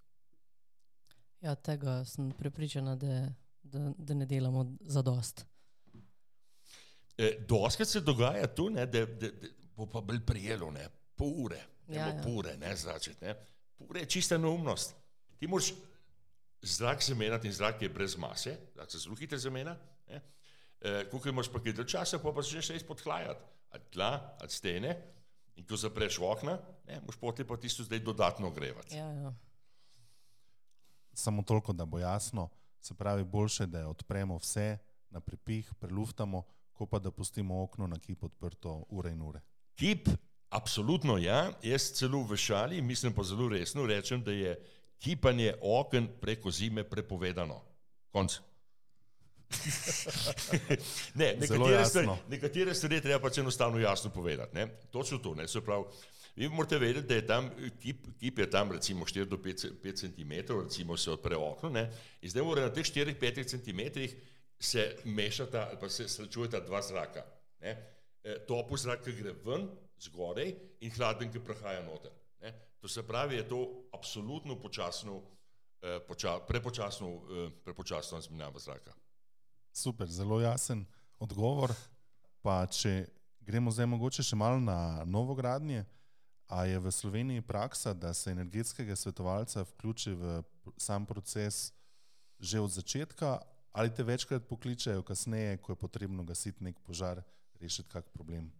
Ja, 1.40 1.54
tega 1.54 2.04
sem 2.04 2.30
prepričana, 2.34 2.96
da, 2.96 3.28
da, 3.62 3.92
da 3.98 4.14
ne 4.14 4.26
delamo 4.26 4.66
za 4.80 5.02
dost. 5.02 5.44
Eh, 7.18 7.38
Doskrat 7.48 7.88
se 7.88 8.00
dogaja 8.00 8.46
tu, 8.54 8.68
ne, 8.70 8.86
da, 8.86 9.06
da, 9.06 9.30
da 9.30 9.48
bo 9.76 9.86
pa 9.86 10.00
bolj 10.00 10.20
prijelo, 10.26 10.70
ne, 10.70 10.88
pol 11.16 11.34
ure, 11.44 11.60
Ja, 11.88 12.06
ja, 12.06 12.22
bo 12.24 12.30
ure, 12.38 12.56
ne 12.60 12.76
začeti. 12.76 13.24
Ne. 13.24 13.34
Pol 13.78 13.86
ure 13.90 14.00
je 14.00 14.10
čista 14.12 14.38
neumnost. 14.38 14.94
Ti 15.38 15.46
moraš 15.46 15.70
zrak 16.62 17.02
zamenjati 17.02 17.48
in 17.48 17.52
zrak 17.52 17.82
je 17.82 17.88
brez 17.88 18.16
mase, 18.16 18.56
zrak 18.74 18.90
se 18.90 18.98
zelo 18.98 19.16
hitro 19.16 19.38
zamenja. 19.38 19.76
Eh, 20.80 21.04
Ko 21.10 21.18
imaš 21.26 21.48
pa 21.50 21.62
kaj 21.62 21.72
dalj 21.74 21.86
časa, 21.90 22.18
pa 22.22 22.32
pa 22.32 22.42
začneš 22.42 22.70
res 22.70 22.84
podhlajati. 22.86 23.44
Ali 23.70 23.82
tla, 23.92 24.10
ali 24.40 24.50
stene. 24.50 24.92
In 25.58 25.66
ko 25.66 25.76
zapreš 25.76 26.20
okna, 26.22 26.58
ne, 26.86 27.00
moš 27.06 27.16
poti 27.18 27.44
pa 27.44 27.56
tisto 27.58 27.82
zdaj 27.82 27.98
dodatno 27.98 28.50
grevati. 28.54 28.94
Ja, 28.96 29.08
ja. 29.10 29.32
Samo 31.18 31.42
toliko, 31.42 31.72
da 31.72 31.84
bo 31.84 31.98
jasno, 31.98 32.48
se 32.80 32.94
pravi, 32.94 33.24
boljše, 33.24 33.66
da 33.66 33.88
odpremo 33.88 34.36
vse 34.36 34.78
na 35.10 35.20
prepih, 35.20 35.74
preluftamo, 35.80 36.42
ko 36.72 36.86
pa 36.86 36.98
da 36.98 37.10
pustimo 37.10 37.62
okno 37.62 37.86
na 37.86 37.98
kip 37.98 38.22
odprto 38.22 38.84
ure 38.88 39.10
in 39.10 39.22
ure. 39.22 39.40
Kip, 39.74 40.08
absolutno 40.48 41.16
ja, 41.18 41.50
jaz 41.62 41.90
celo 41.98 42.22
v 42.22 42.36
šali, 42.36 42.82
mislim 42.82 43.12
pa 43.12 43.22
zelo 43.26 43.48
resno, 43.48 43.86
rečem, 43.86 44.22
da 44.22 44.32
je 44.32 44.54
kipanje 44.98 45.54
oken 45.60 46.06
preko 46.20 46.50
zime 46.50 46.84
prepovedano. 46.84 47.60
Konc. 48.12 48.38
ne, 51.20 51.34
nekatere 51.40 51.84
stvari, 51.84 52.08
nekatere 52.28 52.74
stvari 52.74 53.00
treba 53.00 53.18
pač 53.26 53.38
enostavno 53.42 53.78
jasno 53.78 54.10
povedati. 54.10 54.54
Ne? 54.54 54.68
Točno 54.90 55.18
to, 55.18 55.34
ne, 55.34 55.48
se 55.48 55.60
pravi. 55.60 55.84
Vi 56.38 56.48
morate 56.48 56.78
vedeti, 56.78 57.06
da 57.06 57.14
je 57.14 57.26
tam 57.26 57.50
kip, 57.82 58.06
kip 58.20 58.38
je 58.38 58.50
tam 58.50 58.70
recimo 58.72 59.04
4 59.04 59.24
do 59.24 59.36
5, 59.36 59.70
5 59.82 60.00
cm, 60.00 60.32
recimo 60.62 60.96
se 60.96 61.10
odpre 61.10 61.36
okno, 61.36 61.70
ne? 61.70 61.90
in 62.22 62.30
zdaj 62.30 62.44
mora 62.46 62.62
na 62.62 62.70
teh 62.72 62.86
4-5 62.86 63.48
cm 63.50 64.06
se 64.60 64.96
mešata 65.04 65.66
ali 65.70 65.78
pa 65.80 65.88
se 65.88 66.08
srečujeta 66.08 66.60
dva 66.60 66.82
zraka. 66.82 67.24
Ne? 67.60 67.74
E, 68.22 68.38
Topel 68.46 68.78
zrak, 68.78 69.02
ki 69.02 69.16
gre 69.18 69.34
ven, 69.44 69.66
zgoraj, 69.98 70.54
in 70.80 70.94
hladen, 70.94 71.32
ki 71.32 71.42
prihaja 71.42 71.82
noter. 71.82 72.14
Ne? 72.42 72.54
To 72.80 72.88
se 72.88 73.02
pravi, 73.02 73.36
je 73.36 73.48
to 73.48 73.60
absolutno 73.92 74.60
počasno, 74.60 75.22
eh, 75.82 75.98
poča, 76.06 76.38
prepočasno, 76.46 77.08
eh, 77.08 77.50
prepočasno 77.64 78.18
izmenjava 78.18 78.58
zraka. 78.58 78.94
Super, 79.72 80.06
zelo 80.06 80.40
jasen 80.40 80.86
odgovor. 81.18 81.74
Pa 82.42 82.66
če 82.66 83.08
gremo 83.40 83.70
zdaj 83.74 83.86
mogoče 83.86 84.22
še 84.22 84.36
malo 84.36 84.60
na 84.60 85.02
novogradnje, 85.04 85.84
a 86.48 86.64
je 86.64 86.78
v 86.78 86.90
Sloveniji 86.92 87.42
praksa, 87.42 87.92
da 87.94 88.14
se 88.14 88.30
energetskega 88.30 88.96
svetovalca 88.96 89.62
vključi 89.62 90.12
v 90.12 90.42
sam 90.76 91.06
proces 91.06 91.72
že 92.40 92.60
od 92.60 92.70
začetka, 92.70 93.40
ali 93.72 93.90
te 93.94 94.02
večkrat 94.02 94.44
pokličejo 94.48 95.02
kasneje, 95.02 95.56
ko 95.58 95.72
je 95.72 95.76
potrebno 95.76 96.22
gasiti 96.24 96.64
nek 96.64 96.78
požar, 96.86 97.22
rešiti 97.60 97.88
kak 97.90 98.06
problem. 98.14 98.52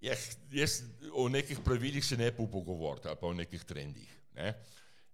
Ja, 0.00 0.14
jaz 0.50 0.82
o 1.14 1.28
nekih 1.28 1.60
pravilih 1.64 2.04
se 2.04 2.16
ne 2.16 2.30
bi 2.32 2.46
pogovoril, 2.50 3.06
ali 3.06 3.16
pa 3.20 3.26
o 3.26 3.32
nekih 3.32 3.64
trendih. 3.64 4.10
Ne? 4.34 4.54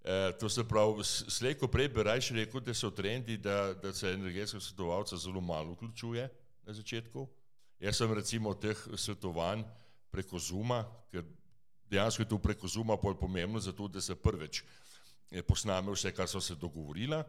E, 0.04 0.32
to 0.40 0.48
se 0.48 0.64
pravi, 0.64 1.04
s- 1.04 1.24
slej 1.28 1.58
ko 1.60 1.68
prej 1.68 1.88
bi 1.88 2.02
raje 2.02 2.32
rekel, 2.34 2.60
da 2.60 2.74
so 2.74 2.90
trendi, 2.90 3.36
da, 3.36 3.74
da 3.74 3.92
se 3.92 4.12
energetskega 4.16 4.60
svetovalca 4.60 5.16
zelo 5.16 5.40
malo 5.40 5.72
vključuje 5.76 6.28
na 6.64 6.72
začetku. 6.72 7.28
Jaz 7.80 7.96
sem 7.96 8.12
recimo 8.14 8.54
teh 8.54 8.78
svetovanj 8.96 9.64
preko 10.10 10.38
Zuma, 10.38 10.86
ker 11.12 11.24
dejansko 11.90 12.22
je 12.22 12.28
to 12.28 12.38
preko 12.38 12.68
Zuma 12.68 12.96
pol 12.96 13.16
pomembno, 13.18 13.60
zato 13.60 13.88
da 13.88 14.00
se 14.00 14.14
prvič 14.14 14.62
eh, 15.30 15.42
posname 15.42 15.92
vse, 15.92 16.12
kar 16.12 16.28
so 16.28 16.40
se 16.40 16.54
dogovorila, 16.54 17.24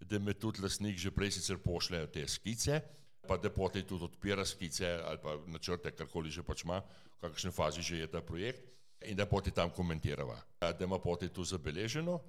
da 0.00 0.18
me 0.18 0.34
tudi 0.34 0.62
lasnik 0.62 0.98
že 0.98 1.10
prej 1.10 1.30
sicer 1.38 1.58
pošlje 1.58 2.06
te 2.12 2.28
skice, 2.28 2.80
pa 3.28 3.36
da 3.36 3.50
potem 3.50 3.84
tudi 3.84 4.04
odpira 4.04 4.44
skice 4.44 4.86
ali 5.04 5.18
pa 5.22 5.36
načrte, 5.46 5.90
karkoli 5.90 6.30
že 6.30 6.42
pač 6.42 6.64
ima, 6.64 6.82
v 7.18 7.28
kakšni 7.28 7.50
fazi 7.52 7.82
že 7.82 7.98
je 7.98 8.06
ta 8.06 8.22
projekt 8.22 8.62
in 9.06 9.16
da 9.16 9.26
potem 9.26 9.52
tam 9.52 9.70
komentirava, 9.70 10.38
da 10.60 10.84
ima 10.84 10.98
potem 10.98 11.28
to 11.28 11.44
zabeleženo. 11.44 12.20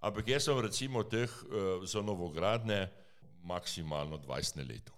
Ampak 0.00 0.28
jaz 0.28 0.44
sem 0.44 0.60
recimo 0.60 1.04
teh 1.04 1.28
uh, 1.28 1.84
za 1.84 2.00
novogradne 2.02 2.88
maksimalno 3.44 4.18
20 4.18 4.56
na 4.56 4.64
leto. 4.64 4.92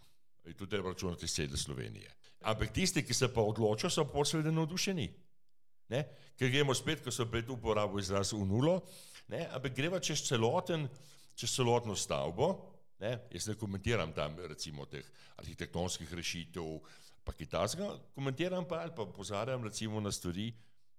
In 0.46 0.54
tu 0.54 0.66
treba 0.66 0.90
računati 0.90 1.24
iz 1.24 1.34
cele 1.34 1.56
Slovenije. 1.56 2.10
Ampak 2.42 2.72
tisti, 2.72 3.02
ki 3.06 3.14
se 3.14 3.28
pa 3.34 3.42
odločijo, 3.42 3.90
so 3.90 4.24
seveda 4.24 4.50
navdušeni. 4.50 5.06
Ne? 5.92 6.02
Ker 6.38 6.50
gremo 6.50 6.74
spet, 6.74 7.02
ko 7.04 7.12
so 7.12 7.26
prej 7.28 7.44
tu 7.46 7.56
uporabili 7.58 8.02
izraz 8.02 8.32
v 8.32 8.40
nulo, 8.48 8.78
ne? 9.32 9.44
ampak 9.52 9.74
greva 9.76 10.00
čez 10.00 10.24
celoten, 10.24 10.88
čez 11.36 11.52
celotno 11.52 11.96
stavbo. 11.98 12.52
Ne? 13.02 13.16
Jaz 13.34 13.50
ne 13.50 13.58
komentiram 13.58 14.12
tam 14.16 14.38
recimo 14.48 14.86
teh 14.86 15.04
arhitektonskih 15.42 16.10
rešitev, 16.14 16.78
pa 17.26 17.34
kitajskega, 17.34 17.88
komentiram 18.14 18.66
pa 18.68 18.82
ali 18.82 18.94
pa 18.96 19.06
pozarjam 19.06 19.64
recimo 19.66 20.00
na 20.00 20.12
stvari, 20.12 20.52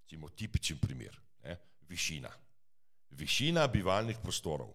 recimo 0.03 0.29
tipičen 0.29 0.79
primer, 0.83 1.15
ne? 1.43 1.57
višina. 1.89 2.31
Višina 3.13 3.67
bivalnih 3.67 4.19
prostorov. 4.23 4.73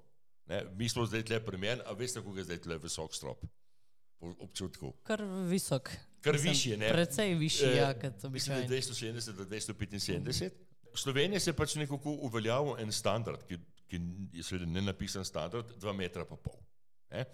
Ne? 0.48 0.64
Mi 0.76 0.88
smo 0.88 1.06
zdaj 1.06 1.26
tle 1.28 1.40
premen, 1.44 1.82
a 1.86 1.92
veste, 1.92 2.22
kako 2.22 2.40
je 2.40 2.48
zdaj 2.48 2.62
tle 2.64 2.78
visok 2.80 3.14
strop? 3.14 3.44
Po 4.18 4.32
občutku. 4.48 4.92
Kar 5.06 5.22
visok. 5.50 5.90
Kar 6.20 6.34
Mislim, 6.34 6.80
ne? 6.80 6.88
Precej 6.92 7.34
višji, 7.34 7.66
Eh, 7.66 7.76
ja, 7.76 7.94
kot 7.94 8.30
Mislim, 8.32 8.56
da 8.56 8.74
je 8.74 8.80
običajno. 8.80 9.18
270 9.20 9.32
do 9.36 9.44
275. 9.44 10.50
V 10.94 10.98
Sloveniji 10.98 11.40
se 11.40 11.50
je 11.50 11.54
pač 11.54 11.74
nekako 11.74 12.10
uveljavil 12.10 12.78
en 12.78 12.92
standard, 12.92 13.44
ki, 13.48 13.58
ki 13.88 14.00
je 14.32 14.42
seveda 14.42 14.66
ne 14.66 14.82
napisan 14.82 15.24
standard, 15.24 15.70
2 15.78 15.92
metra 15.92 16.24
pa 16.24 16.36
pol. 16.36 16.58
Ne? 17.10 17.24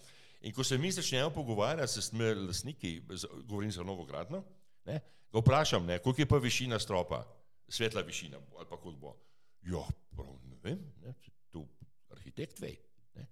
In 0.45 0.53
ko 0.53 0.65
se 0.65 0.79
mi 0.79 0.93
začnemo 0.93 1.31
pogovarjati 1.31 2.03
s 2.03 2.11
temi 2.11 2.35
lastniki, 2.35 3.01
govorim 3.49 3.73
za 3.73 3.83
novogradno, 3.83 4.43
ne, 4.85 5.01
ga 5.33 5.41
vprašam, 5.41 5.87
ne, 5.87 5.99
koliko 5.99 6.23
je 6.23 6.27
pa 6.29 6.37
višina 6.37 6.79
stropa, 6.79 7.25
svetla 7.69 8.03
višina 8.03 8.39
ali 8.59 8.67
pa 8.69 8.77
koliko 8.77 9.01
bo. 9.01 9.15
Ja, 9.63 9.81
prav 10.17 10.35
ne 10.45 10.59
vem, 10.63 10.83
ne, 11.03 11.15
to 11.51 11.65
arhitekt 12.13 12.61
ve. 12.61 12.75
Ne. 13.15 13.27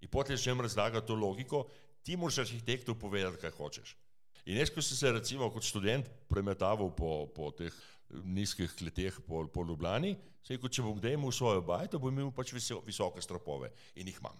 In 0.00 0.10
potem 0.10 0.36
začnem 0.36 0.60
razlagati 0.60 1.06
to 1.06 1.14
logiko, 1.14 1.68
ti 2.02 2.16
moraš 2.16 2.38
arhitektu 2.38 2.98
povedati, 2.98 3.40
kaj 3.40 3.50
hočeš. 3.50 3.96
In 4.46 4.60
jaz, 4.60 4.70
ko 4.70 4.82
sem 4.82 4.94
se 4.94 5.10
recimo 5.10 5.48
kot 5.50 5.66
študent 5.66 6.06
premetaval 6.30 6.92
po, 6.94 7.26
po 7.34 7.50
teh 7.50 7.74
nizkih 8.22 8.70
kleteh 8.78 9.18
po, 9.26 9.42
po 9.50 9.64
Ljubljani, 9.66 10.12
se 10.42 10.54
je 10.54 10.56
rekel, 10.56 10.70
če 10.70 10.84
bom 10.86 10.94
kdaj 11.00 11.16
imel 11.16 11.32
svojo 11.34 11.64
bajto, 11.66 11.98
bom 11.98 12.14
imel 12.14 12.30
pač 12.34 12.52
viso, 12.54 12.78
visoke 12.86 13.22
stropove 13.24 13.72
in 13.98 14.06
jih 14.06 14.20
imam. 14.22 14.38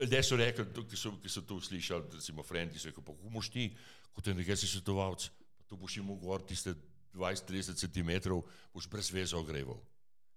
Ljudje 0.00 0.22
so 0.26 0.38
rekli, 0.40 0.64
ki, 0.88 0.98
so, 0.98 1.12
ki 1.22 1.30
so 1.30 1.44
to 1.46 1.60
slišali, 1.62 2.16
recimo 2.16 2.42
Frendi, 2.42 2.80
so 2.82 2.90
rekli, 2.90 3.04
pa 3.06 3.14
kako 3.14 3.30
moš 3.30 3.52
ti, 3.54 3.68
kot 4.16 4.32
energetski 4.32 4.66
svetovalec, 4.72 5.28
pa 5.60 5.68
tu 5.70 5.78
boš 5.78 6.00
imel 6.00 6.18
gor 6.18 6.42
tiste 6.42 6.74
20-30 7.14 7.78
cm, 7.84 8.34
boš 8.74 8.90
brez 8.90 9.12
veze 9.14 9.38
ogreval. 9.38 9.78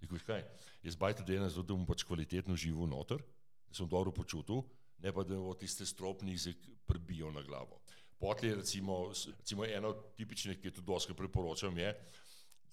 Rekel, 0.03 0.19
"Veš 0.19 0.27
kaj, 0.27 0.45
jaz 0.84 0.95
bajto 0.99 1.25
delam 1.25 1.49
zato, 1.49 1.63
da 1.63 1.73
bom 1.73 1.86
pač 1.89 2.03
kvalitetno 2.03 2.56
živel 2.56 2.86
noter, 2.86 3.23
da 3.65 3.73
sem 3.73 3.89
dobro 3.89 4.12
počutil, 4.12 4.62
ne 4.99 5.12
pa 5.12 5.23
da 5.23 5.36
bo 5.36 5.53
tiste 5.58 5.86
stropnice 5.86 6.53
prebijo 6.86 7.32
na 7.32 7.41
glavo. 7.41 7.82
Potlej 8.23 8.55
recimo, 8.62 8.97
recimo 9.12 9.65
eno 9.67 9.91
od 9.91 10.03
tipičnih, 10.15 10.59
ki 10.62 10.69
je 10.69 10.75
tudi 10.79 10.88
doskrat 10.88 11.17
priporočam, 11.19 11.77
je, 11.77 11.89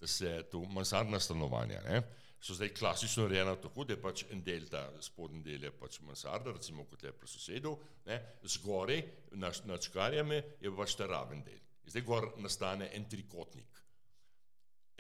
da 0.00 0.06
se 0.06 0.30
to 0.50 0.60
mansardna 0.70 1.18
stanovanja, 1.20 1.80
ne, 1.88 2.02
so 2.40 2.54
zdaj 2.54 2.70
klasično 2.78 3.26
urejena 3.26 3.56
tako, 3.60 3.84
da 3.84 3.96
je 3.96 4.00
pač 4.00 4.22
en 4.30 4.44
del, 4.46 4.68
ta 4.70 4.84
spodnji 5.02 5.42
del 5.44 5.66
je 5.66 5.72
pač 5.76 5.98
mansarda, 6.06 6.54
recimo 6.54 6.86
kot 6.88 7.02
je 7.04 7.12
pri 7.12 7.28
sosedu, 7.28 7.74
ne, 8.06 8.20
zgoraj 8.54 9.02
nad, 9.42 9.58
nad 9.68 9.90
škarjami 9.90 10.38
je 10.62 10.72
pač 10.78 10.94
ta 10.96 11.10
raven 11.10 11.42
del. 11.44 11.58
In 11.84 11.92
zdaj 11.92 12.06
gor 12.06 12.30
nastane 12.40 12.88
en 12.96 13.04
trikotnik. 13.10 13.82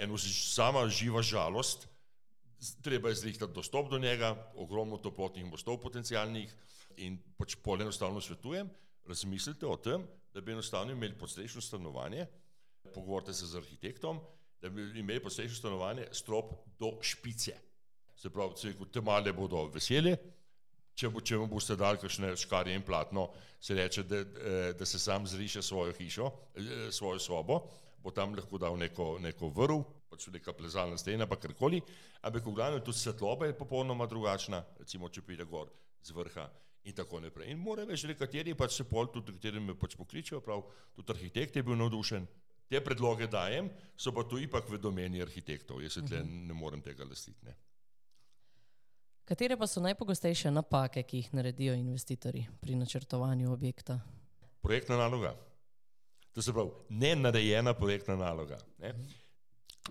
Eno 0.00 0.18
ž- 0.18 0.34
sama 0.50 0.84
živa 0.88 1.22
žalost, 1.22 1.86
Treba 2.82 3.08
je 3.08 3.14
zrihtati 3.14 3.52
dostop 3.52 3.88
do 3.90 3.98
njega, 3.98 4.34
ogromno 4.54 4.98
toplotnih 4.98 5.44
mostov 5.48 5.78
potencijalnih 5.80 6.52
in 7.00 7.16
pač 7.38 7.54
pol 7.64 7.80
enostavno 7.80 8.20
svetujem, 8.20 8.68
razmislite 9.08 9.66
o 9.66 9.76
tem, 9.80 10.04
da 10.34 10.40
bi 10.40 10.52
enostavno 10.52 10.92
imeli 10.92 11.18
podstrešno 11.18 11.60
stanovanje, 11.60 12.26
pogovorite 12.94 13.32
se 13.34 13.46
z 13.46 13.56
arhitektom, 13.56 14.20
da 14.62 14.68
bi 14.68 15.00
imeli 15.00 15.22
podstrešno 15.22 15.56
stanovanje 15.56 16.06
strop 16.12 16.52
do 16.78 16.98
špice. 17.00 17.56
Se 18.16 18.30
pravi, 18.30 18.56
se 18.56 18.68
rekel, 18.68 18.86
te 18.92 19.00
male 19.00 19.32
bodo 19.32 19.64
veseli, 19.72 20.16
če, 20.94 21.08
bo, 21.08 21.20
če 21.24 21.38
mu 21.40 21.46
boste 21.48 21.76
dali 21.80 21.98
kakšne 22.00 22.34
škarje 22.36 22.74
in 22.76 22.84
platno, 22.84 23.30
se 23.60 23.74
reče, 23.74 24.04
da, 24.04 24.20
eh, 24.20 24.72
da 24.78 24.86
se 24.86 24.98
sam 24.98 25.26
zriše 25.26 25.62
svojo 25.62 25.94
hišo, 25.96 26.30
eh, 26.54 26.90
svojo 26.92 27.18
sobo, 27.18 27.62
bo 28.02 28.10
tam 28.10 28.34
lahko 28.34 28.58
dal 28.58 28.76
neko, 28.78 29.18
neko 29.20 29.48
vrv, 29.56 29.82
pač 30.10 30.26
neka 30.32 30.52
plezalna 30.52 30.98
stena, 30.98 31.26
pa 31.26 31.36
karkoli, 31.36 31.80
ampak 32.22 32.46
v 32.46 32.54
glavnem 32.54 32.84
tudi 32.84 32.98
svetloba 32.98 33.46
je 33.46 33.56
popolnoma 33.56 34.06
drugačna, 34.06 34.64
recimo, 34.78 35.08
če 35.08 35.22
pride 35.22 35.44
gor 35.44 35.70
z 36.02 36.16
vrha 36.16 36.48
in 36.84 36.94
tako 36.96 37.20
naprej. 37.20 37.50
In 37.52 37.58
mora 37.60 37.84
več, 37.88 38.04
nekateri 38.08 38.54
pač 38.54 38.78
se 38.78 38.86
pol, 38.88 39.10
tudi 39.12 39.34
kateri 39.36 39.60
me 39.60 39.74
pač 39.78 39.96
pokličejo, 39.98 40.40
prav, 40.44 40.62
tudi 40.96 41.12
arhitekt 41.16 41.56
je 41.56 41.64
bil 41.66 41.76
navdušen. 41.80 42.28
Te 42.70 42.78
predloge 42.84 43.26
dajem, 43.26 43.66
so 43.98 44.12
pa 44.14 44.22
tu 44.24 44.38
ipak 44.38 44.68
v 44.70 44.78
domeni 44.78 45.20
arhitektov, 45.20 45.82
jaz 45.82 45.98
se 45.98 46.04
tle 46.06 46.22
ne 46.22 46.54
morem 46.54 46.82
tega 46.82 47.04
lastiti. 47.04 47.42
Ne. 47.48 47.56
Katere 49.26 49.58
pa 49.58 49.66
so 49.66 49.82
najpogostejše 49.82 50.50
napake, 50.54 51.02
ki 51.02 51.24
jih 51.24 51.34
naredijo 51.34 51.74
investitorji 51.74 52.46
pri 52.62 52.78
načrtovanju 52.78 53.52
objekta? 53.52 53.98
projektna 54.62 54.96
naloga. 54.96 55.34
To 56.32 56.42
se 56.42 56.52
pravi, 56.52 56.70
ne 56.88 57.16
narejena 57.16 57.74
projektna 57.74 58.16
naloga. 58.16 58.58
Ne? 58.78 58.94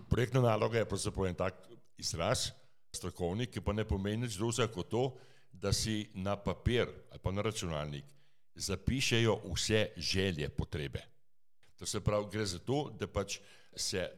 Projektna 0.08 0.40
naloga 0.40 0.78
je 0.78 0.88
pravzaprav 0.88 1.26
en 1.26 1.34
tak 1.34 1.54
izraz, 1.98 2.50
strokovni, 2.92 3.46
ki 3.46 3.60
pa 3.60 3.72
ne 3.72 3.84
pomeni 3.84 4.24
nič 4.24 4.38
drugega 4.38 4.70
kot 4.72 4.88
to, 4.90 5.04
da 5.52 5.72
si 5.72 6.10
na 6.14 6.36
papir 6.36 6.88
ali 7.10 7.20
pa 7.22 7.32
na 7.32 7.42
računalnik 7.42 8.04
zapišejo 8.54 9.40
vse 9.52 9.92
želje, 9.96 10.48
potrebe. 10.48 11.02
To 11.76 11.86
se 11.86 12.00
pravi, 12.00 12.26
gre 12.32 12.46
za 12.46 12.58
to, 12.58 12.90
da 12.98 13.06
pač 13.06 13.38
se 13.76 14.10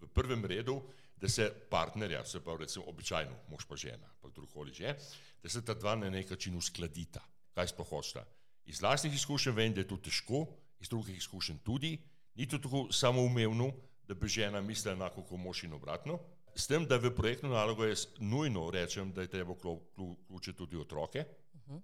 v 0.00 0.08
prvem 0.08 0.44
redu, 0.44 0.80
da 1.16 1.28
se 1.28 1.50
partnerja, 1.70 2.24
se 2.24 2.40
pravi, 2.40 2.64
recimo 2.64 2.84
običajno 2.88 3.36
mož 3.50 3.66
pa 3.68 3.76
žena, 3.76 4.08
pa 4.20 4.28
kdorkoli 4.28 4.72
že, 4.74 4.94
da 5.42 5.48
se 5.48 5.64
ta 5.64 5.74
dva 5.74 5.94
na 5.96 6.10
nek 6.10 6.30
način 6.30 6.56
uskladita, 6.56 7.20
kaj 7.54 7.68
sploh 7.68 7.88
hočeta. 7.88 8.24
Iz 8.64 8.80
vlastnih 8.80 9.14
izkušenj 9.14 9.54
vem, 9.54 9.74
da 9.74 9.80
je 9.80 9.88
to 9.88 9.96
težko, 9.96 10.46
iz 10.80 10.88
drugih 10.88 11.16
izkušenj 11.16 11.58
tudi, 11.64 11.98
ni 12.34 12.46
to 12.48 12.58
tako 12.58 12.88
samoumevno, 12.92 13.72
da 14.08 14.14
bi 14.14 14.28
žena 14.28 14.60
mislila 14.60 14.94
enako 14.94 15.22
kot 15.22 15.38
mož 15.38 15.64
in 15.64 15.72
obratno. 15.72 16.18
S 16.54 16.68
tem, 16.68 16.84
da 16.86 16.98
v 17.00 17.10
projektno 17.16 17.48
nalogo 17.48 17.86
jaz 17.88 18.06
nujno 18.20 18.66
rečem, 18.70 19.12
da 19.12 19.24
je 19.24 19.30
treba 19.32 19.54
vključiti 19.54 20.56
tudi 20.58 20.76
otroke, 20.76 21.24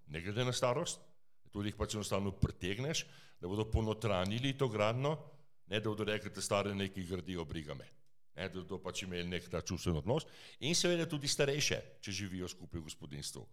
ne 0.06 0.20
glede 0.20 0.44
na 0.44 0.52
starost, 0.52 1.00
tudi 1.52 1.72
jih 1.72 1.78
pač 1.78 1.94
enostavno 1.96 2.32
pritegneš, 2.36 3.06
da 3.40 3.48
bodo 3.48 3.64
ponotranili 3.70 4.52
to 4.58 4.68
gradno, 4.68 5.16
ne 5.66 5.80
da 5.80 5.88
bodo 5.88 6.04
rekli, 6.04 6.30
da 6.34 6.44
stare 6.44 6.74
neki 6.74 7.06
gradijo 7.06 7.44
brigame. 7.44 7.86
Ne, 8.36 8.48
da 8.48 8.60
bodo 8.60 8.78
pač 8.82 9.02
imeli 9.02 9.26
nek 9.28 9.48
ta 9.50 9.62
čustven 9.64 9.96
odnos 9.98 10.26
in 10.60 10.74
seveda 10.76 11.08
tudi 11.08 11.28
starejše, 11.28 11.80
če 12.04 12.12
živijo 12.12 12.48
skupaj 12.48 12.80
v 12.80 12.86
gospodinstvu. 12.90 13.46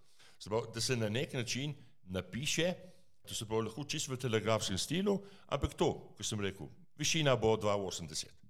Pravi, 0.46 0.74
da 0.76 0.82
se 0.82 0.98
na 1.00 1.10
nek 1.10 1.34
način 1.34 1.74
napiše, 2.12 2.74
to 3.26 3.34
se 3.34 3.48
pravi 3.48 3.66
lahko 3.66 3.86
čisto 3.90 4.14
v 4.14 4.20
telegrafskem 4.22 4.78
stilu, 4.78 5.16
ampak 5.48 5.74
to, 5.74 5.94
kot 6.18 6.28
sem 6.28 6.44
rekel, 6.44 6.70
višina 7.00 7.34
bo 7.36 7.56
2,80 7.58 8.46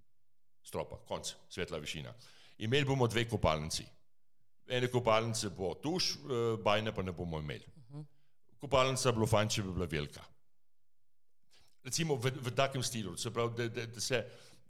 stropa, 0.66 0.98
konc, 1.08 1.30
svetla 1.50 1.78
višina. 1.78 2.14
Imeli 2.58 2.86
bomo 2.86 3.08
dve 3.08 3.26
kopalnici. 3.30 3.86
Ene 4.68 4.88
kopalnice 4.88 5.50
bo 5.50 5.74
tuš, 5.76 6.16
eh, 6.16 6.56
bajne 6.64 6.94
pa 6.96 7.04
ne 7.04 7.12
bomo 7.12 7.40
imeli. 7.40 7.66
Kopalnica 8.60 9.12
bi 9.12 9.20
bilo 9.20 9.28
fajn, 9.28 9.50
če 9.50 9.64
bi 9.64 9.74
bila 9.74 9.86
velika. 9.86 10.24
Recimo 11.86 12.16
v, 12.18 12.32
v 12.42 12.54
takem 12.56 12.84
stilu, 12.84 13.14
se 13.18 13.30
pravi, 13.30 13.54
da, 13.58 13.68
da, 13.70 13.86
da 13.86 14.02
se, 14.02 14.24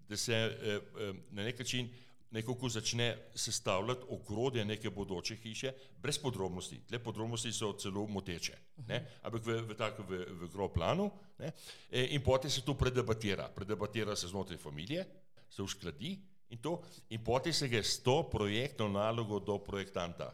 da 0.09 0.17
se 0.17 0.35
eh, 0.35 0.75
eh, 0.75 1.13
na 1.31 1.45
nek 1.47 1.59
način 1.59 1.87
nekako 2.35 2.69
začne 2.69 3.17
sestavljati 3.35 4.09
ogrodje 4.09 4.65
neke 4.65 4.89
bodoče 4.89 5.35
hiše, 5.35 5.71
brez 6.01 6.17
podrobnosti. 6.19 6.81
Tle 6.89 6.99
podrobnosti 6.99 7.53
so 7.53 7.71
celo 7.79 8.03
moteče, 8.11 8.57
ne? 8.87 8.99
ampak 9.23 9.45
v, 9.45 9.61
v, 9.69 9.77
tak, 9.79 10.01
v, 10.03 10.25
v 10.41 10.49
gro 10.51 10.67
planu. 10.73 11.07
Ne? 11.39 11.53
E, 11.91 12.09
In 12.17 12.23
potem 12.23 12.51
se 12.51 12.65
to 12.65 12.73
predebatira. 12.73 13.47
Predebatira 13.55 14.15
se 14.15 14.27
znotraj 14.27 14.57
familije, 14.59 15.05
se 15.49 15.63
uskladi 15.63 16.17
in 16.55 16.61
to, 16.61 16.79
in 17.09 17.19
potem 17.23 17.53
se 17.53 17.67
gre 17.67 17.83
s 17.83 17.99
to 17.99 18.23
projektno 18.31 18.87
nalogo 18.87 19.39
do 19.39 19.59
projektanta, 19.59 20.31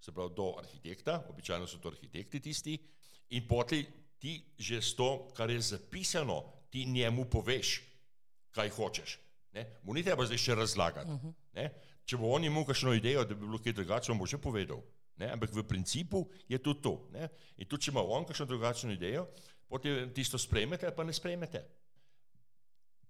se 0.00 0.12
pravi 0.12 0.34
do 0.36 0.54
arhitekta, 0.58 1.24
običajno 1.28 1.66
so 1.66 1.80
to 1.82 1.90
arhitekti 1.90 2.40
tisti, 2.40 2.78
in 3.34 3.48
potem 3.48 3.82
ti 4.18 4.38
že 4.58 4.80
s 4.82 4.94
to, 4.94 5.28
kar 5.34 5.50
je 5.50 5.60
zapisano, 5.60 6.42
ti 6.70 6.86
njemu 6.86 7.24
poveš, 7.24 7.82
kaj 8.54 8.70
hočeš. 8.70 9.18
Ne? 9.52 9.66
Mu 9.82 9.94
ni 9.94 10.02
treba 10.02 10.26
zdaj 10.26 10.38
še 10.38 10.54
razlagati. 10.54 11.10
Uh 11.10 11.22
-huh. 11.22 11.70
Če 12.04 12.16
bo 12.16 12.30
on 12.30 12.44
imel 12.44 12.64
kakšno 12.64 12.92
idejo, 12.94 13.24
da 13.24 13.34
bi 13.34 13.46
bilo 13.46 13.58
kaj 13.58 13.72
drugače, 13.72 14.12
on 14.12 14.18
bo 14.18 14.26
že 14.26 14.38
povedal. 14.38 14.82
Ne? 15.16 15.30
Ampak 15.32 15.52
v 15.52 15.62
principu 15.62 16.30
je 16.48 16.58
to 16.58 16.74
to. 16.74 17.08
Ne? 17.12 17.28
In 17.56 17.66
tudi, 17.66 17.82
če 17.82 17.90
ima 17.90 18.02
on 18.02 18.24
kakšno 18.24 18.46
drugačno 18.46 18.92
idejo, 18.92 19.26
potem 19.68 20.12
tisto 20.14 20.38
sprejmete 20.38 20.86
ali 20.86 20.96
pa 20.96 21.04
ne 21.04 21.12
sprejmete. 21.12 21.64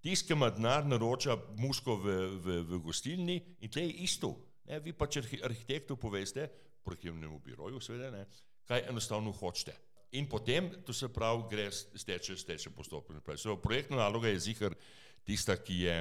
Tisti, 0.05 0.29
ki 0.29 0.37
ima 0.37 0.51
denar, 0.53 0.85
naroča 0.85 1.39
musko 1.57 1.97
v, 1.97 2.15
v, 2.45 2.59
v 2.69 2.81
gostilni 2.85 3.39
in 3.65 3.71
tle 3.73 3.87
je 3.87 4.03
isto. 4.05 4.35
Ne? 4.69 4.81
Vi 4.85 4.93
pač 4.93 5.17
arhi- 5.23 5.41
arhitektu 5.45 5.97
poveste, 5.97 6.45
projektivnemu 6.85 7.39
biroju, 7.41 7.81
seveda, 7.81 8.11
ne? 8.13 8.27
kaj 8.69 8.85
enostavno 8.91 9.33
hočete. 9.33 9.73
In 10.15 10.29
potem, 10.29 10.69
to 10.85 10.93
se 10.93 11.09
pravi, 11.09 11.47
gre 11.51 11.71
steče, 11.73 12.37
steče 12.37 12.71
postopek 12.77 13.17
naprej. 13.17 13.41
Pravi, 13.43 13.63
Projektna 13.63 13.97
naloga 14.03 14.29
je 14.29 14.43
zihar 14.45 14.77
tista, 15.25 15.57
ki 15.57 15.79
je, 15.87 15.97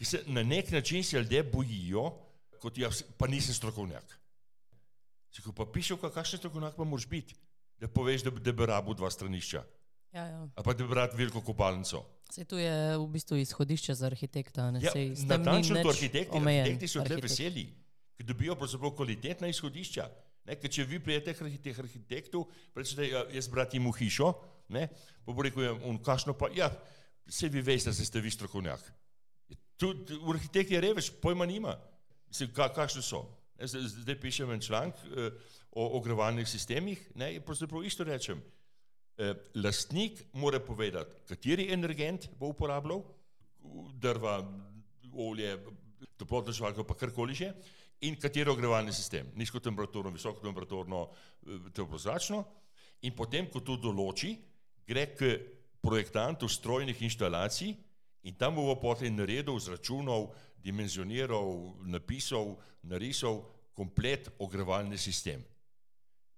ki 0.00 0.08
se 0.08 0.22
na 0.32 0.42
nek 0.42 0.72
način 0.72 1.04
se 1.04 1.20
ljudje 1.20 1.42
bojijo, 1.52 2.08
kot 2.58 2.78
jaz, 2.78 3.04
pa 3.18 3.28
nisem 3.28 3.54
strokovnjak. 3.54 4.16
Si 5.30 5.44
ko 5.44 5.52
pa 5.52 5.68
pišeš, 5.68 6.00
kakšen 6.00 6.40
strokovnjak 6.40 6.80
pa 6.80 6.84
moraš 6.88 7.06
biti, 7.06 7.36
da 7.78 7.92
poveš, 7.92 8.24
da, 8.26 8.32
da 8.32 8.52
bi 8.52 8.66
rabu 8.66 8.96
dva 8.96 9.10
stranišča, 9.10 9.62
Ja, 10.12 10.24
ja. 10.26 10.38
ali 10.54 10.64
pa 10.64 10.72
da 10.72 10.86
bi 10.86 10.94
rad 10.94 11.14
veliko 11.14 11.40
kopalnico. 11.40 12.04
Se 12.30 12.44
tu 12.44 12.58
je 12.58 12.96
v 12.98 13.06
bistvu 13.08 13.36
izhodišče 13.36 13.94
za 13.94 14.06
arhitekta. 14.06 14.70
Ne? 14.70 14.80
Ja, 14.82 14.92
Sej 14.92 15.14
natančno 15.26 15.82
to 15.82 15.88
arhitekti, 15.88 16.36
omejen 16.36 16.62
arhitekti 16.64 16.88
so 16.88 17.00
arhitekt. 17.00 17.22
veseli, 17.22 17.66
ker 18.16 18.26
dobijo 18.26 18.56
kvalitetna 18.96 19.48
izhodišča. 19.48 20.08
Ne, 20.48 20.56
ker 20.56 20.70
če 20.72 20.84
vi 20.88 20.98
prijete 21.00 21.34
k 21.34 21.44
arhi- 21.44 21.60
teh 21.60 21.78
arhitektov, 21.78 22.46
rečete, 22.76 23.08
ja, 23.08 23.24
jaz 23.32 23.48
bratim 23.52 23.84
v 23.84 23.92
hišo, 23.98 24.32
ne, 24.72 24.88
pa 25.24 25.32
bo 25.32 25.44
rekel, 25.44 25.62
ja, 25.62 25.72
on 25.84 25.98
kašno 26.00 26.32
pa, 26.32 26.48
ja, 26.56 26.70
vse 27.28 27.48
vi 27.52 27.60
veste, 27.60 27.92
da 27.92 28.04
ste 28.04 28.20
vi 28.24 28.30
strokovnjak. 28.32 28.80
Tudi 29.76 30.16
v 30.16 30.32
arhitekt 30.32 30.70
je 30.72 30.80
revež, 30.80 31.10
pojma 31.20 31.44
nima. 31.46 31.76
Mislim, 32.28 32.48
ka, 32.52 32.72
kakšne 32.72 33.02
so. 33.04 33.26
Zdaj, 33.60 33.82
zdaj 34.04 34.16
pišem 34.20 34.50
en 34.54 34.60
članek 34.60 34.94
eh, 35.04 35.30
o 35.76 35.84
ogrevalnih 35.98 36.48
sistemih 36.48 37.00
ne, 37.14 37.40
pravzaprav 37.40 37.84
isto 37.84 38.04
rečem. 38.04 38.40
Eh, 39.18 39.34
lastnik 39.54 40.20
mora 40.32 40.60
povedati, 40.62 41.16
kateri 41.26 41.72
energent 41.74 42.28
bo 42.38 42.52
uporabljal, 42.52 43.00
drva, 43.98 44.36
olje, 45.12 45.56
toplotno 46.16 46.54
žvalko, 46.54 46.84
pa 46.86 46.94
karkoli 46.94 47.34
že, 47.34 47.48
in 48.06 48.14
kateri 48.14 48.50
ogrevalni 48.50 48.94
sistem, 48.94 49.26
nizkotemperaturno, 49.34 50.12
visokotemperaturno, 50.14 51.02
eh, 51.08 51.66
teplozračno. 51.74 52.44
In 53.02 53.16
potem, 53.18 53.50
ko 53.50 53.58
to 53.58 53.74
določi, 53.76 54.36
gre 54.86 55.08
k 55.18 55.34
projektantu 55.82 56.46
strojnih 56.46 57.02
inštalacij 57.02 57.74
in 58.22 58.38
tam 58.38 58.54
bo 58.54 58.78
potem 58.78 59.18
naredil, 59.18 59.58
izračunal, 59.58 60.30
dimenzioniral, 60.62 61.74
napisal, 61.82 62.54
narisal 62.82 63.42
komplet 63.74 64.30
ogrevalni 64.38 64.98
sistem. 64.98 65.42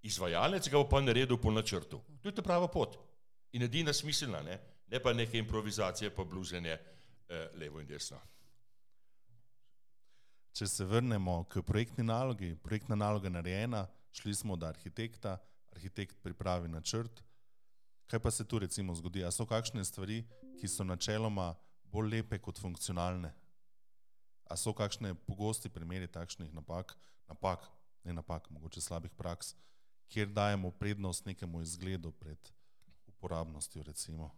Izvajalec 0.02 0.68
ga 0.68 0.78
bo 0.78 0.88
pa 0.88 1.00
naredil 1.00 1.36
po 1.36 1.50
načrtu. 1.50 2.00
To 2.22 2.28
je 2.28 2.34
ta 2.34 2.42
prava 2.42 2.68
pot. 2.68 2.96
In 3.52 3.62
edina 3.62 3.92
smiselna, 3.92 4.40
ne, 4.42 4.58
ne 4.88 5.00
pa 5.02 5.12
neke 5.12 5.38
improvizacije, 5.38 6.10
pa 6.14 6.24
bluzenje 6.24 6.72
eh, 6.72 7.48
levo 7.54 7.80
in 7.80 7.86
desno. 7.86 8.20
Če 10.56 10.66
se 10.66 10.84
vrnemo 10.84 11.44
k 11.50 11.62
projektni 11.62 12.04
nalogi, 12.04 12.56
projektna 12.62 12.96
naloga 12.98 13.28
je 13.28 13.34
narejena, 13.34 13.84
šli 14.12 14.34
smo 14.34 14.56
do 14.56 14.66
arhitekta, 14.66 15.36
arhitekt 15.72 16.22
pripravi 16.22 16.68
načrt. 16.68 17.22
Kaj 18.10 18.18
pa 18.18 18.30
se 18.30 18.44
tu 18.44 18.58
recimo 18.58 18.94
zgodi? 18.94 19.22
A 19.24 19.30
so 19.30 19.46
kakšne 19.46 19.84
stvari, 19.84 20.24
ki 20.58 20.68
so 20.68 20.84
načeloma 20.84 21.52
bolj 21.92 22.16
lepe 22.16 22.38
kot 22.42 22.58
funkcionalne? 22.58 23.30
A 24.50 24.56
so 24.58 24.74
kakšne 24.74 25.14
pogosti 25.28 25.70
primeri 25.70 26.10
takšnih 26.10 26.50
napak, 26.54 26.96
napak, 27.30 27.68
ne 28.04 28.16
napak, 28.16 28.50
mogoče 28.50 28.82
slabih 28.82 29.14
praks, 29.14 29.54
kjer 30.10 30.28
dajemo 30.28 30.70
prednost 30.70 31.26
nekemu 31.26 31.62
izgledu 31.62 32.12
pred 32.12 32.52
uporabnostjo 33.06 33.82
recimo? 33.86 34.30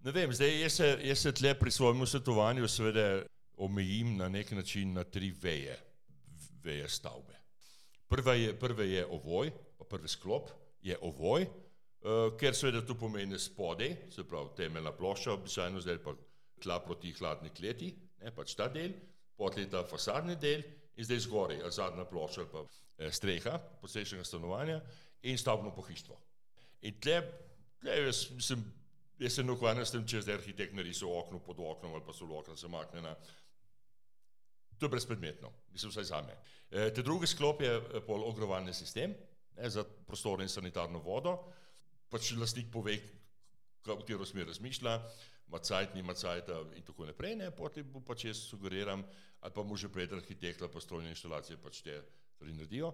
Ne 0.00 0.12
vem, 0.12 0.32
zdaj 0.32 0.60
jaz 0.60 0.72
se, 0.72 0.88
jaz 1.04 1.18
se 1.18 1.32
tle 1.32 1.54
pri 1.58 1.70
svojem 1.70 2.06
svetovanju 2.06 2.68
seveda 2.68 3.22
omejim 3.56 4.16
na 4.16 4.28
nek 4.28 4.50
način 4.56 4.92
na 4.92 5.04
tri 5.04 5.30
veje. 5.30 5.78
veje 6.62 6.88
stavbe. 6.88 7.36
Prva 8.08 8.34
je, 8.34 8.58
prve 8.58 8.88
je 8.90 9.06
ovoj, 9.06 9.50
pa 9.78 9.84
prvi 9.84 10.08
sklop 10.08 10.50
je 10.82 10.96
ovoj, 11.00 11.42
uh, 11.42 12.36
ker 12.40 12.54
seveda 12.54 12.82
to 12.86 12.94
pomeni 12.94 13.38
spodaj, 13.38 13.96
se 14.10 14.24
pravi 14.28 14.48
temeljna 14.56 14.92
plošča, 14.92 15.32
običajno 15.32 15.80
zdaj 15.80 15.98
pa 16.04 16.14
tla 16.62 16.80
proti 16.84 17.12
hladni 17.12 17.50
kleti, 17.50 17.94
ne, 18.20 18.32
pač 18.36 18.54
ta 18.54 18.68
del, 18.68 18.92
potlej 19.36 19.70
ta 19.72 19.84
fasadni 19.88 20.36
del 20.36 20.62
in 20.96 21.04
zdaj 21.04 21.22
zgoraj, 21.26 21.62
zadnja 21.70 22.04
plošča 22.04 22.40
ali 22.40 22.50
pa 22.52 22.64
eh, 22.98 23.12
streha 23.12 23.58
posrečnega 23.80 24.24
stanovanja 24.24 24.80
in 25.22 25.38
stavbno 25.38 25.74
pohištvo. 25.74 26.18
In 26.82 27.00
tle, 27.00 27.20
tle 27.80 27.96
jaz, 28.04 28.30
mislim, 28.30 28.64
jaz 29.18 29.34
se 29.34 29.44
ne 29.44 29.52
ukvarjam 29.52 29.86
s 29.86 29.94
tem, 29.94 30.06
če 30.06 30.22
zdaj 30.24 30.40
arhitekt 30.40 30.74
narisal 30.76 31.12
okno 31.18 31.38
pod 31.44 31.60
oknom 31.60 31.94
ali 31.94 32.04
pa 32.06 32.12
so 32.16 32.28
okna 32.28 32.56
zamaknjena. 32.56 33.14
To 34.78 34.86
je 34.86 34.90
brezpredmetno, 34.90 35.52
mislim 35.72 35.90
vsaj 35.90 36.04
za 36.04 36.22
me. 36.24 36.36
E, 36.70 36.92
te 36.94 37.02
drugi 37.02 37.26
sklop 37.26 37.62
je 37.62 37.74
eh, 37.76 38.00
pol 38.06 38.24
ogrovalni 38.24 38.74
sistem 38.74 39.14
ne, 39.56 39.70
za 39.70 39.84
prostor 40.06 40.40
in 40.40 40.48
sanitarno 40.48 40.98
vodo. 41.04 41.36
Pač 42.10 42.32
lastnik 42.38 42.70
pove, 42.72 42.96
v 42.96 43.84
katero 43.86 44.26
smer 44.26 44.48
razmišlja, 44.48 44.96
ima 45.50 45.58
cajt, 45.58 45.94
nima 45.94 46.14
cajta 46.14 46.62
in 46.76 46.82
tako 46.86 47.06
naprej, 47.06 47.34
ne, 47.36 47.50
potem 47.50 47.86
bo 47.90 48.00
pač 48.00 48.24
jaz 48.24 48.38
sugeriram, 48.46 49.02
ali 49.40 49.52
pa 49.52 49.62
mu 49.62 49.76
že 49.76 49.88
pred 49.88 50.12
arhitekt 50.12 50.62
ali 50.62 50.70
pa 50.70 50.80
strojne 50.80 51.10
inštalacije 51.10 51.58
pač 51.58 51.82
te 51.82 52.02
stvari 52.36 52.54
naredijo. 52.54 52.92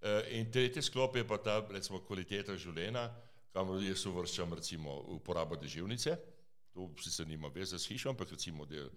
E, 0.00 0.38
in 0.38 0.50
tretji 0.52 0.82
sklop 0.82 1.16
je 1.16 1.26
pa 1.26 1.36
ta, 1.38 1.60
recimo, 1.70 2.00
kvaliteta 2.00 2.56
življenja, 2.56 3.10
kamor 3.52 3.82
jaz 3.82 4.06
uvrščam 4.06 4.54
recimo 4.54 4.96
uporabo 5.18 5.56
deževnice, 5.56 6.16
to 6.72 6.88
sicer 7.02 7.28
nima 7.28 7.52
veze 7.52 7.78
s 7.78 7.90
hišo, 7.90 8.14
ampak 8.14 8.32
recimo 8.32 8.64
del, 8.64 8.88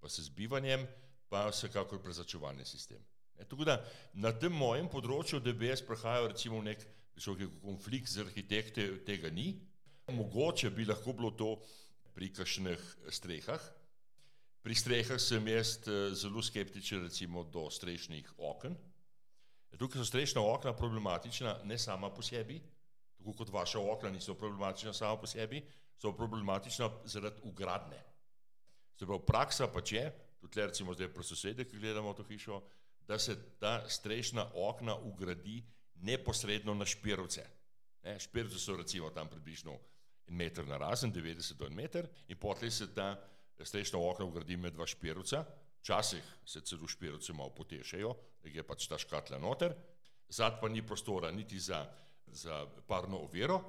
pa 0.00 0.08
se 0.08 0.22
z 0.22 0.28
bivanjem, 0.28 0.84
pa 1.28 1.48
vsekakor 1.48 2.02
prezačevalni 2.04 2.64
sistem. 2.68 3.00
Ne, 3.38 3.46
tako 3.48 3.64
da 3.64 3.80
na 4.12 4.32
tem 4.32 4.52
mojem 4.52 4.88
področju 4.92 5.40
DBS 5.40 5.86
prihajajo 5.88 6.32
recimo 6.34 6.60
nek 6.62 6.84
konflikt 7.62 8.12
z 8.12 8.26
arhitekte, 8.26 8.88
tega 9.06 9.30
ni. 9.30 9.54
Mogoče 10.08 10.70
bi 10.72 10.86
lahko 10.88 11.12
bilo 11.12 11.30
to 11.36 11.56
pri 12.18 12.32
kakšnih 12.34 12.82
strehah. 13.14 13.62
Pri 14.66 14.74
strehah 14.74 15.20
sem 15.22 15.44
jaz 15.46 15.78
eh, 15.86 16.10
zelo 16.18 16.42
skeptičen 16.42 17.04
recimo 17.06 17.44
do 17.46 17.68
strešnih 17.70 18.26
oken. 18.42 18.74
Tukaj 19.78 20.02
so 20.02 20.08
strešna 20.08 20.42
okna 20.42 20.72
problematična 20.74 21.60
ne 21.62 21.78
sama 21.78 22.10
po 22.10 22.24
sebi, 22.26 22.58
tako 23.14 23.36
kot 23.38 23.52
vaša 23.54 23.78
okna 23.78 24.10
niso 24.10 24.34
problematična 24.34 24.92
sama 24.92 25.20
po 25.20 25.30
sebi, 25.30 25.62
so 25.94 26.10
problematična 26.10 26.88
zaradi 27.04 27.44
ugradne. 27.46 28.00
Se 28.98 29.06
pravi, 29.06 29.22
praksa 29.26 29.68
pa 29.70 29.78
če, 29.78 30.08
tudi 30.42 30.58
recimo 30.58 30.96
zdaj 30.98 31.12
pri 31.14 31.26
sosede, 31.28 31.68
ki 31.68 31.78
gledamo 31.78 32.16
to 32.18 32.26
hišo, 32.26 32.58
da 33.06 33.18
se 33.18 33.36
ta 33.62 33.84
strešna 33.86 34.48
okna 34.54 34.96
ugradi 34.96 35.62
neposredno 36.02 36.74
na 36.74 36.86
špirovce. 36.86 37.46
Ne, 38.02 38.18
špirovce 38.18 38.58
so 38.58 38.74
recimo 38.76 39.12
tam 39.14 39.30
približno 39.30 39.78
en 40.28 40.36
meter 40.36 40.66
na 40.66 40.78
razen, 40.78 41.12
90 41.12 41.58
do 41.58 41.66
en 41.66 41.74
meter, 41.74 42.08
in 42.28 42.38
potlej 42.38 42.70
se 42.70 42.88
ta 42.94 43.14
strešna 43.64 43.98
okna 43.98 44.26
ugradi 44.28 44.56
med 44.56 44.74
dva 44.76 44.86
špirovca, 44.86 45.44
včasih 45.80 46.24
se 46.44 46.60
celo 46.60 46.88
špirovce 46.88 47.32
malo 47.32 47.54
potešajo, 47.54 48.14
da 48.42 48.52
je 48.52 48.62
pač 48.66 48.86
ta 48.86 48.98
škatla 48.98 49.38
noter, 49.38 49.74
zad 50.28 50.60
pa 50.60 50.68
ni 50.68 50.82
prostora 50.86 51.30
niti 51.30 51.58
za, 51.58 51.86
za 52.26 52.66
parno 52.86 53.24
oviro, 53.24 53.60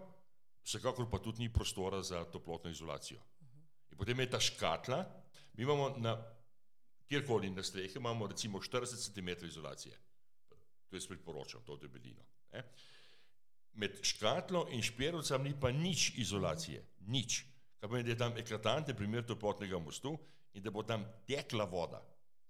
vsekakor 0.63 1.09
pa 1.09 1.19
tudi 1.19 1.45
ni 1.45 1.53
prostora 1.53 2.01
za 2.03 2.25
toplotno 2.25 2.69
izolacijo. 2.69 3.21
In 3.91 3.97
potem 3.97 4.19
je 4.19 4.29
ta 4.29 4.39
škatla, 4.39 4.99
mi 5.53 5.63
imamo 5.63 5.95
na 5.97 6.17
kjerkoli 7.09 7.49
na 7.49 7.63
strehi, 7.63 7.97
imamo 7.97 8.27
recimo 8.27 8.59
40 8.59 9.13
cm 9.13 9.45
izolacije. 9.45 9.97
To 10.89 10.95
je 10.95 11.07
priporočam, 11.07 11.61
to 11.65 11.77
debelino. 11.77 12.23
Ne? 12.53 12.63
Med 13.79 14.01
škatlo 14.03 14.65
in 14.75 14.83
špirovcem 14.83 15.43
ni 15.47 15.53
pa 15.55 15.71
nič 15.71 16.11
izolacije, 16.19 16.81
nič. 17.07 17.43
Kaj 17.79 17.87
pomeni, 17.87 18.07
da 18.09 18.11
je 18.11 18.19
tam 18.19 18.37
eklatantni 18.37 18.95
primer 18.95 19.23
toplotnega 19.23 19.79
mostu 19.79 20.17
in 20.53 20.63
da 20.63 20.71
bo 20.71 20.83
tam 20.83 21.05
tekla 21.27 21.63
voda, 21.69 22.01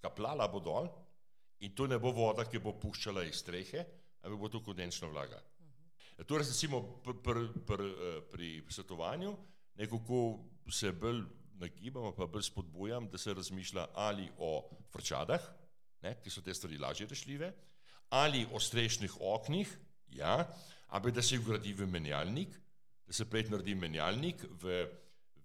kaplala 0.02 0.48
bo 0.50 0.62
dol 0.64 0.90
in 1.62 1.76
to 1.76 1.86
ne 1.88 2.00
bo 2.02 2.12
voda, 2.16 2.48
ki 2.50 2.62
bo 2.64 2.74
puščala 2.82 3.28
iz 3.28 3.44
strehe, 3.44 3.86
ampak 4.24 4.40
bo 4.40 4.50
to 4.50 4.64
kondenčna 4.66 5.08
vlaga. 5.08 5.38
Uh 5.38 5.68
-huh. 5.68 6.26
Torej, 6.26 6.48
recimo 6.48 6.82
pr, 7.04 7.14
pr, 7.24 7.38
pr, 7.66 7.84
pri 8.32 8.64
svetovanju, 8.70 9.38
nekako 9.76 10.40
se 10.72 10.92
bolj 10.92 11.24
nagibam, 11.60 12.14
pa 12.16 12.26
bolj 12.26 12.48
spodbujam, 12.48 13.10
da 13.12 13.18
se 13.18 13.34
razmišlja 13.34 13.88
ali 13.94 14.30
o 14.38 14.70
frčadah, 14.92 15.42
ne, 16.02 16.16
ki 16.24 16.30
so 16.30 16.42
te 16.42 16.54
stvari 16.54 16.78
lažje 16.78 17.08
rešljive, 17.08 17.54
ali 18.10 18.48
o 18.52 18.60
strešnih 18.60 19.18
oknih, 19.20 19.78
ja, 20.10 20.48
ampak 20.90 21.14
da 21.14 21.22
se 21.22 21.38
vgradi 21.38 21.74
v 21.74 21.88
menjalnik, 21.88 22.56
da 23.08 23.14
se 23.14 23.26
prej 23.30 23.50
naredi 23.50 23.76
menjalnik 23.76 24.44
v, 24.62 24.82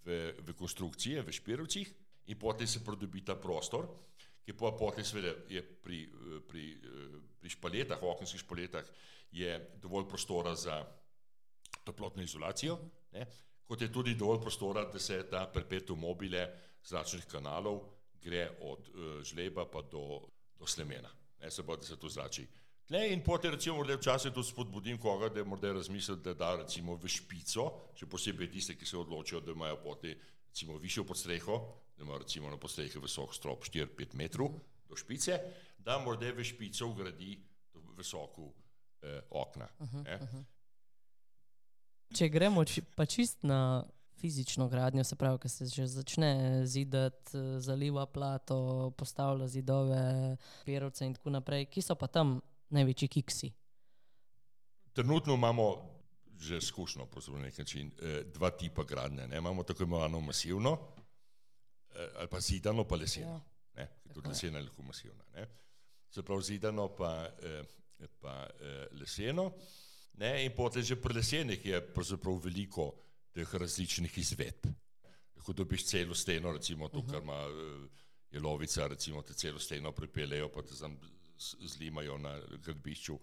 v, 0.05 0.19
v 0.45 0.57
konstrukcije, 0.57 1.23
v 1.23 1.33
špirovcih 1.33 1.95
in 2.33 2.39
potem 2.39 2.67
se 2.67 2.85
pridobi 2.85 3.25
ta 3.25 3.37
prostor, 3.37 3.89
ki 4.45 4.53
pa 4.53 4.73
potem 4.77 5.05
seveda 5.05 5.33
je 5.49 5.63
pri, 5.63 6.05
pri, 6.49 6.65
pri 7.41 7.53
špaletah, 7.53 8.03
okenskih 8.03 8.43
špaletah 8.45 8.85
je 9.33 9.57
dovolj 9.81 10.09
prostora 10.09 10.55
za 10.55 10.83
toplotno 11.85 12.23
izolacijo, 12.23 12.77
ne, 13.13 13.25
kot 13.65 13.81
je 13.81 13.93
tudi 13.93 14.15
dovolj 14.15 14.41
prostora, 14.41 14.85
da 14.93 14.99
se 14.99 15.23
ta 15.31 15.47
perpetuum 15.53 16.01
mobile 16.01 16.45
zračnih 16.85 17.25
kanalov 17.29 17.81
gre 18.25 18.49
od 18.61 18.89
uh, 18.89 19.23
žleba 19.25 19.67
pa 19.69 19.83
do, 19.83 20.21
do 20.57 20.67
slemena, 20.67 21.11
ne, 21.41 21.51
se 21.51 21.65
pa 21.67 21.77
da 21.77 21.83
se 21.83 21.97
to 22.01 22.09
zrači. 22.09 22.47
Tle 22.87 23.13
in 23.13 23.23
potem 23.23 23.51
recimo, 23.51 23.85
da 23.85 23.97
včasih 23.97 24.33
tudi 24.33 24.49
spodbudim 24.49 24.99
koga, 25.01 25.29
da 25.29 25.45
morda 25.45 25.73
razmisli, 25.73 26.17
da 26.21 26.35
da 26.35 26.51
recimo 26.57 26.99
v 27.01 27.09
špico, 27.09 27.71
še 27.97 28.07
posebej 28.07 28.51
tiste, 28.53 28.77
ki 28.77 28.87
se 28.87 28.99
odločijo, 29.01 29.41
da 29.41 29.55
imajo 29.57 29.79
potem 29.81 30.19
recimo 30.51 30.77
višjo 30.79 31.07
podstreho, 31.09 31.57
da 31.97 32.05
imajo 32.05 32.19
recimo 32.27 32.51
na 32.51 32.61
podstrehi 32.61 33.01
visok 33.01 33.35
strop 33.35 33.65
4-5 33.65 34.15
metrov 34.21 34.53
do 34.89 34.97
špice, 35.01 35.41
da 35.79 35.97
morda 35.99 36.29
v 36.33 36.45
špico 36.45 36.91
ugradi 36.93 37.39
visoko 37.97 38.51
eh, 39.03 39.21
okna. 39.31 39.69
Uh 39.79 39.89
-huh, 39.89 40.05
eh. 40.07 40.21
uh 40.23 40.29
-huh. 40.29 40.45
Če 42.15 42.29
gremo 42.29 42.65
či, 42.65 42.83
pa 42.83 43.07
čist 43.07 43.43
na 43.43 43.85
fizično 44.21 44.69
gradnjo, 44.69 45.05
se 45.05 45.17
pravi, 45.17 45.39
ko 45.39 45.49
se 45.49 45.67
že 45.67 45.87
začne 45.87 46.67
zidati, 46.67 47.39
zaliva 47.59 48.07
plato, 48.07 48.91
postavlja 48.99 49.49
zidove, 49.49 50.37
perovce 50.65 51.07
in 51.07 51.15
tako 51.15 51.31
naprej, 51.31 51.67
ki 51.67 51.83
so 51.83 51.95
pa 51.95 52.07
tam 52.07 52.41
največji 52.69 53.09
kiksi? 53.09 53.53
Trenutno 54.93 55.35
imamo 55.35 55.95
že 56.41 56.57
izkušnjo, 56.57 57.09
na 57.29 57.39
nek 57.39 57.59
način, 57.59 57.91
eh, 58.03 58.23
dva 58.35 58.51
tipa 58.51 58.85
gradnje. 58.85 59.29
Ne? 59.29 59.37
Imamo 59.39 59.63
tako 59.63 59.83
imenovano 59.83 60.21
masivno, 60.21 60.79
eh, 61.95 62.09
ali 62.17 62.29
pa 62.29 62.41
zidano, 62.41 62.85
pa 62.85 62.97
leseno. 62.97 63.41
Ja. 63.77 63.87
Tudi 64.15 64.29
lesena 64.29 64.59
je 64.59 64.65
lahko 64.65 64.83
masivna. 64.83 65.25
Ne? 65.35 65.49
Se 66.11 66.23
pravi, 66.23 66.43
zidano 66.43 66.89
pa, 66.89 67.31
eh, 67.43 67.65
pa 68.21 68.47
leseno. 68.93 69.53
Ne? 70.15 70.45
In 70.45 70.53
potem 70.57 70.83
že 70.83 70.97
pri 70.97 71.15
lesenih 71.15 71.67
je 71.67 71.81
pravzaprav 71.95 72.39
veliko 72.45 72.93
teh 73.33 73.55
različnih 73.55 74.19
izvedb. 74.19 74.67
Lahko 75.37 75.53
dobiš 75.53 75.87
celo 75.87 76.15
steno, 76.15 76.53
recimo 76.53 76.89
to, 76.89 77.03
kar 77.07 77.23
ima 77.23 77.47
jelovica, 78.31 78.87
recimo 78.87 79.23
te 79.23 79.35
celo 79.35 79.59
steno 79.59 79.93
pripeljejo, 79.93 80.49
pa 80.49 80.63
te 80.63 80.77
tam 80.79 80.99
zlimajo 81.39 82.19
na 82.19 82.37
gradbišču, 82.65 83.19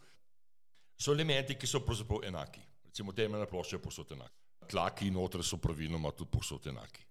so 1.01 1.13
elementi, 1.13 1.55
ki 1.57 1.67
so 1.67 1.81
pravzaprav 1.85 2.25
enaki. 2.27 2.61
Recimo 2.85 3.13
temeljna 3.13 3.45
plošča 3.45 3.75
je 3.75 3.81
posod 3.81 4.11
enaka. 4.11 4.35
Tlaki 4.69 5.11
noter 5.11 5.43
so 5.43 5.57
praviloma 5.57 6.11
tudi 6.11 6.31
posod 6.31 6.67
enaki. 6.67 7.05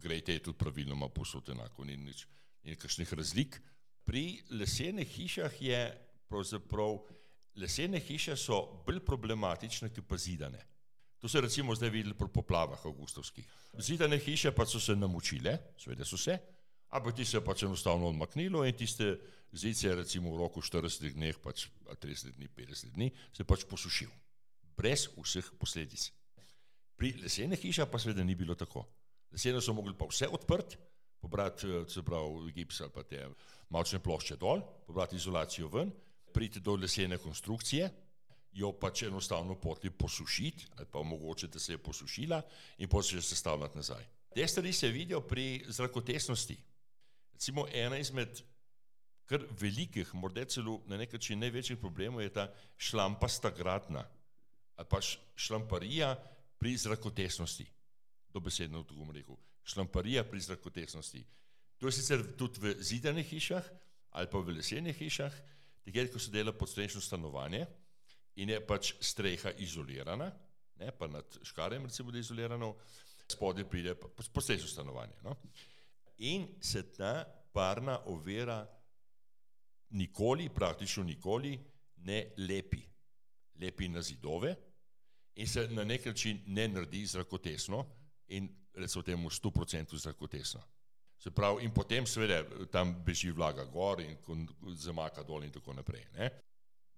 Grejte 0.00 0.32
je 0.32 0.42
tudi 0.48 0.58
praviloma 0.58 1.08
posod 1.08 1.48
enako, 1.52 1.84
ni 1.84 1.96
nič 1.96 2.26
nekakšnih 2.66 3.12
razlik. 3.14 3.60
Pri 4.04 4.42
lesenih 4.50 5.08
hišah 5.08 5.62
je 5.62 5.80
pravzaprav, 6.28 6.98
lesene 7.56 8.00
hiše 8.00 8.36
so 8.36 8.82
bolj 8.86 9.00
problematične, 9.06 9.90
kot 9.94 10.08
pa 10.08 10.16
zidane. 10.16 10.60
To 11.18 11.28
se 11.28 11.40
recimo 11.40 11.74
zdaj 11.74 11.90
videli 11.90 12.14
pri 12.14 12.28
poplavah 12.28 12.86
avgustovskih. 12.86 13.46
Zidane 13.78 14.18
hiše 14.18 14.52
pa 14.52 14.66
so 14.66 14.80
se 14.80 14.96
namočile, 14.96 15.58
seveda 15.78 16.04
so 16.04 16.16
se, 16.16 16.38
ampak 16.90 17.16
ti 17.16 17.24
se 17.24 17.36
je 17.36 17.44
pač 17.44 17.62
enostavno 17.62 18.08
odmaknilo 18.08 18.64
in 18.64 18.76
tiste 18.76 19.16
zice, 19.52 19.94
recimo 19.94 20.34
v 20.34 20.38
roku 20.38 20.60
40 20.60 21.14
dni, 21.14 21.32
pač 21.42 21.68
30 21.86 22.36
dni, 22.36 22.48
50 22.48 22.94
dni, 22.94 23.10
se 23.32 23.44
pač 23.44 23.64
posušil, 23.68 24.10
brez 24.76 25.08
vseh 25.16 25.50
posledic. 25.58 26.10
Pri 26.96 27.12
lesenih 27.20 27.60
hišah 27.60 27.88
pa 27.90 28.00
seveda 28.00 28.24
ni 28.24 28.34
bilo 28.34 28.54
tako. 28.56 28.86
Lesene 29.32 29.60
so 29.60 29.74
mogli 29.76 29.92
pa 29.96 30.08
vse 30.08 30.28
odprt, 30.32 30.76
pobrati, 31.20 31.66
eh, 31.66 31.84
se 31.88 32.02
pravi, 32.02 32.52
gips 32.52 32.80
ali 32.80 32.92
pa 32.94 33.02
te 33.02 33.26
malčne 33.70 33.98
plošče 33.98 34.36
dol, 34.36 34.62
pobrati 34.86 35.16
izolacijo 35.16 35.68
ven, 35.68 35.92
priti 36.32 36.60
do 36.60 36.76
lesene 36.76 37.18
konstrukcije, 37.18 37.90
jo 38.56 38.72
pač 38.72 39.02
enostavno 39.02 39.58
poti 39.60 39.90
posušiti, 39.90 40.66
ali 40.76 40.86
pa 40.90 41.02
mogoče, 41.02 41.48
da 41.48 41.58
se 41.58 41.72
je 41.72 41.78
posušila 41.78 42.42
in 42.78 42.88
potem 42.88 43.20
se 43.20 43.28
sestavljati 43.28 43.76
nazaj. 43.76 44.06
Te 44.34 44.46
stvari 44.48 44.72
se 44.72 44.88
vidijo 44.88 45.20
pri 45.20 45.64
zrakotesnosti. 45.68 46.56
Recimo 47.36 47.66
ena 47.68 47.98
izmed 48.00 48.38
kar 49.28 49.42
velikih, 49.60 50.14
morda 50.14 50.44
celo 50.48 50.78
na 50.88 50.96
nek 50.96 51.12
način 51.12 51.42
največjih 51.42 51.78
problemov 51.78 52.22
je 52.22 52.32
ta 52.32 52.46
šlampasta 52.78 53.50
gradna 53.50 54.06
ali 54.76 54.88
pa 54.88 55.00
šlamparija 55.36 56.14
pri 56.58 56.76
zrakotesnosti. 56.76 57.66
Dobesedno 58.28 58.82
tako 58.82 58.94
bom 59.00 59.10
rekel. 59.10 59.36
Šlamparija 59.64 60.24
pri 60.24 60.40
zrakotesnosti. 60.40 61.24
To 61.78 61.88
je 61.88 61.92
sicer 61.92 62.24
tudi 62.36 62.60
v 62.60 62.74
zidanih 62.80 63.26
hišah 63.26 63.68
ali 64.16 64.30
pa 64.32 64.40
v 64.40 64.56
lesenih 64.56 64.96
hišah, 64.96 65.32
takrat, 65.84 66.12
ko 66.12 66.18
se 66.18 66.32
dela 66.32 66.52
podstrešno 66.52 67.00
stanovanje 67.04 67.66
in 68.40 68.48
je 68.48 68.60
pač 68.66 68.94
streha 69.00 69.52
izolirana, 69.60 70.30
ne, 70.80 70.92
pa 70.92 71.06
nad 71.06 71.38
škarjem 71.42 71.84
recimo 71.84 72.10
da 72.10 72.18
je 72.18 72.24
izolirano, 72.24 72.74
spodaj 73.28 73.68
pride 73.68 73.94
pa 73.94 74.08
podstrešno 74.08 74.68
stanovanje. 74.68 75.20
No. 75.24 75.36
In 76.18 76.46
se 76.60 76.82
ta 76.92 77.24
parna 77.52 77.98
ovira 78.06 78.66
nikoli, 79.90 80.48
praktično 80.48 81.04
nikoli 81.04 81.58
ne 81.96 82.32
lepi. 82.36 82.82
Lepi 83.60 83.88
na 83.88 84.02
zidove 84.02 84.54
in 85.36 85.46
se 85.46 85.68
na 85.68 85.84
nek 85.84 86.04
način 86.04 86.40
ne 86.46 86.68
naredi 86.68 87.06
zrakotesno 87.06 87.86
in 88.28 88.48
recimo 88.74 89.02
temu 89.02 89.30
100% 89.30 89.96
zrakotesno. 89.96 90.62
Se 91.18 91.30
pravi, 91.30 91.64
in 91.64 91.72
potem 91.74 92.06
seveda 92.06 92.42
tam 92.72 92.94
beži 93.04 93.30
vlaga 93.30 93.64
gor 93.64 94.00
in 94.00 94.16
zamaka 94.76 95.22
dol 95.22 95.44
in 95.44 95.52
tako 95.52 95.72
naprej. 95.72 96.04
Ne. 96.18 96.30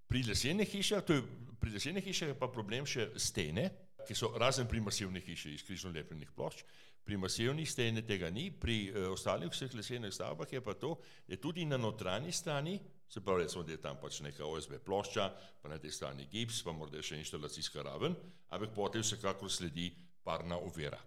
Pri 0.08 0.22
lesenih 0.22 0.68
hišah, 0.68 1.04
to 1.04 1.14
je, 1.14 1.22
pri 1.60 1.70
lesenih 1.70 2.04
hišah 2.04 2.32
je 2.32 2.38
pa 2.38 2.48
problem 2.48 2.86
še 2.86 3.10
stene, 3.16 3.68
ki 4.08 4.14
so 4.14 4.32
razen 4.38 4.66
pri 4.68 4.80
masivnih 4.80 5.24
hišah 5.24 5.52
iz 5.52 5.62
križno 5.62 5.92
lepljenih 5.94 6.32
plošč, 6.34 6.64
pri 7.04 7.16
masivnih 7.16 7.70
stene 7.70 8.02
tega 8.06 8.30
ni, 8.30 8.50
pri 8.50 8.90
uh, 8.90 9.10
ostalih 9.12 9.50
vseh 9.52 9.74
lesenih 9.74 10.12
stavbah 10.12 10.52
je 10.52 10.60
pa 10.60 10.74
to, 10.74 10.96
da 11.28 11.36
tudi 11.36 11.64
na 11.64 11.76
notranji 11.76 12.32
strani, 12.32 12.78
se 13.08 13.20
pravi, 13.24 13.42
recimo, 13.42 13.64
da 13.64 13.72
je 13.72 13.80
tam 13.80 13.96
pač 14.00 14.20
neka 14.20 14.44
OSB 14.44 14.78
plošča, 14.84 15.30
pa 15.62 15.68
na 15.72 15.78
tej 15.78 15.94
strani 15.96 16.28
gips, 16.28 16.60
pa 16.64 16.74
morda 16.76 17.02
še 17.02 17.16
inštalacijska 17.22 17.82
raven, 17.82 18.16
ampak 18.52 18.74
potem 18.76 19.02
vsekakor 19.02 19.50
sledi 19.52 19.88
parna 20.24 20.58
ovira. 20.60 21.00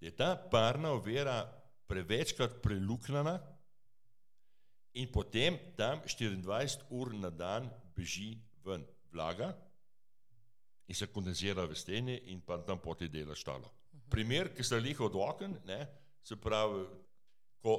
Da 0.00 0.06
je 0.06 0.16
ta 0.16 0.30
parna 0.36 0.94
ovira 0.96 1.42
prevečkrat 1.86 2.58
preluknjena 2.62 3.36
in 4.96 5.12
potem 5.12 5.58
tam 5.76 6.00
24 6.08 6.88
ur 6.90 7.12
na 7.14 7.30
dan 7.30 7.68
beži 7.96 8.36
ven 8.64 8.84
vlaga 9.12 9.52
in 10.88 10.94
se 10.94 11.06
kondenzira 11.06 11.66
v 11.66 11.74
steni 11.74 12.16
in 12.32 12.40
pa 12.40 12.58
tam 12.58 12.78
poti 12.78 13.08
dela 13.08 13.34
štalo. 13.34 13.70
Primer, 14.10 14.52
ki 14.54 14.64
sta 14.64 14.78
lih 14.78 15.00
od 15.00 15.16
oken, 15.18 15.56
ne, 15.66 15.80
se 16.22 16.36
pravi, 16.36 16.84
ko 17.62 17.76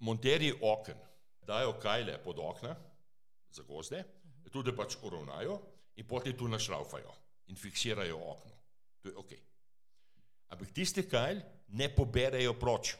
monterji 0.00 0.52
oken 0.60 0.98
dajo 1.46 1.72
kajle 1.82 2.18
pod 2.24 2.38
okna 2.38 2.76
za 3.50 3.62
gozde, 3.62 4.04
tudi 4.50 4.74
pač 4.76 4.96
uravnajo 5.02 5.60
in 5.96 6.06
potem 6.06 6.36
tu 6.36 6.48
našraufajo 6.48 7.12
in 7.50 7.56
fiksirajo 7.56 8.18
okno. 8.32 8.58
To 9.02 9.08
je 9.08 9.16
ok. 9.16 9.32
Ampak 10.50 10.72
tiste 10.74 11.06
kajl 11.08 11.40
ne 11.78 11.88
poberejo 11.94 12.54
proč. 12.58 12.96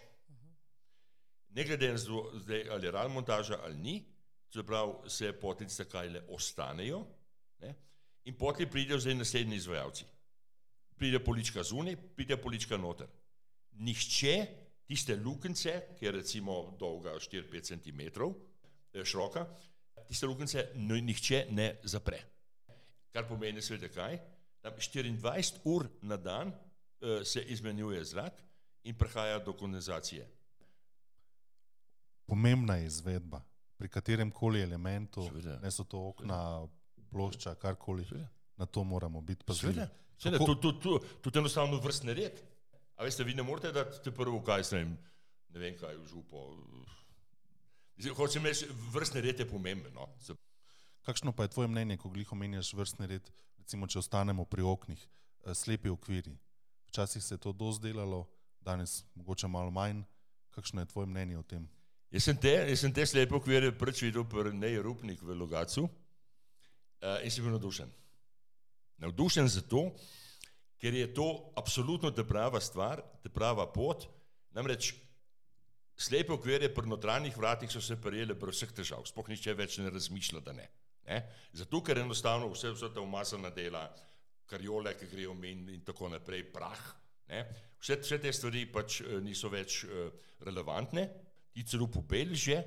Ne 1.50 1.64
glede 1.64 1.92
na 1.92 1.98
to, 1.98 2.30
ali 2.70 2.86
je 2.86 2.90
ral 2.90 3.08
montaža 3.08 3.58
ali 3.64 3.76
ni, 3.76 3.96
se 4.50 4.62
pravi, 4.66 5.10
se 5.10 5.32
potem 5.32 5.68
tiste 5.68 5.84
kajle 5.84 6.22
ostanejo 6.28 7.04
ne, 7.62 7.74
in 8.24 8.38
potem 8.38 8.70
pridejo 8.70 8.98
zdaj 8.98 9.14
naslednji 9.14 9.56
izvajalci. 9.56 10.04
Pride 11.01 11.18
polička 11.24 11.62
zunaj, 11.64 11.96
pride 12.16 12.36
polička 12.36 12.76
noter. 12.76 13.09
Nihče 13.80 14.34
tiste 14.84 15.16
luknjice, 15.16 15.72
ki 15.98 16.05
je 16.05 16.11
recimo 16.12 16.74
dolga 16.78 17.14
4-5 17.16 17.62
cm, 17.70 18.01
eh, 18.92 19.05
široka, 19.05 19.46
tiste 20.09 20.26
luknjice 20.26 20.66
nihče 20.76 21.46
ne 21.51 21.70
zapre. 21.82 22.18
Kar 23.12 23.24
pomeni 23.28 23.62
seveda 23.62 23.88
kaj? 23.88 24.18
Tam 24.61 24.76
24 24.76 25.61
ur 25.64 25.88
na 26.03 26.16
dan 26.16 26.53
eh, 26.53 27.24
se 27.24 27.42
izmenjuje 27.42 28.05
zrak 28.05 28.42
in 28.84 28.98
prihaja 28.98 29.38
do 29.38 29.53
kondenzacije. 29.53 30.28
Pomembna 32.26 32.76
je 32.76 32.86
izvedba 32.86 33.40
pri 33.76 33.88
katerem 33.88 34.30
koli 34.30 34.61
elementu, 34.62 35.22
Seveda. 35.22 35.59
ne 35.62 35.70
so 35.70 35.84
to 35.84 36.09
okna, 36.09 36.66
plošča, 37.11 37.55
karkoli, 37.55 38.05
Seveda. 38.05 38.28
na 38.57 38.66
to 38.66 38.84
moramo 38.84 39.20
biti 39.20 39.44
pazljivi. 39.44 39.86
Seveda, 40.20 40.38
seveda, 40.38 40.38
Kako- 40.38 40.60
tudi, 40.60 40.80
tudi, 40.80 40.80
tudi, 40.82 41.20
tudi 41.22 41.38
enostavno 41.38 41.80
vrstni 41.80 42.14
red. 42.14 42.40
A 42.96 43.04
veste, 43.04 43.24
vi 43.24 43.34
ne 43.34 43.42
morete 43.42 43.72
dati 43.72 44.10
prvo, 44.10 44.42
kaj 44.44 44.64
se 44.64 44.78
jim, 44.78 44.98
ne 45.48 45.60
vem 45.60 45.76
kaj, 45.78 45.96
v 45.96 46.06
župo. 46.06 46.42
Hočem 48.16 48.44
reči, 48.44 48.66
vrstni 48.92 49.20
red 49.20 49.40
je 49.40 49.48
pomemben. 49.48 49.94
No. 49.94 50.08
Kakšno 51.02 51.32
pa 51.32 51.42
je 51.42 51.48
tvoje 51.48 51.68
mnenje, 51.68 51.96
ko 51.96 52.10
glih 52.12 52.32
omenjaš 52.32 52.74
vrstni 52.76 53.06
red, 53.06 53.30
recimo, 53.58 53.86
če 53.86 53.98
ostanemo 53.98 54.44
pri 54.44 54.62
oknih, 54.62 55.00
eh, 55.00 55.54
slepi 55.54 55.88
okviri? 55.88 56.36
Včasih 56.88 57.22
se 57.24 57.34
je 57.34 57.38
to 57.38 57.52
dosti 57.52 57.88
delalo, 57.88 58.26
danes 58.60 59.04
mogoče 59.14 59.48
malo 59.48 59.70
manj. 59.70 60.02
Kakšno 60.50 60.80
je 60.80 60.86
tvoje 60.86 61.06
mnenje 61.06 61.38
o 61.38 61.42
tem? 61.42 61.68
Jaz 62.10 62.24
sem 62.24 62.36
te, 62.36 62.52
jaz 62.68 62.80
sem 62.80 62.92
te 62.92 63.06
slepe 63.06 63.34
okvire 63.34 63.72
prvič 63.72 64.02
videl 64.02 64.24
pri 64.24 64.52
Neji 64.52 64.82
Rupnik 64.82 65.22
v 65.22 65.34
Logacu 65.38 65.84
uh, 65.86 67.22
in 67.22 67.30
sem 67.30 67.44
bil 67.44 67.54
navdušen. 67.54 67.99
Navdušen 69.01 69.48
zato, 69.48 69.90
ker 70.80 70.94
je 70.94 71.09
to 71.14 71.53
absolutno 71.57 72.11
ta 72.11 72.24
prava 72.24 72.61
stvar, 72.61 73.03
ta 73.22 73.32
prava 73.32 73.66
pot. 73.72 74.07
Namreč 74.57 74.92
slepe 76.01 76.32
okvire 76.32 76.68
pri 76.74 76.88
notranjih 76.88 77.36
vratih 77.36 77.70
so 77.72 77.80
se 77.80 77.96
prijele 78.01 78.34
brez 78.34 78.57
vseh 78.57 78.72
težav, 78.76 79.05
sploh 79.09 79.28
nišče 79.28 79.55
več 79.57 79.78
ne 79.80 79.92
razmišlja, 79.92 80.40
da 80.44 80.55
ne. 80.57 80.68
ne? 81.09 81.20
Zato, 81.53 81.82
ker 81.84 82.01
enostavno 82.01 82.48
vse, 82.53 82.72
vse 82.76 82.92
ta 82.94 83.05
umasana 83.05 83.53
dela, 83.53 83.84
karjole, 84.51 84.96
ki 84.98 85.09
grejo 85.12 85.34
min 85.36 85.68
in 85.70 85.84
tako 85.86 86.09
naprej, 86.12 86.46
prah. 86.53 86.80
Ne? 87.30 87.44
Vse, 87.80 88.01
vse 88.03 88.18
te 88.20 88.32
stvari 88.32 88.66
pač 88.72 89.01
eh, 89.05 89.18
niso 89.24 89.53
več 89.53 89.84
eh, 89.84 90.11
relevantne, 90.48 91.07
ti 91.53 91.64
celo 91.66 91.88
popelže 91.92 92.59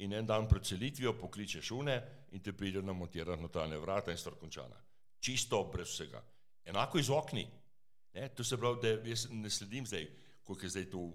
in 0.00 0.14
en 0.16 0.26
dan 0.26 0.46
pred 0.48 0.64
celitvijo 0.64 1.12
pokličeš 1.18 1.66
šune 1.72 1.96
in 2.32 2.42
te 2.42 2.54
pride 2.56 2.82
namontirati 2.82 3.42
notranje 3.42 3.78
vrata 3.78 4.12
in 4.12 4.18
stvar 4.18 4.38
končana. 4.40 4.76
Čisto 5.20 5.64
brez 5.72 5.88
vsega. 5.88 6.22
Enako 6.64 6.98
iz 6.98 7.10
okni. 7.10 7.46
Ne? 8.14 8.28
To 8.28 8.44
se 8.44 8.56
pravi, 8.56 8.78
da 8.82 9.08
jaz 9.08 9.26
ne 9.30 9.50
sledim 9.50 9.86
zdaj, 9.86 10.08
koliko 10.42 10.68
zdaj 10.68 10.90
to, 10.90 11.12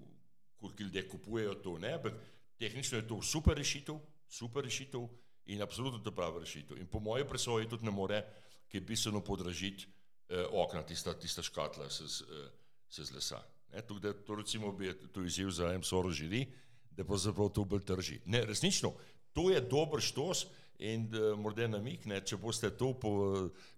koliko 0.56 0.82
ljudje 0.82 1.08
kupujejo 1.08 1.54
to, 1.54 1.78
ne, 1.78 1.92
ampak 1.92 2.14
tehnično 2.58 2.98
je 2.98 3.08
to 3.08 3.22
super 3.22 3.56
rešitev, 3.56 3.98
super 4.28 4.64
rešitev 4.64 5.08
in 5.46 5.62
absolutno 5.62 5.98
to 5.98 6.10
prava 6.14 6.40
rešitev. 6.40 6.78
In 6.78 6.86
po 6.86 7.00
moje 7.00 7.28
presoji 7.28 7.68
tudi 7.68 7.84
ne 7.84 7.90
more, 7.90 8.22
ki 8.68 8.76
je 8.76 8.80
bistveno 8.80 9.20
podražiti 9.20 9.86
eh, 10.28 10.46
okna, 10.50 10.82
tista, 10.82 11.14
tista 11.14 11.42
škatla 11.42 11.90
se 11.90 12.06
z, 12.06 12.22
eh, 12.22 12.48
se 12.88 13.04
z 13.04 13.12
lesa. 13.14 13.42
Ne, 13.72 13.82
tako 13.82 13.98
da 13.98 14.12
to 14.12 14.34
recimo 14.34 14.72
bi 14.72 14.94
to 15.12 15.24
izziv 15.24 15.50
za 15.50 15.78
MSOR 15.78 16.10
žiri, 16.12 16.46
da 16.90 17.04
pravzaprav 17.04 17.48
to 17.48 17.64
bolj 17.64 17.84
trži. 17.84 18.20
Ne, 18.24 18.44
resnično, 18.46 18.94
to 19.32 19.50
je 19.50 19.60
dober 19.60 20.00
štos 20.00 20.46
in 20.78 21.06
uh, 21.08 21.34
morda 21.36 21.66
namik, 21.66 22.04
ne, 22.04 22.20
če 22.20 22.36
boste 22.36 22.70
to 22.70 22.92
po, 22.94 23.10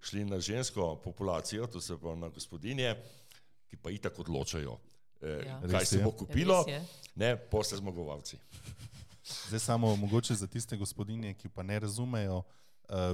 šli 0.01 0.25
na 0.25 0.41
žensko 0.41 0.97
populacijo, 0.99 1.67
to 1.67 1.81
se 1.81 1.97
pa 1.97 2.15
na 2.15 2.29
gospodinje, 2.29 2.95
ki 3.67 3.77
pa 3.77 3.91
itak 3.91 4.19
odločajo, 4.19 4.79
eh, 5.21 5.43
Ja. 5.45 5.61
kaj 5.61 5.71
Res 5.75 5.89
se 5.89 5.97
je. 5.97 6.05
bo 6.05 6.11
kupilo, 6.13 6.63
Res 6.63 6.75
je. 6.75 6.83
ne, 7.17 7.37
posle 7.39 7.79
zmagovalci. 7.79 8.39
Zdaj 9.49 9.61
samo 9.61 9.97
mogoče 9.97 10.35
za 10.35 10.47
tiste 10.47 10.77
gospodinje, 10.77 11.35
ki 11.35 11.49
pa 11.49 11.63
ne 11.63 11.79
razumejo 11.79 12.39
uh, 12.39 12.45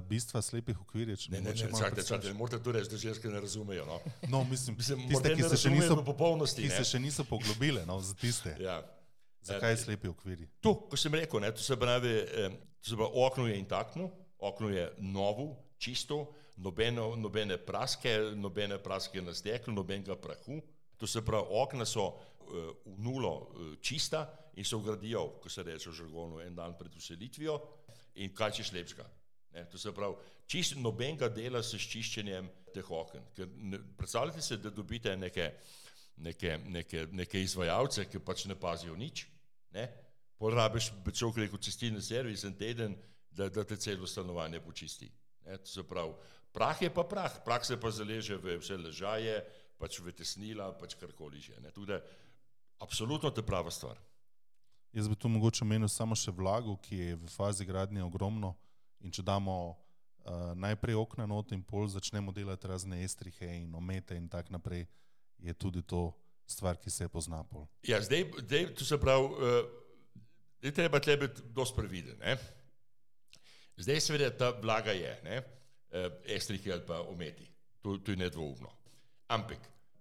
bistva 0.00 0.38
slepih 0.40 0.80
okvirjev. 0.80 1.18
Ne, 1.28 1.40
ne, 1.40 1.50
ne, 1.50 1.56
čakajte, 1.56 1.74
predstaviš. 1.90 2.08
čakajte, 2.08 2.32
morate 2.34 2.58
to 2.58 2.72
reči, 2.72 2.90
da 2.90 2.96
ženske 2.98 3.28
ne 3.28 3.40
razumejo. 3.40 3.84
No. 3.84 3.98
No, 4.28 4.44
mislim, 4.44 4.76
Mislim, 4.76 5.08
tiste, 5.08 5.34
ki 5.34 5.42
ne 5.42 5.48
se 5.48 5.56
še 5.56 5.68
razumejo 5.68 5.82
niso, 5.82 5.94
v 5.96 6.04
popolnosti, 6.06 6.62
ki 6.62 6.68
ne. 6.68 6.76
se 6.76 6.84
še 6.86 6.98
niso 7.00 7.24
poglobile, 7.24 7.82
no, 7.84 7.98
za 8.00 8.14
tiste. 8.14 8.54
Ja. 8.60 8.78
Zakaj 9.44 9.76
slepi 9.76 10.08
okviri? 10.08 10.48
To, 10.64 10.74
ko 10.88 10.96
sem 10.96 11.14
rekel, 11.14 11.42
ne, 11.44 11.50
to 11.52 11.62
se 11.62 11.76
pravi, 11.76 12.12
eh, 12.24 12.54
to 12.80 12.90
se 12.90 12.96
pravi, 12.96 13.12
okno 13.26 13.46
je 13.46 13.58
intaktno, 13.58 14.10
okno 14.38 14.70
je 14.72 14.86
novo, 14.98 15.50
čisto, 15.78 16.32
nobeno, 16.56 17.16
nobene 17.16 17.58
praske, 17.58 18.18
nobene 18.34 18.78
praske 18.82 19.22
na 19.22 19.34
steklu, 19.34 19.74
nobenega 19.74 20.16
prahu. 20.16 20.60
To 20.96 21.06
se 21.06 21.24
pravi, 21.24 21.46
okna 21.50 21.84
so 21.84 22.06
eh, 22.08 22.70
v 22.86 22.96
nulo 23.04 23.34
eh, 23.34 23.76
čista 23.82 24.24
in 24.56 24.64
se 24.64 24.76
ugradijo, 24.76 25.26
ko 25.42 25.48
se 25.48 25.62
reče 25.62 25.90
v 25.90 25.98
žargonu, 26.00 26.40
en 26.40 26.54
dan 26.54 26.78
pred 26.78 26.96
uselitvijo 26.96 27.58
in 28.14 28.34
kaj 28.34 28.60
češ 28.60 28.72
lepšega. 28.72 29.06
Ne, 29.54 29.64
to 29.70 29.78
se 29.78 29.92
pravi, 29.92 30.14
čist 30.46 30.76
nobenega 30.76 31.28
dela 31.28 31.62
s 31.62 31.76
čiščenjem 31.76 32.48
teh 32.74 32.90
oken. 32.90 33.28
Ker 33.36 33.50
ne, 33.58 33.78
predstavljajte 33.98 34.42
si, 34.42 34.58
da 34.58 34.70
dobite 34.70 35.16
neke, 35.16 35.50
neke, 36.16 36.58
neke, 36.64 37.06
neke 37.12 37.42
izvajalce, 37.42 38.08
ki 38.10 38.22
pač 38.24 38.46
ne 38.50 38.56
pazijo 38.58 38.96
nič. 38.96 39.26
Porabiš, 40.38 40.90
človek 41.14 41.44
rekel, 41.44 41.58
čistilni 41.62 42.02
servis 42.02 42.44
en 42.44 42.56
teden, 42.58 42.96
da, 43.30 43.48
da 43.48 43.64
te 43.64 43.76
celo 43.76 44.06
stanovanje 44.06 44.60
počisti. 44.60 45.10
Ne? 45.46 45.58
To 45.58 45.66
se 45.66 45.82
pravi, 45.82 46.14
prah 46.52 46.82
je 46.82 46.90
pa 46.94 47.04
prah, 47.04 47.38
prah 47.44 47.64
se 47.66 47.80
pa 47.80 47.90
zaleže 47.90 48.36
v 48.36 48.58
vse 48.58 48.76
ležaje, 48.78 49.38
pač 49.78 49.98
v 50.00 50.12
tesnila, 50.14 50.70
pač 50.78 50.94
karkoli 50.98 51.40
že. 51.40 51.58
Ne? 51.62 51.70
Tudi, 51.74 51.98
absolutno 52.78 53.30
to 53.30 53.42
je 53.42 53.46
prava 53.46 53.70
stvar. 53.70 53.98
Jaz 54.94 55.08
bi 55.10 55.16
tu 55.18 55.28
mogoče 55.28 55.64
omenil 55.64 55.90
samo 55.90 56.14
še 56.14 56.30
vlago, 56.30 56.76
ki 56.78 56.96
je 56.96 57.14
v 57.18 57.30
fazi 57.30 57.66
gradnje 57.66 58.04
ogromno. 58.06 58.54
In 59.02 59.10
če 59.10 59.24
damo 59.26 59.74
uh, 60.24 60.54
najprej 60.54 60.94
okna 60.94 61.26
not 61.26 61.50
in 61.52 61.64
pol 61.66 61.88
začnemo 61.90 62.32
delati 62.32 62.70
razne 62.70 63.02
estrihe 63.02 63.48
in 63.58 63.74
omete 63.74 64.14
in 64.14 64.28
tako 64.30 64.54
naprej, 64.54 64.86
je 65.42 65.52
tudi 65.54 65.82
to 65.82 66.14
stvar, 66.46 66.76
ki 66.80 66.90
se 66.90 67.08
pozna 67.08 67.42
pol. 67.44 67.66
Ja, 67.86 68.00
zdaj, 68.02 68.26
zdaj 68.44 68.68
to 68.78 68.84
se 68.84 68.98
pravi, 69.00 69.24
uh, 69.24 70.72
treba 70.74 71.00
tle 71.00 71.16
biti 71.16 71.42
dosti 71.54 71.76
previden. 71.76 72.18
Ne? 72.20 72.36
Zdaj 73.76 74.00
seveda 74.00 74.30
ta 74.30 74.52
blaga 74.52 74.92
je, 74.92 75.14
ne? 75.24 75.42
Uh, 75.94 76.10
estrihi 76.24 76.72
ali 76.72 76.82
pa 76.86 77.00
ometi, 77.00 77.46
to, 77.82 77.98
to 77.98 78.12
je 78.12 78.20
nedvoumno. 78.20 78.70
Ampak 79.28 79.58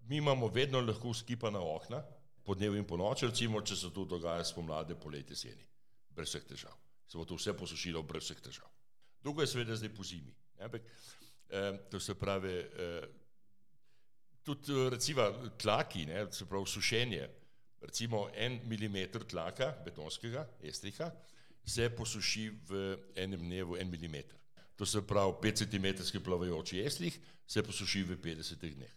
mi 0.10 0.18
imamo 0.18 0.48
vedno 0.48 0.82
lahko 0.82 1.14
skipana 1.14 1.60
okna, 1.60 2.04
po 2.44 2.56
dnevu 2.56 2.76
in 2.76 2.86
po 2.86 2.98
noči, 3.00 3.28
recimo, 3.30 3.62
če 3.64 3.76
se 3.80 3.90
to 3.96 4.06
dogaja 4.06 4.44
spomladi, 4.46 4.98
poleti, 5.00 5.34
jeseni, 5.34 5.64
brez 6.12 6.30
vseh 6.30 6.44
težav. 6.48 6.76
Se 7.08 7.18
bo 7.18 7.26
to 7.26 7.38
vse 7.40 7.54
posušilo 7.56 8.04
brez 8.04 8.28
vseh 8.28 8.42
težav. 8.44 8.68
Drugo 9.24 9.44
je 9.44 9.52
seveda 9.54 9.76
zdaj 9.80 9.94
po 9.96 10.04
zimi. 10.04 10.34
ne, 10.60 10.66
Ampak, 10.66 10.82
eh, 11.50 11.80
to 11.90 12.00
se 12.00 12.16
pravi, 12.16 12.52
eh, 12.52 13.08
tudi 14.44 14.74
eh, 14.74 14.90
recimo 14.90 15.28
tlaki, 15.58 16.06
ne, 16.06 16.28
se 16.32 16.46
pravi 16.46 16.68
sušenje, 16.68 17.30
recimo 17.82 18.30
en 18.36 18.60
milimeter 18.68 19.24
tlaka 19.28 19.74
betonskega 19.86 20.46
estriha 20.64 21.12
se 21.66 21.90
posuši 21.96 22.50
v 22.68 22.98
enem 23.16 23.40
dnevu 23.40 23.78
en 23.80 23.90
milimeter. 23.90 24.40
To 24.76 24.86
se 24.86 25.02
pravi, 25.08 25.34
5 25.42 25.66
cm 25.66 26.20
plavajoči 26.24 26.82
estrih 26.84 27.20
se 27.48 27.64
posuši 27.64 28.04
v 28.04 28.18
50 28.18 28.76
dneh. 28.76 28.94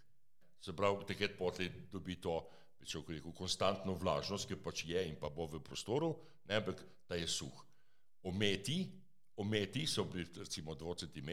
Se 0.61 0.73
pravi, 0.73 1.05
takrat 1.07 1.37
potli 1.39 1.71
dobi 1.93 2.17
to, 2.17 2.41
če 2.87 3.03
rekel, 3.09 3.33
konstantno 3.35 3.95
vlažnost, 3.99 4.49
ki 4.49 4.59
pač 4.63 4.85
je 4.87 5.03
in 5.09 5.17
pa 5.19 5.29
bo 5.31 5.47
v 5.51 5.61
prostoru, 5.63 6.13
ne, 6.47 6.59
ampak 6.59 6.83
da 7.09 7.19
je 7.19 7.27
suh. 7.27 7.63
Ometi, 8.27 8.87
ometi 9.43 9.87
so 9.87 10.05
bili 10.05 10.27
recimo 10.39 10.75
2 10.75 11.07
cm, 11.07 11.31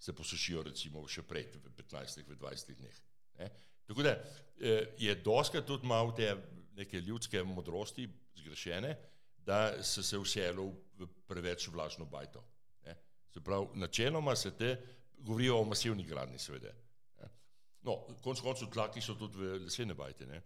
se 0.00 0.12
posušijo 0.16 0.62
recimo 0.70 1.02
še 1.06 1.22
prej, 1.22 1.50
v 1.58 1.74
15, 1.82 2.22
v 2.26 2.38
20 2.38 2.78
dneh. 2.78 3.09
Ne. 3.40 3.48
Tako 3.88 4.04
da 4.06 4.14
eh, 4.14 4.92
je 4.98 5.14
doskrat 5.24 5.66
tudi 5.66 5.86
malo 5.86 6.12
te 6.16 6.36
neke 6.76 7.00
ljudske 7.00 7.42
modrosti 7.42 8.08
zgrešene, 8.36 8.94
da 9.38 9.82
so 9.82 10.02
se 10.02 10.18
vselili 10.18 10.70
v 10.98 11.08
preveč 11.28 11.68
vlažno 11.68 12.04
bajto. 12.04 12.44
Ne. 12.86 12.96
Se 13.32 13.40
pravi, 13.40 13.66
načeloma 13.74 14.36
se 14.36 14.52
te, 14.56 14.76
govorijo 15.18 15.58
o 15.60 15.64
masivni 15.64 16.04
gradni 16.04 16.38
seveda. 16.38 16.72
No, 17.82 17.96
konc 18.20 18.40
koncev 18.44 18.68
tlaki 18.72 19.00
so 19.00 19.14
tudi 19.16 19.40
v 19.40 19.60
lesene 19.64 19.94
bajte. 19.96 20.26
Ne. 20.28 20.42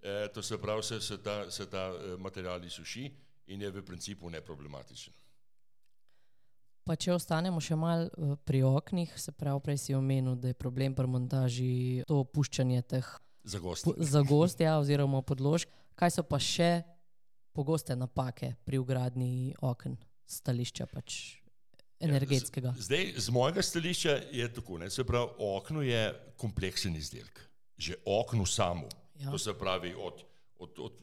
E, 0.00 0.28
to 0.34 0.42
se 0.42 0.60
pravi, 0.62 0.82
se, 0.82 1.00
se 1.00 1.18
ta, 1.22 1.50
se 1.50 1.66
ta 1.70 1.88
eh, 1.90 2.16
material 2.16 2.64
izsuši 2.64 3.08
in 3.46 3.62
je 3.62 3.70
v 3.70 3.82
principu 3.82 4.30
neproblematičen. 4.30 5.14
Pa 6.88 6.96
če 6.96 7.12
ostanemo 7.12 7.60
še 7.60 7.76
malo 7.76 8.06
eh, 8.08 8.36
pri 8.40 8.62
oknih, 8.64 9.12
se 9.14 9.30
pravi, 9.30 9.60
prej 9.60 9.78
si 9.78 9.94
omenil, 9.94 10.34
da 10.34 10.48
je 10.48 10.56
problem 10.56 10.94
pri 10.94 11.06
montaži 11.06 11.72
to 12.02 12.22
opuščanje 12.22 12.82
teh 12.84 13.08
Za 13.44 13.58
goste. 13.58 13.84
po- 13.84 13.96
zagostja 14.00 14.78
oziroma 14.78 15.20
podložk. 15.22 15.68
Kaj 15.94 16.10
so 16.10 16.22
pa 16.22 16.38
še 16.38 16.82
pogoste 17.52 17.92
napake 17.92 18.54
pri 18.62 18.78
ugradnji 18.78 19.30
okn, 19.60 19.98
stališča 20.24 20.86
pač 20.86 21.42
energetskega? 22.00 22.72
Zdaj, 22.78 23.18
z 23.18 23.28
mojega 23.28 23.62
stališča 23.62 24.12
je 24.30 24.48
tako, 24.50 24.78
ne, 24.78 24.88
se 24.88 25.04
pravi, 25.04 25.28
okno 25.38 25.82
je 25.82 26.02
kompleksen 26.36 26.94
izdelek. 26.94 27.44
Že 27.76 28.00
okno 28.06 28.46
samo, 28.46 28.88
Ja. 29.14 29.24
ja. 29.24 29.30
to 29.30 29.38
se 29.38 29.52
pravi 29.52 29.94
od, 29.94 30.22
od, 30.58 30.78
od 30.78 30.94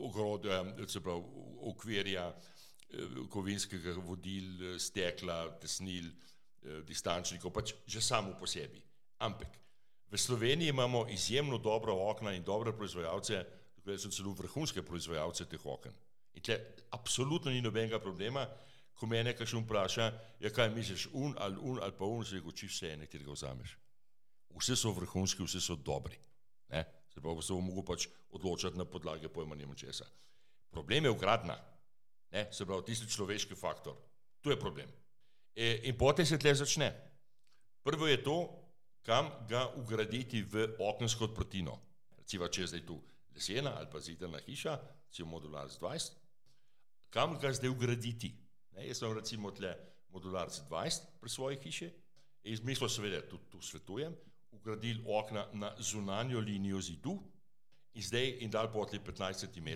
ogrodja, 0.00 0.64
se 0.86 1.00
pravi 1.00 1.22
okvirja, 1.62 2.28
eh, 2.28 2.59
kovinskega 3.30 3.94
vodil, 4.04 4.74
eh, 4.74 4.78
stekla, 4.78 5.58
tesnil, 5.60 6.10
eh, 6.62 6.82
distančnikov, 6.86 7.52
pač 7.52 7.74
že 7.86 8.00
samo 8.00 8.34
po 8.38 8.46
sebi. 8.46 8.82
Ampak 9.18 9.48
v 10.10 10.18
Sloveniji 10.18 10.68
imamo 10.68 11.06
izjemno 11.08 11.58
dobra 11.58 11.92
okna 11.92 12.32
in 12.32 12.42
dobre 12.42 12.72
proizvajalce, 12.72 13.44
tukaj 13.74 13.98
so 13.98 14.10
celo 14.10 14.32
vrhunske 14.32 14.82
proizvajalce 14.82 15.44
teh 15.44 15.66
oken. 15.66 15.92
In 16.34 16.42
tle 16.42 16.58
absolutno 16.90 17.50
ni 17.50 17.60
nobenega 17.60 17.98
problema, 17.98 18.46
ko 18.94 19.06
me 19.06 19.22
nekaj 19.24 19.46
še 19.46 19.56
vpraša, 19.56 20.12
ja 20.40 20.50
kaj 20.50 20.70
misliš, 20.74 21.08
un 21.12 21.34
ali 21.38 21.56
un 21.56 21.78
ali 21.82 21.92
pa 21.92 22.04
un, 22.04 22.24
se 22.24 22.36
je 22.36 22.40
goči 22.40 22.66
vse 22.66 22.92
ene, 22.92 23.06
ki 23.06 23.18
ga 23.18 23.32
vzameš. 23.32 23.76
Vse 24.50 24.76
so 24.76 24.92
vrhunski, 24.92 25.42
vse 25.42 25.60
so 25.60 25.76
dobri. 25.76 26.18
Ne? 26.68 26.84
Se 27.14 27.20
pravi, 27.20 27.42
se 27.42 27.52
bo 27.52 27.60
mogel 27.60 27.82
pač 27.82 28.08
odločati 28.30 28.78
na 28.78 28.84
podlagi 28.84 29.28
pojma 29.28 29.54
nima 29.54 29.74
česa. 29.74 30.04
Problem 30.70 31.04
je 31.04 31.10
ugradna, 31.10 31.56
ne? 32.32 32.48
se 32.52 32.66
pravi, 32.66 32.86
tisti 32.86 33.08
človeški 33.10 33.54
faktor. 33.54 33.96
To 34.40 34.50
je 34.50 34.58
problem. 34.58 34.88
E, 35.56 35.80
in 35.88 35.96
potem 35.98 36.26
se 36.26 36.38
tle 36.38 36.54
začne. 36.54 36.90
Prvo 37.82 38.06
je 38.06 38.22
to, 38.22 38.36
kam 39.02 39.30
ga 39.48 39.66
ugraditi 39.76 40.42
v 40.42 40.74
okensko 40.78 41.30
odprtino. 41.30 41.78
Recimo, 42.18 42.48
če 42.48 42.62
je 42.62 42.72
zdaj 42.74 42.86
tu 42.86 43.00
lesena 43.34 43.74
ali 43.78 43.88
pa 43.90 44.00
zidana 44.00 44.40
hiša, 44.44 44.76
si 45.10 45.22
v 45.22 45.30
modular 45.30 45.70
z 45.70 45.80
20, 45.80 46.18
kam 47.10 47.38
ga 47.40 47.52
zdaj 47.52 47.72
ugraditi. 47.72 48.30
Ne, 48.76 48.86
jaz 48.86 49.00
sem 49.02 49.12
recimo 49.16 49.50
tle 49.50 49.72
modular 50.12 50.50
z 50.52 50.62
20 50.68 51.18
pri 51.20 51.30
svoji 51.30 51.58
hiši 51.64 51.88
in 52.44 52.54
izmislil 52.54 52.88
seveda, 52.88 53.22
tudi 53.26 53.50
tu 53.50 53.60
svetujem, 53.62 54.14
ugradili 54.54 55.02
okna 55.06 55.46
na 55.52 55.74
zunanjo 55.78 56.40
linijo 56.40 56.80
zidu 56.80 57.18
in 57.94 58.02
zdaj 58.02 58.36
in 58.44 58.50
dal 58.50 58.70
potli 58.72 58.98
15 58.98 59.46
cm, 59.46 59.68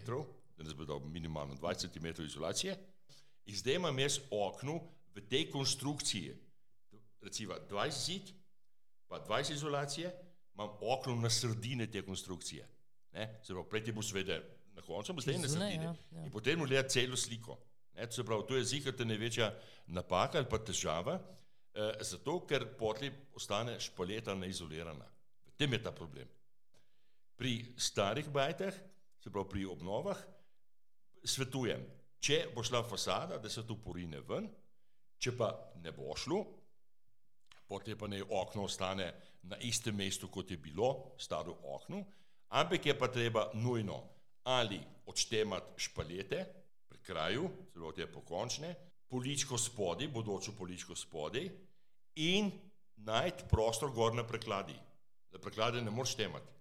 da 0.56 0.74
bo 0.74 0.84
dal 0.84 1.00
minimalno 1.00 1.54
20 1.54 1.92
cm 1.92 2.22
izolacije 2.22 2.76
in 3.46 3.56
zdaj 3.56 3.74
imam 3.74 3.98
jaz 3.98 4.18
okno 4.30 4.80
v 5.14 5.20
tej 5.28 5.50
konstrukciji, 5.50 6.34
recimo 7.20 7.54
20 7.70 8.04
zid, 8.06 8.32
pa 9.08 9.20
20 9.20 9.52
izolacije, 9.52 10.14
imam 10.54 10.70
okno 10.80 11.14
na 11.14 11.30
sredine 11.30 11.86
te 11.90 12.02
konstrukcije. 12.02 12.68
Ne? 13.12 13.40
Pravi, 13.46 13.68
prej 13.70 13.84
ti 13.84 13.92
bo 13.92 14.02
seveda 14.02 14.40
na 14.74 14.82
koncu, 14.82 15.14
zdaj 15.20 15.38
na 15.38 15.48
Zunaj, 15.48 15.70
sredine. 15.70 15.84
ja, 15.84 15.94
ja. 16.10 16.24
In 16.24 16.30
potem 16.30 16.58
mu 16.58 16.66
gleda 16.66 16.88
celo 16.88 17.16
sliko. 17.16 17.58
Ne? 17.94 18.06
To 18.06 18.24
pravi, 18.24 18.46
to 18.48 18.56
je 18.56 18.64
zihate 18.64 19.04
največja 19.04 19.52
napaka 19.86 20.38
ali 20.38 20.50
pa 20.50 20.58
težava, 20.58 21.18
eh, 21.74 21.92
zato 22.00 22.40
ker 22.46 22.66
potli 22.78 23.12
ostane 23.34 23.78
špaleta 23.80 24.34
neizolirana. 24.34 25.06
V 25.46 25.56
tem 25.58 25.72
je 25.72 25.82
ta 25.82 25.92
problem. 25.92 26.28
Pri 27.36 27.74
starih 27.76 28.28
bajtah, 28.30 28.74
se 29.20 29.30
pravi 29.30 29.48
pri 29.50 29.64
obnovah, 29.66 30.18
svetujem, 31.24 31.84
če 32.20 32.46
bo 32.54 32.62
šla 32.64 32.82
fasada, 32.88 33.38
da 33.38 33.50
se 33.50 33.64
to 33.66 33.76
porine 33.80 34.20
ven, 34.28 34.48
če 35.18 35.34
pa 35.36 35.50
ne 35.82 35.92
bo 35.92 36.14
šlo, 36.16 36.40
potem 37.68 37.98
pa 37.98 38.08
naj 38.08 38.24
okno 38.28 38.66
ostane 38.68 39.08
na 39.48 39.58
istem 39.64 39.96
mestu, 39.96 40.28
kot 40.28 40.50
je 40.50 40.58
bilo, 40.60 41.16
staro 41.18 41.56
okno, 41.74 42.02
ampak 42.56 42.86
je 42.86 42.98
pa 42.98 43.08
treba 43.08 43.48
nujno 43.54 44.02
ali 44.44 44.78
odštemati 45.08 45.80
špalete 45.80 46.44
pri 46.88 46.98
kraju, 47.00 47.48
zelo 47.72 47.92
te 47.96 48.06
pokončne, 48.06 48.74
poličko 49.08 49.58
spodaj, 49.58 50.08
bodočo 50.12 50.52
poličko 50.58 50.96
spodaj 50.96 51.48
in 52.20 52.50
najti 52.96 53.48
prostor 53.50 53.92
gor 53.92 54.14
na 54.14 54.26
prekladi. 54.26 54.76
Da 55.32 55.38
preklade 55.38 55.80
ne 55.82 55.90
moreš 55.90 56.12
štemati. 56.12 56.52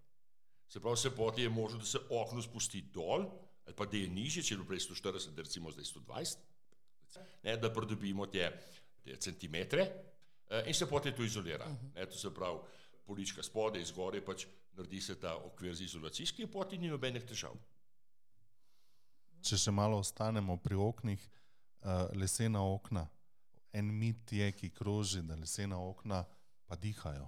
Se 0.67 0.79
pravi, 0.79 0.97
se 0.97 1.11
poti 1.15 1.43
je 1.43 1.49
možno, 1.49 1.79
da 1.79 1.85
se 1.85 1.99
okno 2.09 2.41
spusti 2.41 2.81
dol, 2.93 3.27
ali 3.65 3.75
pa 3.75 3.85
da 3.85 3.97
je 3.97 4.07
nižje, 4.07 4.43
če 4.43 4.53
je 4.53 4.57
bilo 4.57 4.67
prej 4.67 4.83
140, 4.87 5.35
da 5.35 5.41
recimo 5.41 5.71
zdaj 5.71 5.85
120, 5.85 6.37
ne, 7.43 7.57
da 7.57 7.73
pridobimo 7.73 8.25
te, 8.27 8.49
te 9.03 9.15
centimetre 9.15 9.85
eh, 10.49 10.63
in 10.67 10.73
se 10.73 10.89
potem 10.89 11.15
to 11.15 11.23
izolira. 11.23 11.67
Ne, 11.95 12.05
to 12.05 12.17
se 12.17 12.33
pravi, 12.33 12.59
polička 13.05 13.43
spodaj, 13.43 13.85
zgoraj 13.85 14.25
pač 14.25 14.45
naredi 14.75 15.01
se 15.01 15.15
ta 15.19 15.35
okvir 15.37 15.75
z 15.75 15.81
izolacijski, 15.81 16.47
poti 16.47 16.77
ni 16.77 16.89
nobenih 16.89 17.23
težav. 17.27 17.55
Če 19.43 19.59
še 19.59 19.71
malo 19.75 19.99
ostanemo 19.99 20.55
pri 20.57 20.79
oknih, 20.79 21.23
uh, 21.83 22.07
lesena 22.15 22.63
okna. 22.63 23.07
En 23.73 23.89
mit 23.91 24.31
je, 24.31 24.51
ki 24.55 24.69
kroži, 24.69 25.21
da 25.27 25.35
lesena 25.35 25.79
okna 25.81 26.23
pa 26.67 26.77
dihajo. 26.79 27.27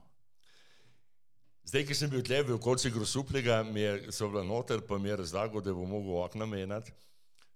Zdaj, 1.65 1.81
ki 1.89 1.95
sem 1.97 2.09
bil 2.13 2.21
tle 2.21 2.43
v 2.45 2.53
okolici 2.59 2.91
Grosuplega, 2.93 3.63
mi 3.65 3.81
je 3.81 4.11
so 4.13 4.27
bila 4.29 4.43
noter, 4.45 4.83
pa 4.85 4.99
mi 5.01 5.09
je 5.09 5.15
razlagal, 5.17 5.63
da 5.65 5.73
bo 5.73 5.85
mogel 5.89 6.19
okna 6.21 6.45
menjati. 6.45 6.93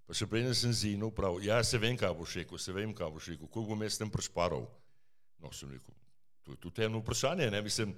Pa 0.09 0.15
še 0.17 0.25
preden 0.25 0.55
sem 0.57 0.73
zinil, 0.73 1.11
prav, 1.13 1.37
ja, 1.45 1.59
se 1.61 1.77
vem, 1.77 1.93
kaj 1.93 2.15
boš 2.17 2.39
rekel, 2.41 2.57
se 2.57 2.73
vem, 2.73 2.89
kaj 2.97 3.11
boš 3.13 3.27
rekel, 3.35 3.45
koliko 3.45 3.75
bom 3.75 3.83
jaz 3.85 3.99
tem 4.01 4.09
prešparal. 4.09 4.63
No, 5.37 5.51
sem 5.53 5.69
rekel, 5.69 5.93
to 6.41 6.55
je 6.55 6.61
tudi 6.63 6.87
eno 6.87 7.03
vprašanje, 7.03 7.51
ne, 7.53 7.61
mislim, 7.61 7.93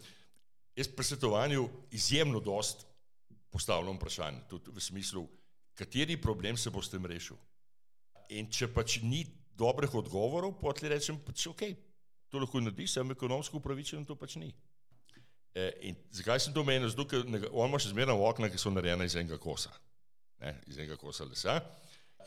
jaz 0.76 0.90
pri 0.92 1.06
svetovanju 1.08 1.64
izjemno 1.96 2.42
dost 2.44 2.84
postavljam 3.56 3.96
vprašanje, 3.96 4.44
tudi 4.52 4.76
v 4.76 4.84
smislu, 4.84 5.24
kateri 5.80 6.20
problem 6.20 6.60
se 6.60 6.76
bo 6.76 6.84
s 6.84 6.92
tem 6.92 7.08
rešil. 7.08 7.40
In 8.36 8.52
če 8.52 8.68
pač 8.68 8.98
ni 9.00 9.24
dobrih 9.56 9.96
odgovorov, 9.96 10.58
potem 10.60 10.92
rečem, 10.92 11.24
pač 11.24 11.48
ok, 11.48 11.64
to 12.28 12.44
lahko 12.44 12.60
narediš, 12.60 12.98
sem 12.98 13.16
ekonomsko 13.16 13.64
upravičen, 13.64 14.04
to 14.04 14.20
pač 14.20 14.36
ni. 14.44 14.52
E, 15.54 15.72
in 15.90 15.96
zakaj 16.16 16.40
sem 16.40 16.54
to 16.54 16.64
omenil? 16.64 16.90
Zato, 16.90 17.06
ker 17.10 17.26
on 17.52 17.68
ima 17.68 17.80
še 17.82 17.92
zmeraj 17.92 18.16
okna, 18.16 18.50
ki 18.52 18.60
so 18.62 18.72
narejena 18.72 19.08
iz 19.08 19.18
enega 19.20 19.40
kosa. 19.42 19.72
ne, 20.42 20.56
iz 20.68 20.78
enega 20.78 20.98
kosa 20.98 21.26
lesa. 21.30 21.60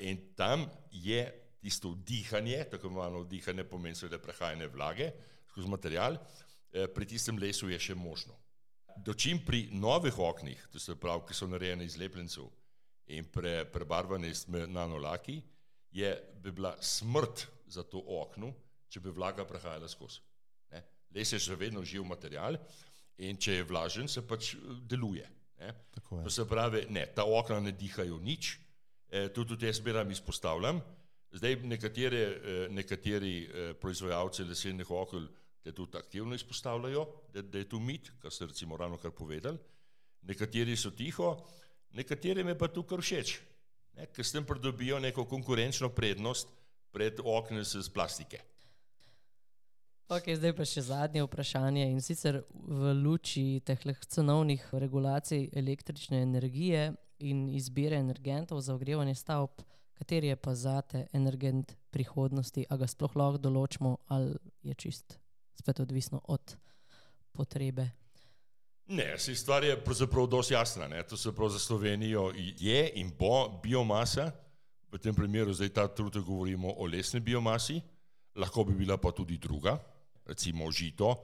In 0.03 0.21
tam 0.39 0.67
je 0.93 1.23
tisto 1.63 1.95
dihanje, 2.07 2.65
tako 2.71 2.91
imenovano 2.91 3.25
dihanje 3.25 3.65
pomeni 3.65 3.97
seveda 3.97 4.21
prehajanje 4.23 4.69
vlage 4.69 5.11
skozi 5.51 5.71
material, 5.71 6.19
eh, 6.73 6.87
pri 6.87 7.07
tistem 7.07 7.39
lesu 7.39 7.71
je 7.71 7.79
še 7.79 7.95
možno. 7.95 8.35
Dočim 8.97 9.41
pri 9.47 9.69
novih 9.73 10.19
oknih, 10.19 10.69
to 10.73 10.79
se 10.79 10.95
pravi, 10.95 11.25
ki 11.29 11.35
so 11.35 11.47
narejene 11.47 11.85
iz 11.85 11.97
lepljencev 11.99 12.47
in 13.07 13.25
pre, 13.25 13.65
prebarvane 13.65 14.31
z 14.35 14.67
nanolaki, 14.67 15.41
je 15.91 16.11
bi 16.43 16.53
bila 16.53 16.77
smrt 16.83 17.47
za 17.67 17.83
to 17.83 17.99
okno, 17.99 18.53
če 18.89 19.01
bi 19.01 19.11
vlaga 19.11 19.45
prehajala 19.47 19.89
skozi. 19.89 20.21
Les 21.15 21.33
je 21.33 21.39
še 21.39 21.55
vedno 21.55 21.85
živ 21.87 22.03
material 22.07 22.59
in 23.19 23.39
če 23.39 23.61
je 23.61 23.65
vlažen, 23.69 24.09
se 24.09 24.23
pač 24.27 24.55
eh, 24.55 24.59
deluje. 24.91 25.29
To 26.11 26.31
se 26.31 26.45
pravi, 26.45 26.85
ne, 26.93 27.07
ta 27.15 27.25
okna 27.25 27.61
ne 27.61 27.73
dihajo 27.73 28.19
nič, 28.21 28.59
e, 29.09 29.29
to 29.33 29.47
tudi 29.49 29.67
jaz 29.67 29.79
zmeraj 29.81 30.11
izpostavljam. 30.13 30.83
Zdaj 31.35 31.57
nekatere, 31.67 32.21
eh, 32.21 32.67
nekateri 32.71 33.35
eh, 33.43 33.73
proizvajalci 33.81 34.45
lesenih 34.45 34.91
okolj 34.91 35.27
te 35.65 35.73
tudi 35.73 35.97
aktivno 35.99 36.35
izpostavljajo, 36.35 37.07
da, 37.33 37.43
da 37.43 37.59
je 37.59 37.69
to 37.69 37.81
mit, 37.81 38.13
kar 38.21 38.33
ste 38.33 38.47
recimo 38.47 38.77
ravno 38.77 38.99
kar 39.01 39.11
povedali. 39.11 39.59
Nekateri 40.23 40.77
so 40.77 40.91
tiho, 40.91 41.39
nekaterim 41.97 42.49
je 42.49 42.59
pa 42.59 42.69
to 42.69 42.85
kar 42.87 43.01
všeč, 43.01 43.39
ne, 43.97 44.07
ker 44.13 44.25
s 44.25 44.33
tem 44.37 44.45
pridobijo 44.45 45.01
neko 45.01 45.25
konkurenčno 45.25 45.89
prednost 45.89 46.53
pred 46.93 47.21
okni 47.25 47.65
iz 47.65 47.89
plastike. 47.89 48.43
Okay, 50.05 50.37
zdaj 50.37 50.53
pa 50.53 50.67
še 50.69 50.83
zadnje 50.85 51.23
vprašanje 51.25 51.87
in 51.89 52.03
sicer 52.05 52.43
v 52.53 52.93
luči 52.93 53.63
teh 53.65 53.81
cenovnih 54.05 54.61
regulacij 54.77 55.49
električne 55.57 56.21
energije 56.21 56.93
in 57.25 57.49
izbire 57.49 57.97
energentov 57.97 58.61
za 58.61 58.75
ogrevanje 58.75 59.15
stavb, 59.15 59.65
kateri 59.97 60.29
je 60.29 60.37
pa 60.37 60.55
zate 60.55 61.07
energent 61.13 61.73
prihodnosti, 61.91 62.67
a 62.69 62.77
ga 62.77 62.87
sploh 62.87 63.17
lahko 63.17 63.41
določimo 63.41 63.97
ali 64.13 64.37
je 64.63 64.75
čist 64.75 65.17
spet 65.57 65.81
odvisno 65.81 66.21
od 66.29 66.53
potrebe. 67.33 67.89
Ne, 68.93 69.15
si 69.17 69.33
stvar 69.33 69.65
je 69.65 69.79
pravzaprav 69.81 70.29
dosti 70.29 70.53
jasna. 70.53 70.89
Ne? 70.89 71.01
To 71.09 71.17
se 71.17 71.33
prav 71.33 71.49
za 71.49 71.59
Slovenijo 71.59 72.29
je 72.37 72.91
in 73.01 73.15
bo 73.19 73.49
biomasa, 73.63 74.29
v 74.93 75.01
tem 75.01 75.17
primeru 75.17 75.57
zdaj 75.57 75.73
ta 75.73 75.89
trenutek 75.89 76.23
govorimo 76.23 76.77
o 76.77 76.85
lesni 76.87 77.25
biomasi, 77.25 77.81
lahko 78.37 78.69
bi 78.69 78.77
bila 78.77 79.01
pa 79.01 79.11
tudi 79.11 79.39
druga, 79.39 79.79
recimo 80.27 80.71
žito, 80.73 81.15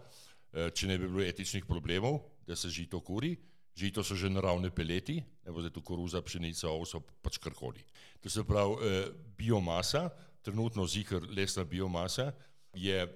eh, 0.52 0.70
če 0.70 0.86
ne 0.86 0.98
bi 0.98 1.08
bilo 1.08 1.24
etičnih 1.24 1.64
problemov, 1.66 2.20
da 2.46 2.56
se 2.56 2.68
žito 2.68 3.00
kuri. 3.00 3.36
Žito 3.76 4.02
so 4.04 4.14
že 4.18 4.28
naravne 4.28 4.70
peleti, 4.74 5.20
ne 5.20 5.52
bo 5.52 5.62
zdaj 5.62 5.72
tu 5.72 5.80
koruza, 5.82 6.20
pšenica, 6.22 6.68
ovso, 6.68 7.00
pač 7.22 7.38
karkoli. 7.38 7.84
To 8.20 8.30
se 8.30 8.44
pravi, 8.44 8.74
eh, 8.82 9.10
biomasa, 9.38 10.10
trenutno 10.42 10.86
zihar 10.86 11.22
lesna 11.22 11.64
biomasa, 11.64 12.32
je 12.74 13.06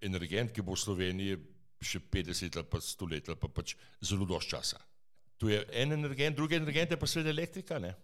energent, 0.00 0.52
ki 0.52 0.62
bo 0.62 0.74
v 0.74 0.80
Sloveniji 0.80 1.38
še 1.82 2.00
50 2.00 2.58
ali 2.58 2.66
pa 2.66 2.80
100 2.82 3.10
let 3.10 3.28
ali 3.28 3.38
pa 3.38 3.48
pač 3.48 3.76
zelo 4.02 4.26
dož 4.26 4.46
časa. 4.46 4.78
Tu 5.38 5.52
je 5.52 5.62
en 5.70 5.92
energent, 5.92 6.34
drugi 6.36 6.58
energent 6.58 6.90
je 6.90 6.98
pa 6.98 7.06
seveda 7.06 7.30
elektrika. 7.30 7.78
Ne? 7.78 7.94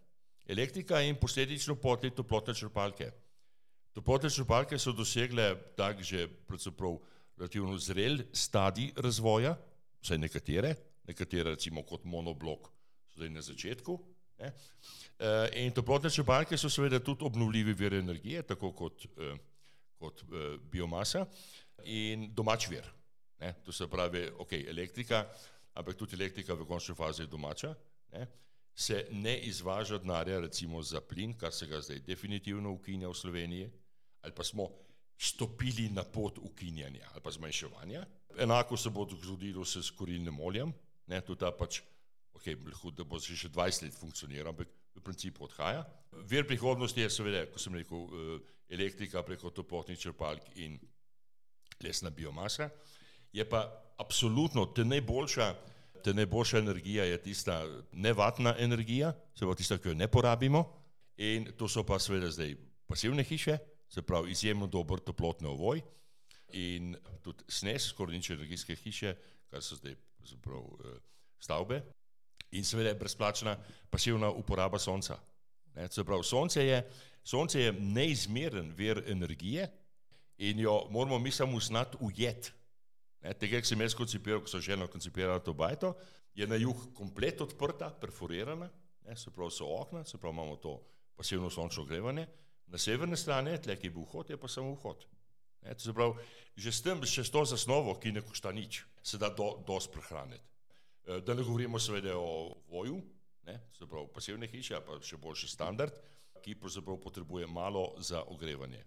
Elektrika 0.47 1.01
in 1.03 1.18
posledično 1.18 1.74
potli 1.74 2.12
toplotne 2.14 2.55
črpalke. 2.55 3.11
Toplotne 3.95 4.30
črpalke 4.30 4.78
so 4.78 4.93
dosegle 4.93 5.55
tak 5.78 6.03
že 6.03 6.28
pravzaprav 6.47 7.01
relativno 7.37 7.78
zrel 7.78 8.22
stadij 8.32 8.93
razvoja, 8.97 9.57
vsaj 10.03 10.18
nekatere, 10.18 10.74
nekatere 11.09 11.55
recimo 11.55 11.82
kot 11.82 12.05
monoblok 12.05 12.70
so 13.09 13.20
zdaj 13.20 13.30
na 13.30 13.43
začetku. 13.43 13.99
Ne? 14.39 14.51
In 15.62 15.72
toplotne 15.74 16.11
črpalke 16.11 16.59
so 16.59 16.70
seveda 16.70 16.99
tudi 17.01 17.24
obnovljivi 17.24 17.74
vir 17.78 17.95
energije, 18.01 18.43
tako 18.43 18.72
kot, 18.74 19.07
kot 19.99 20.24
biomasa 20.70 21.24
in 21.85 22.30
domač 22.35 22.68
vir. 22.70 22.89
Ne? 23.41 23.55
To 23.64 23.72
se 23.72 23.87
pravi, 23.91 24.26
ok, 24.39 24.57
elektrika, 24.66 25.24
ampak 25.74 25.99
tudi 25.99 26.18
elektrika 26.18 26.55
v 26.55 26.66
končni 26.66 26.95
fazi 26.99 27.22
je 27.22 27.30
domača. 27.30 27.74
Ne? 28.12 28.26
Se 28.74 29.05
ne 29.11 29.37
izvaža 29.47 30.01
denarja, 30.03 30.41
recimo 30.43 30.82
za 30.82 31.01
plin, 31.01 31.37
kar 31.39 31.53
se 31.55 31.66
ga 31.70 31.80
zdaj 31.80 32.03
definitivno 32.07 32.72
ukinja 32.74 33.09
v 33.09 33.14
Sloveniji, 33.14 33.70
ali 34.22 34.35
pa 34.35 34.45
smo 34.45 34.66
stopili 35.19 35.89
na 35.89 36.05
pot 36.05 36.39
ukinjanja 36.39 37.09
ali 37.12 37.23
pa 37.23 37.31
zmanjševanja. 37.31 38.07
Enako 38.39 38.77
se 38.77 38.91
bo 38.91 39.07
zgodilo 39.23 39.65
s 39.65 39.91
korilnim 39.91 40.41
oljem, 40.41 40.73
ne? 41.07 41.21
tudi 41.21 41.41
ta 41.41 41.53
pač, 41.53 41.81
ok, 42.35 42.47
lahko 42.67 42.91
da 42.91 43.05
bo 43.05 43.21
še 43.21 43.49
20 43.49 43.87
let 43.87 43.95
funkcioniral, 43.95 44.51
ampak 44.51 44.69
v 44.95 45.03
principu 45.03 45.45
odhaja. 45.45 45.85
Vir 46.31 46.47
prihodnosti 46.47 47.01
je 47.01 47.11
seveda, 47.11 47.47
kot 47.51 47.62
sem 47.62 47.75
rekel, 47.75 48.07
elektrika 48.71 49.23
preko 49.23 49.51
toplotnih 49.51 49.99
črpalk 49.99 50.55
in 50.62 50.79
lesna 51.83 52.11
biomasa. 52.11 52.71
Je 53.33 53.45
pa 53.49 53.67
absolutno 53.99 54.67
te 54.67 54.85
najboljša, 54.85 55.55
te 56.05 56.15
najboljša 56.15 56.59
energija 56.59 57.05
je 57.05 57.23
tista 57.23 57.62
nevatna 57.93 58.55
energija, 58.59 59.12
se 59.35 59.45
pravi 59.45 59.57
tista, 59.57 59.79
ki 59.79 59.89
jo 59.89 59.95
ne 59.95 60.09
porabimo. 60.09 60.65
In 61.17 61.53
to 61.59 61.69
so 61.69 61.85
pa 61.87 61.99
seveda 61.99 62.31
zdaj 62.31 62.57
pasivne 62.91 63.23
hiše, 63.23 63.59
se 63.89 64.03
pravi 64.03 64.30
izjemno 64.30 64.66
dober 64.66 64.99
toplotni 64.99 65.49
ovoj 65.49 65.82
in 66.53 66.97
tudi 67.22 67.45
snes, 67.49 67.89
skoraj 67.91 68.16
nič 68.16 68.30
energijske 68.30 68.76
hiše, 68.76 69.14
kar 69.51 69.62
so 69.62 69.76
zdaj 69.76 69.97
zaprav 70.24 70.62
stavbe. 71.39 71.82
In 72.55 72.64
seveda 72.64 72.95
brezplačna 72.95 73.57
pasivna 73.91 74.30
uporaba 74.30 74.78
sonca. 74.78 75.18
Ne, 75.74 75.89
se 75.91 76.05
pravi, 76.05 76.24
sonce 76.24 76.66
je, 76.66 76.82
sonce 77.24 77.61
je 77.61 77.72
neizmeren 77.72 78.70
vir 78.76 79.03
energije, 79.11 79.66
in 80.39 80.61
jo 80.61 80.87
moramo 80.91 81.18
mi 81.18 81.30
samo 81.30 81.61
znati 81.61 81.97
ujeti. 82.01 82.53
Tega, 83.41 83.61
ki 83.61 83.66
sem 83.66 83.80
jaz 83.80 83.95
koncipiral, 83.97 84.43
ko 84.45 84.51
so 84.51 84.61
ženo 84.61 84.87
koncipirala 84.93 85.41
to 85.41 85.55
bajto, 85.57 85.95
je 86.35 86.47
na 86.47 86.59
jug 86.61 86.91
komplet 86.95 87.41
odprta, 87.41 87.89
perforirana, 88.01 88.68
ne, 89.07 89.16
se 89.16 89.30
pravi 89.30 89.51
so 89.51 89.68
okna, 89.80 90.05
se 90.05 90.18
pravi 90.18 90.35
imamo 90.35 90.57
to 90.57 90.80
pasivno 91.16 91.51
sončno 91.51 91.82
ogrevanje, 91.82 92.26
na 92.67 92.79
severne 92.79 93.17
strani, 93.17 93.59
tle, 93.62 93.77
ki 93.79 93.91
je 93.91 93.95
bil 93.95 94.07
vhod, 94.07 94.31
je 94.31 94.39
pa 94.41 94.49
samo 94.49 94.75
vhod. 94.75 95.05
Ne, 95.65 95.75
se 95.79 95.93
pravi, 95.93 96.21
že 96.57 96.73
s 96.73 96.83
tem, 96.85 97.01
še 97.09 97.25
s 97.25 97.33
to 97.33 97.45
zasnovo, 97.49 97.97
ki 98.01 98.12
ne 98.12 98.23
košta 98.25 98.53
nič, 98.53 98.83
se 99.03 99.19
da 99.21 99.31
do, 99.33 99.55
dosti 99.67 99.93
prehraniti. 99.95 100.45
Da 101.25 101.37
ne 101.37 101.45
govorimo 101.45 101.81
seveda 101.81 102.17
o 102.17 102.53
voju, 102.73 102.99
ne, 103.49 103.59
se 103.77 103.89
pravi 103.89 104.09
pasivne 104.12 104.49
hiše, 104.49 104.81
pa 104.85 104.99
še 105.05 105.21
boljši 105.21 105.49
standard, 105.53 105.97
ki 106.45 106.59
pravzaprav 106.61 107.01
potrebuje 107.01 107.49
malo 107.49 107.95
za 108.05 108.21
ogrevanje. 108.29 108.83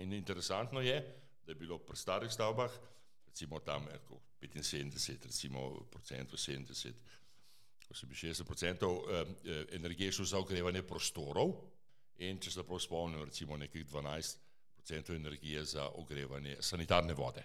In 0.00 0.12
interesantno 0.16 0.80
je, 0.80 0.96
da 1.44 1.52
je 1.52 1.60
bilo 1.60 1.78
pri 1.78 1.96
starih 1.96 2.32
stavbah, 2.32 2.72
recimo 3.28 3.60
tam 3.60 3.84
75, 4.40 5.28
recimo 5.28 5.84
procentov 5.92 6.40
70, 6.40 6.96
60 7.92 8.48
procentov 8.48 9.04
energije 9.76 10.12
šlo 10.16 10.24
za 10.24 10.40
ogrevanje 10.40 10.82
prostorov 10.82 11.52
in 12.18 12.38
če 12.40 12.50
se 12.50 12.62
prav 12.62 12.80
spomnim, 12.80 13.24
recimo 13.24 13.56
nekih 13.56 13.86
12 13.86 14.36
procentov 14.74 15.16
energije 15.16 15.64
za 15.64 15.88
ogrevanje 15.88 16.56
sanitarne 16.60 17.14
vode. 17.14 17.44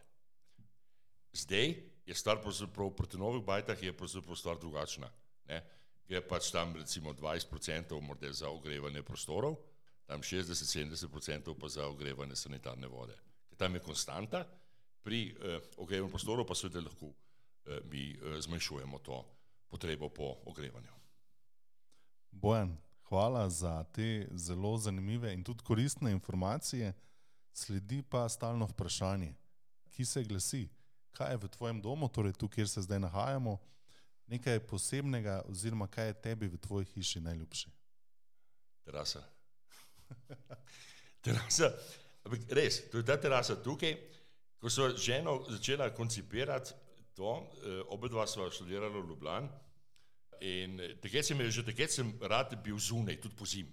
Zdaj 1.33 1.75
je 2.05 2.15
stvar 2.15 2.41
pravzaprav 2.41 2.89
proti 2.95 3.17
novih 3.17 3.43
bajtah 3.45 3.83
je 3.83 3.97
pravzaprav 3.97 4.35
stvar 4.35 4.59
drugačna. 4.59 5.09
Ne? 5.47 5.61
Gre 6.09 6.21
pač 6.27 6.51
tam 6.51 6.75
recimo 6.75 7.13
20 7.13 7.49
procentov 7.49 8.01
morda 8.01 8.31
za 8.33 8.49
ogrevanje 8.49 9.03
prostorov, 9.03 9.59
tam 10.05 10.21
60-70% 10.21 11.53
pa 11.59 11.69
za 11.69 11.87
ogrevanje 11.87 12.35
sanitarne 12.35 12.87
vode. 12.87 13.13
Tam 13.57 13.75
je 13.75 13.81
konstanta, 13.83 14.45
pri 15.03 15.35
eh, 15.41 15.59
ogrevanju 15.77 16.09
prostorov 16.09 16.45
pa 16.45 16.55
seveda 16.55 16.81
lahko 16.81 17.09
eh, 17.09 17.79
mi 17.91 18.11
eh, 18.11 18.41
zmanjšujemo 18.41 18.99
to 18.99 19.25
potrebo 19.69 20.09
po 20.09 20.35
ogrevanju. 20.45 20.93
Bojan, 22.31 22.77
hvala 23.09 23.49
za 23.49 23.83
te 23.83 24.27
zelo 24.31 24.77
zanimive 24.77 25.33
in 25.33 25.43
tudi 25.43 25.63
koristne 25.63 26.11
informacije. 26.11 26.93
Sledi 27.53 28.03
pa 28.09 28.29
stalno 28.29 28.65
vprašanje, 28.65 29.33
ki 29.91 30.05
se 30.05 30.23
glasi, 30.23 30.69
kaj 31.11 31.33
je 31.33 31.37
v 31.37 31.47
tvojem 31.47 31.81
domu, 31.81 32.07
torej 32.07 32.33
tu, 32.33 32.47
kjer 32.47 32.69
se 32.69 32.81
zdaj 32.81 32.99
nahajamo, 32.99 33.57
nekaj 34.27 34.59
posebnega, 34.59 35.41
oziroma 35.49 35.87
kaj 35.87 36.07
je 36.07 36.13
tebi 36.13 36.47
v 36.47 36.57
tvoji 36.57 36.85
hiši 36.85 37.19
najljubše? 37.19 37.69
Terasa. 38.85 39.23
terasa, 41.25 41.73
res, 42.49 42.83
to 42.91 43.01
je 43.01 43.05
ta 43.05 43.17
terasa 43.17 43.57
tukaj. 43.63 43.97
Ko 44.59 44.69
so 44.69 44.89
ženo 44.97 45.45
začela 45.49 45.89
koncipirati 45.95 46.73
to, 47.15 47.47
oba 47.89 48.07
dva 48.07 48.27
sva 48.27 48.49
študirala 48.51 48.99
v 48.99 49.07
Ljubljani 49.07 49.49
in 50.41 50.79
takrat 51.01 51.25
sem 51.25 51.41
že 51.51 51.63
takrat 51.65 51.91
sem 51.91 52.11
rad 52.21 52.55
bil 52.63 52.79
zunaj, 52.79 53.19
tudi 53.21 53.35
po 53.35 53.45
zim. 53.45 53.67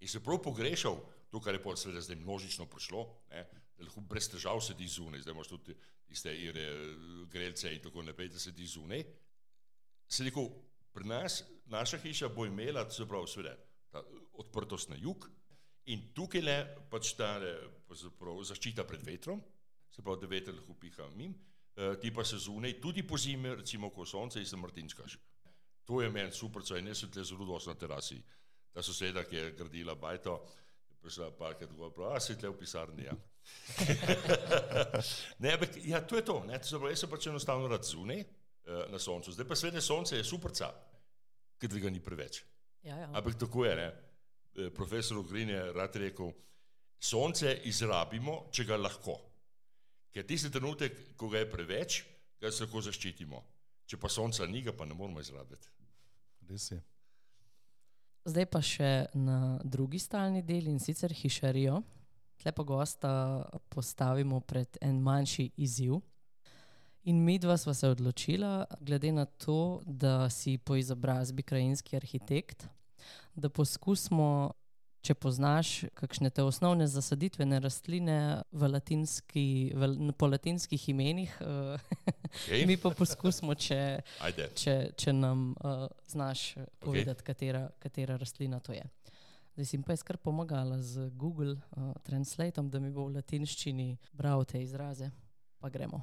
In 0.00 0.08
se 0.08 0.20
prav 0.20 0.42
pogrešal 0.42 0.98
to, 1.30 1.40
kar 1.40 1.54
je 1.54 1.62
pa 1.62 1.76
seveda 1.76 2.00
zdaj 2.00 2.16
množično 2.16 2.66
prišlo, 2.66 3.06
ne, 3.30 3.44
da 3.78 3.84
lahko 3.86 4.00
brez 4.00 4.28
težav 4.28 4.60
sedi 4.60 4.88
zunaj, 4.88 5.22
zdaj 5.22 5.32
imaš 5.32 5.48
tudi 5.48 5.76
tiste 6.04 6.34
ire, 6.36 6.66
grelce 7.32 7.72
in 7.72 7.80
tako 7.80 8.02
naprej, 8.02 8.28
da 8.34 8.38
sedi 8.38 8.66
zunaj. 8.66 9.04
Se 10.08 10.26
rekel, 10.26 10.50
pri 10.92 11.08
nas, 11.08 11.42
naša 11.72 11.98
hiša 12.02 12.28
bo 12.28 12.44
imela, 12.46 12.84
se 12.90 13.06
pravi, 13.08 13.30
seveda, 13.32 13.54
ta 13.90 14.02
odprtost 14.42 14.92
na 14.92 14.98
jug. 15.00 15.28
In 15.90 16.10
tukaj 16.14 16.44
je 16.46 16.58
pač 16.90 17.14
ta 17.18 17.32
zaščita 17.88 18.84
pred 18.86 19.02
vetrom, 19.06 19.40
se 19.90 20.02
pravi, 20.04 20.20
da 20.20 20.30
veter 20.30 20.54
lahko 20.54 20.76
piha 20.78 21.08
mim, 21.16 21.32
eh, 21.76 21.96
ti 22.00 22.12
pa 22.12 22.24
se 22.24 22.38
zunaj, 22.38 22.80
tudi 22.80 23.02
po 23.02 23.16
zimi, 23.18 23.56
recimo, 23.56 23.90
ko 23.90 24.04
sonce 24.06 24.40
in 24.40 24.46
se 24.46 24.56
mrtinskaš. 24.56 25.18
To 25.84 26.00
je 26.02 26.10
meni 26.10 26.32
super, 26.32 26.62
saj 26.66 26.82
ne 26.82 26.94
sem 26.94 27.10
tle 27.10 27.24
zelo 27.26 27.46
dosti 27.46 27.70
na 27.72 27.74
terasi. 27.78 28.18
Ta 28.72 28.82
soseda, 28.82 29.24
ki 29.28 29.36
je 29.36 29.50
gradila 29.58 29.94
bajto, 29.98 30.36
je 30.90 30.96
prišla 31.02 31.32
parkrat 31.36 31.72
gor, 31.76 31.90
prav, 31.92 32.14
a 32.16 32.20
si 32.20 32.36
tle 32.38 32.52
v 32.52 32.58
pisarni, 32.60 33.08
ja. 33.08 33.16
ne, 35.42 35.52
ampak, 35.52 35.76
ja, 35.84 36.00
to 36.06 36.16
je 36.16 36.24
to, 36.24 36.38
ne, 36.46 36.60
to 36.62 36.70
zapravo, 36.70 36.92
jaz 36.92 37.02
sem 37.02 37.10
pač 37.10 37.26
enostavno 37.28 37.68
rad 37.68 37.84
zunaj, 37.84 38.22
eh, 38.22 38.86
na 38.92 39.00
soncu, 39.02 39.34
zdaj 39.34 39.48
pa 39.48 39.58
srednje 39.58 39.82
sonce 39.82 40.16
je 40.16 40.24
superca, 40.24 40.70
ker 41.60 41.74
ga 41.82 41.90
ni 41.90 42.00
preveč. 42.00 42.44
Ja, 42.86 42.96
ja. 43.02 43.10
Ampak 43.12 43.36
tako 43.38 43.66
je, 43.66 43.74
ne. 43.76 43.90
Eh, 44.54 44.70
Profesor 44.74 45.18
Ogrin 45.18 45.50
je 45.50 45.60
rad 45.72 45.96
rekel, 45.96 46.32
sonce 47.02 47.54
izrabimo, 47.68 48.46
če 48.54 48.66
ga 48.68 48.78
lahko. 48.78 49.18
Ker 50.12 50.26
tisti 50.28 50.50
trenutek, 50.52 51.16
ko 51.16 51.28
ga 51.32 51.42
je 51.42 51.50
preveč, 51.50 52.02
ga 52.40 52.50
se 52.50 52.66
lahko 52.66 52.82
zaščitimo. 52.84 53.42
Če 53.86 53.98
pa 54.00 54.08
sonca 54.08 54.46
ni, 54.46 54.62
ga 54.62 54.72
pa 54.72 54.86
ne 54.88 54.94
moramo 54.94 55.20
izrabiti. 55.20 55.68
Res 56.48 56.70
je. 56.72 56.80
Zdaj 58.24 58.46
pa 58.46 58.60
še 58.62 58.92
na 59.18 59.58
drugi 59.64 59.98
stalni 59.98 60.44
del 60.46 60.68
in 60.70 60.78
sicer 60.78 61.12
hišarijo. 61.12 61.80
Tle 62.42 62.52
pa 62.54 62.64
gosta 62.66 63.10
postavimo 63.70 64.40
pred 64.40 64.78
en 64.82 65.00
manjši 65.02 65.50
izziv. 65.62 66.00
In 67.10 67.18
mi 67.24 67.34
dva 67.42 67.56
sva 67.58 67.74
se 67.74 67.88
odločila, 67.90 68.66
glede 68.80 69.10
na 69.12 69.24
to, 69.26 69.82
da 69.86 70.30
si 70.30 70.54
po 70.58 70.76
izobrazbi 70.78 71.42
krajinski 71.42 71.96
arhitekt, 71.98 72.68
da 73.34 73.50
poskusimo, 73.50 74.52
če 75.02 75.14
poznaš 75.18 75.72
kakšne 75.98 76.30
te 76.30 76.44
osnovne 76.46 76.86
zasaditvene 76.86 77.58
rastline 77.60 78.18
v 78.52 78.68
latinski, 78.70 79.46
v, 79.74 80.12
po 80.18 80.30
latinskih 80.30 80.88
imenih, 80.94 81.34
Okay. 82.32 82.64
mi 82.66 82.78
pa 82.80 82.88
poskusimo, 82.96 83.52
če, 83.54 83.76
Ajde. 84.24 84.48
če, 84.56 84.74
če 84.96 85.12
nam 85.12 85.50
uh, 85.52 85.84
znaš 86.08 86.54
povedati, 86.80 87.24
katera, 87.26 87.66
katera 87.82 88.16
rastlina 88.16 88.60
to 88.64 88.72
je. 88.72 88.84
Zdaj 89.52 89.68
jim 89.74 89.82
pa 89.84 89.92
jaz 89.92 90.04
kar 90.06 90.16
pomagala 90.16 90.78
z 90.80 91.10
Google 91.12 91.58
uh, 91.58 91.92
Translatom, 92.06 92.70
da 92.72 92.80
mi 92.80 92.88
bo 92.88 93.04
v 93.10 93.18
latinščini 93.18 93.90
bral 94.16 94.46
te 94.48 94.62
izraze. 94.64 95.10
Pa 95.60 95.68
gremo. 95.68 96.00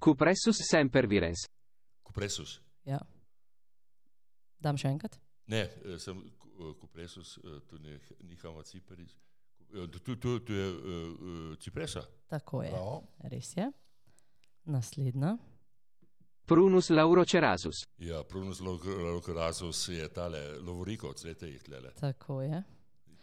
Cupressus 0.00 0.60
sempervirens. 0.68 1.48
Kupresus. 2.04 2.58
Ja. 2.84 3.00
Dam 4.60 4.76
še 4.76 4.92
enkrat. 4.92 5.16
Ne, 5.50 5.60
eh, 5.84 5.98
sem 5.98 6.18
eh, 6.18 6.74
kupresus, 6.80 7.38
eh, 7.38 7.60
to 7.66 7.78
ne, 7.78 7.98
ni 8.28 8.36
hamaciperis. 8.36 9.16
Tu, 9.70 10.16
tu, 10.16 10.40
tu 10.42 10.52
je 10.52 10.66
uh, 10.68 11.58
cipresa. 11.62 12.00
Tako 12.26 12.62
je. 12.62 12.70
Bravo. 12.70 13.02
Res 13.30 13.52
je. 13.56 13.68
Naslednja. 14.64 15.36
Prunus 16.46 16.88
laurocerasus. 16.90 17.84
Ja, 17.98 18.24
prunus 18.24 18.60
locorasus 18.60 19.88
je 19.88 20.08
tale 20.08 20.40
lovoriko, 20.58 21.12
cvete 21.14 21.46
jih 21.46 21.62
tlele. 21.62 21.92
Tako 22.00 22.40
je. 22.42 22.62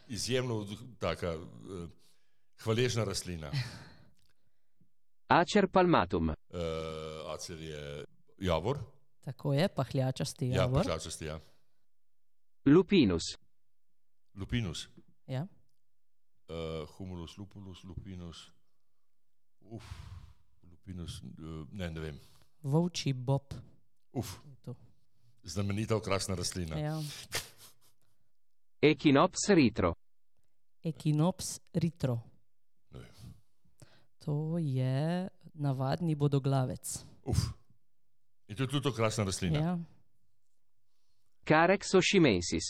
Izjemno 0.08 0.62
taka 1.00 1.36
uh, 1.36 1.90
hvaležna 2.64 3.04
rastlina. 3.04 3.52
Acer 5.40 5.68
palmatum. 5.68 6.30
Uh, 6.30 7.34
acer 7.34 7.60
je 7.62 8.06
javor, 8.40 8.80
Tako 9.28 9.54
je, 9.54 9.68
pahljačasti 9.68 10.48
ja, 10.48 10.56
javor. 10.56 10.86
Lupinus. 12.68 13.38
Lupinus. 14.36 14.90
Ja. 15.28 15.48
Uh, 16.48 16.88
humulus, 16.98 17.38
lupulus, 17.38 17.84
lupinus. 17.84 18.52
Uf, 19.60 19.84
lupinus, 20.70 21.22
uh, 21.24 21.68
ne, 21.72 21.90
ne 21.90 22.00
vem. 22.00 22.20
Volči 22.64 23.14
bob. 23.14 23.54
Uf, 24.14 24.40
Tu. 24.64 24.76
znamenita 25.44 25.96
okrasna 25.96 26.36
rastlina. 26.36 26.78
Ja. 26.80 27.02
Echinops 28.82 29.50
ritro. 29.50 29.94
Ekinops 30.84 31.60
ritro. 31.74 32.20
Ne 32.92 33.00
vem. 33.00 33.34
To 34.26 34.58
je 34.60 35.30
navadni 35.54 36.16
bodoglavec. 36.16 37.06
Uf. 37.26 37.38
In 38.48 38.56
to 38.56 38.64
je 38.64 38.68
tudi 38.68 38.88
okrasna 38.88 39.24
rastlina. 39.24 39.60
Ja. 39.60 39.78
Carex 41.48 41.94
oshimensis. 41.94 42.64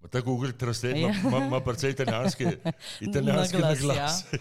Ma 0.00 0.08
Ta 0.08 0.20
Google 0.20 0.52
Translate 0.52 1.00
Ja. 1.00 1.08
ima, 1.10 1.28
ima, 1.28 1.46
ima 1.46 1.60
precej 1.60 1.90
italijanski, 1.90 2.44
italijanski 3.00 3.56
Naglas, 3.56 3.80
naglas. 3.80 4.24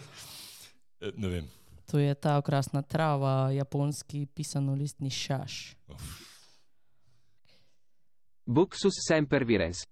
Eh, 1.00 1.12
ne 1.16 1.28
vem. 1.28 1.48
To 1.86 2.00
je 2.00 2.16
ta 2.16 2.38
okrasna 2.38 2.82
trava, 2.82 3.52
japonski 3.52 4.26
pisanolistni 4.26 5.10
šaš. 5.10 5.76
Buxus 8.46 8.94
sempervirens. 9.08 9.84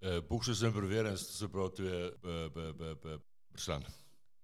Uh, 0.00 0.22
Bukšo 0.22 0.54
sem 0.54 0.72
preveren, 0.72 1.16
se 1.18 1.48
pravi, 1.48 1.70
to 1.76 1.82
je 1.82 2.12
b- 2.22 2.50
b- 2.72 2.94
b- 2.94 3.18
bršan. 3.50 3.82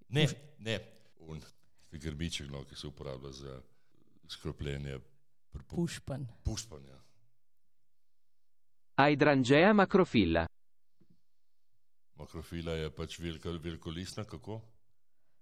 Ne, 0.09 0.27
ne, 0.59 0.79
un, 1.19 1.41
ti 1.91 1.99
grmiček, 1.99 2.51
no, 2.51 2.65
ki 2.65 2.75
se 2.75 2.87
uporablja 2.87 3.31
za 3.33 3.61
skropljenje 4.29 4.99
Pušpan. 5.69 6.27
pušpanja. 6.45 6.99
Hydrangea 8.97 9.73
macrofilla. 9.73 10.47
Makrofila 12.15 12.73
je 12.73 12.91
pač 12.95 13.19
velika, 13.19 13.51
velikolistna, 13.51 14.25
kako? 14.25 14.61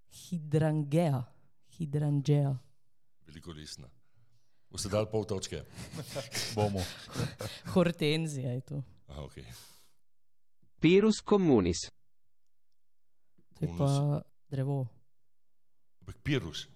Hidrangea. 0.09 1.23
Hidrangea. 1.77 2.55
Velikolistna. 3.27 3.91
Boste 4.73 4.89
dali 4.89 5.07
pol 5.13 5.27
točke? 5.29 5.65
Bomo. 6.57 6.81
Hortenzija 7.75 8.53
je 8.57 8.61
to. 8.61 8.83
Aha, 9.09 9.23
ok. 9.23 9.37
Pyrus 10.81 11.21
communis. 11.21 11.91
To 13.59 13.65
je 13.65 13.69
pa 13.79 14.23
drevo. 14.49 14.87
Ampak 16.01 16.17
pirus. 16.25 16.69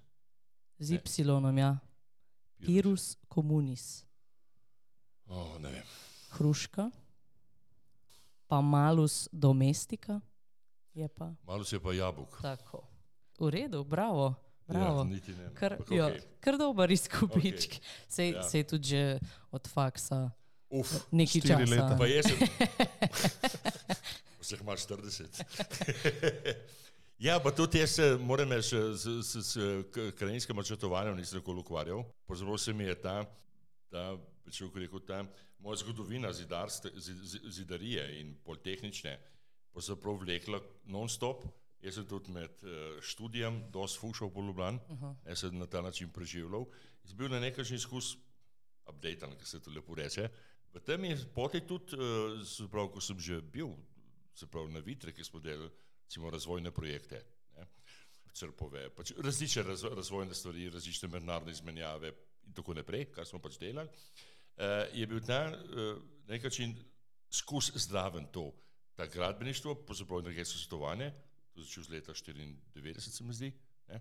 Z. 0.78 0.92
Y, 0.92 1.58
ja. 1.58 1.78
Pirus 2.60 3.16
communis. 3.32 4.04
Oh, 5.26 5.56
ne 5.58 5.72
vem. 5.72 6.05
Hruška. 6.36 6.90
Pa 8.46 8.60
malus 8.60 9.28
domestika. 9.32 10.20
Je 10.92 11.08
pa 11.08 11.32
Malo 11.42 11.64
se 11.64 11.72
je 11.72 11.80
pa 11.80 11.92
jabolk. 11.92 12.42
tako. 12.42 12.84
V 13.38 13.48
redu, 13.48 13.84
bravo. 13.84 14.34
bravo. 14.66 14.98
Ja, 14.98 15.06
niti 15.06 15.32
ne. 15.32 15.54
Kar, 15.54 15.72
Ampak 15.72 15.90
jo, 15.90 16.06
okej. 16.06 16.20
kar 16.40 16.56
dober 16.56 16.90
izkupičk. 16.90 17.70
Okay. 17.70 17.80
Sej, 18.08 18.28
Ja. 18.28 18.34
ja. 18.34 18.42
sej 18.42 18.64
tudi 18.64 18.86
že 18.86 19.20
od 19.50 19.66
faksa 19.66 20.30
Uf, 20.70 21.06
nekaj 21.10 21.42
časa. 21.42 21.64
leta. 21.64 21.94
pa 21.94 22.06
jaz 22.06 22.24
sem. 22.24 22.38
Vseh 24.40 24.60
imaš 24.60 24.82
40. 24.82 25.44
ja, 27.20 27.38
pa 27.38 27.50
tudi 27.50 27.78
jaz 27.78 27.90
se 27.90 28.16
moram 28.16 28.48
reči, 28.48 28.76
s, 28.94 29.06
s, 29.22 29.36
s 29.36 29.58
krajinskim 30.14 30.56
načrtovanjem 30.56 31.16
nisem 31.16 31.38
nikoli 31.38 31.60
ukvarjal. 31.60 32.04
Pravzaprav 32.26 32.56
se 32.56 32.72
mi 32.72 32.84
je 32.84 32.96
ta, 32.96 33.24
ta, 33.90 34.18
če 34.48 34.66
bi 34.66 34.80
rekel, 34.80 35.00
ta 35.00 35.24
moja 35.58 35.76
zgodovina 35.76 36.32
zidarste, 36.32 36.90
zi- 36.94 37.14
zi- 37.22 37.50
zidarije 37.50 38.20
in 38.20 38.34
politehnične, 38.44 39.18
pa 39.72 39.80
se 39.80 39.96
prav 40.00 40.20
vlekla 40.22 40.60
non-stop. 40.84 41.44
Jaz 41.84 41.94
sem 41.94 42.06
tudi 42.08 42.32
med 42.32 42.62
uh, 42.64 42.96
študijem 43.04 43.60
dosti 43.70 44.00
fušal 44.00 44.30
po 44.32 44.42
Ljubljani, 44.42 44.78
uh 44.88 45.00
-huh. 45.00 45.14
jaz 45.28 45.40
sem 45.40 45.58
na 45.58 45.66
ta 45.66 45.82
način 45.82 46.08
preživljal. 46.12 46.64
Jaz 47.04 47.12
bil 47.12 47.28
na 47.28 47.40
nek 47.40 47.58
način 47.58 47.78
skus 47.78 48.16
update, 48.88 49.36
ki 49.38 49.46
se 49.46 49.60
to 49.62 49.70
lepo 49.70 49.94
reče. 49.94 50.28
V 50.74 50.80
tem 50.80 51.04
je 51.04 51.18
poti 51.34 51.60
tudi, 51.60 51.96
uh, 51.96 52.46
se 52.46 52.68
pravi, 52.68 52.88
ko 52.92 53.00
sem 53.00 53.20
že 53.20 53.40
bil, 53.40 53.68
se 54.34 54.46
pravi, 54.46 54.72
na 54.72 54.80
Vitre, 54.80 55.12
ki 55.12 55.24
smo 55.24 55.40
delali, 55.40 55.70
recimo, 56.04 56.30
razvojne 56.30 56.70
projekte. 56.70 57.24
Ne? 57.56 57.66
Črpove, 58.32 58.90
pač 58.90 59.12
različne 59.16 59.62
raz, 59.62 59.84
razvojne 59.84 60.34
stvari, 60.34 60.70
različne 60.70 61.08
mednarodne 61.08 61.52
izmenjave 61.52 62.12
in 62.46 62.52
tako 62.52 62.74
naprej, 62.74 63.04
kar 63.12 63.26
smo 63.26 63.38
pač 63.38 63.58
delali. 63.58 63.88
Uh, 64.56 64.88
je 64.96 65.06
bil 65.06 65.20
ta 65.20 65.52
uh, 65.52 65.98
nek 66.28 66.44
način 66.44 66.72
skus 67.30 67.72
zdraven 67.74 68.26
to, 68.32 68.52
ta 68.94 69.06
gradbeništvo, 69.06 69.74
pravzaprav 69.74 70.18
energetsko 70.18 70.58
svetovanje, 70.58 71.10
to 71.52 71.62
začel 71.62 71.82
z 71.82 71.88
leta 71.88 72.12
94, 72.12 73.00
se 73.00 73.24
mi 73.24 73.34
zdi. 73.34 73.52
Ne? 73.88 74.00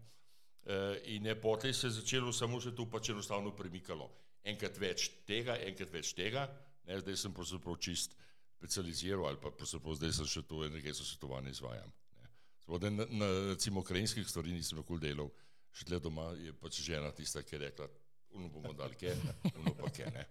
Uh, 0.66 0.72
in 1.03 1.26
je 1.26 1.41
potem 1.41 1.74
se 1.74 1.88
je 1.88 1.91
začelo 1.91 2.34
samo 2.34 2.62
še 2.62 2.72
to 2.76 2.86
pač 2.89 3.10
enostavno 3.10 3.51
premikalo. 3.56 4.08
Enkrat 4.45 4.78
več 4.80 5.10
tega, 5.28 5.58
enkrat 5.68 5.91
več 5.91 6.14
tega, 6.16 6.45
ne? 6.88 7.01
zdaj 7.01 7.18
sem 7.18 7.34
pravzaprav 7.34 7.76
čist 7.82 8.16
specializiral 8.56 9.28
ali 9.28 9.41
pa 9.41 9.51
pravzaprav 9.51 9.99
zdaj 9.99 10.14
sem 10.14 10.30
še 10.30 10.45
to 10.47 10.64
energetsko 10.66 11.06
svetovanje 11.06 11.51
izvajam. 11.51 11.91
Ne? 12.22 12.32
Samo 12.64 12.80
da 12.80 12.89
na, 12.89 13.10
na 13.12 13.30
recimo 13.51 13.84
krajinskih 13.84 14.28
stvari 14.30 14.56
nisem 14.56 14.80
nikoli 14.80 15.03
delal, 15.10 15.30
še 15.76 15.89
tle 15.89 15.99
doma 15.99 16.32
je 16.39 16.56
pač 16.56 16.80
žena 16.88 17.12
tista, 17.12 17.43
ki 17.43 17.58
je 17.58 17.62
rekla, 17.68 17.91
uno 18.39 18.49
bomo 18.49 18.74
dali 18.74 18.95
ke, 18.95 19.12
uno 19.60 19.76
pa 19.76 19.91
ke 19.91 20.08
ne. 20.16 20.26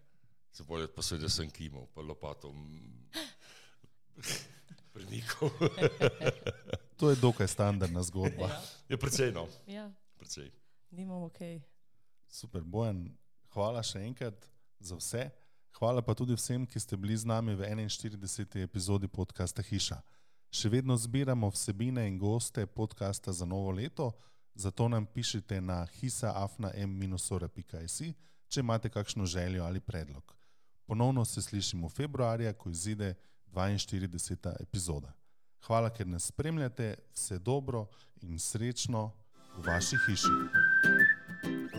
Se 0.55 0.63
bolje 0.63 0.87
pa 0.87 1.03
seveda 1.03 1.27
sem 1.29 1.51
kimal, 1.51 1.87
pa 1.95 2.01
lopatom 2.01 2.55
prenikal. 4.93 5.51
To 6.97 7.11
je 7.11 7.17
dokaj 7.19 7.49
standardna 7.51 8.03
zgodba. 8.07 8.47
Je 8.89 8.95
precej 8.97 9.33
no, 9.35 9.49
Ja, 9.67 9.91
precej. 10.17 10.53
nimamo 10.91 11.25
ok. 11.27 11.39
Super, 12.31 12.63
Bojan, 12.63 13.11
hvala 13.51 13.83
še 13.83 13.99
enkrat 14.07 14.47
za 14.79 14.95
vse. 14.95 15.31
Hvala 15.75 16.03
pa 16.07 16.15
tudi 16.15 16.35
vsem, 16.39 16.63
ki 16.67 16.79
ste 16.79 16.95
bili 16.97 17.17
z 17.19 17.27
nami 17.27 17.55
v 17.59 17.67
41. 17.67 18.15
epizodi 18.63 19.09
podcasta 19.11 19.59
Hiša. 19.63 19.99
Še 20.55 20.71
vedno 20.71 20.95
zbiramo 20.95 21.51
vsebine 21.51 22.07
in 22.07 22.15
goste 22.15 22.63
podcasta 22.67 23.35
za 23.35 23.43
novo 23.43 23.75
leto, 23.75 24.15
zato 24.55 24.87
nam 24.87 25.03
pišite 25.03 25.59
na 25.59 25.83
hisaafna.m-ora.si, 25.99 28.15
če 28.47 28.63
imate 28.63 28.87
kakšno 28.87 29.27
željo 29.27 29.67
ali 29.67 29.83
predlog. 29.83 30.23
Ponovno 30.87 31.25
se 31.25 31.43
slišimo 31.43 31.89
februarja, 31.89 32.53
ko 32.53 32.71
izide 32.71 33.15
42. 33.53 34.55
epizoda. 34.61 35.13
Hvala, 35.67 35.91
ker 35.91 36.07
nas 36.07 36.27
spremljate, 36.27 36.95
vse 37.15 37.39
dobro 37.39 37.87
in 38.21 38.39
srečno 38.39 39.13
v 39.57 39.67
vaši 39.67 39.97
hiši. 40.07 41.74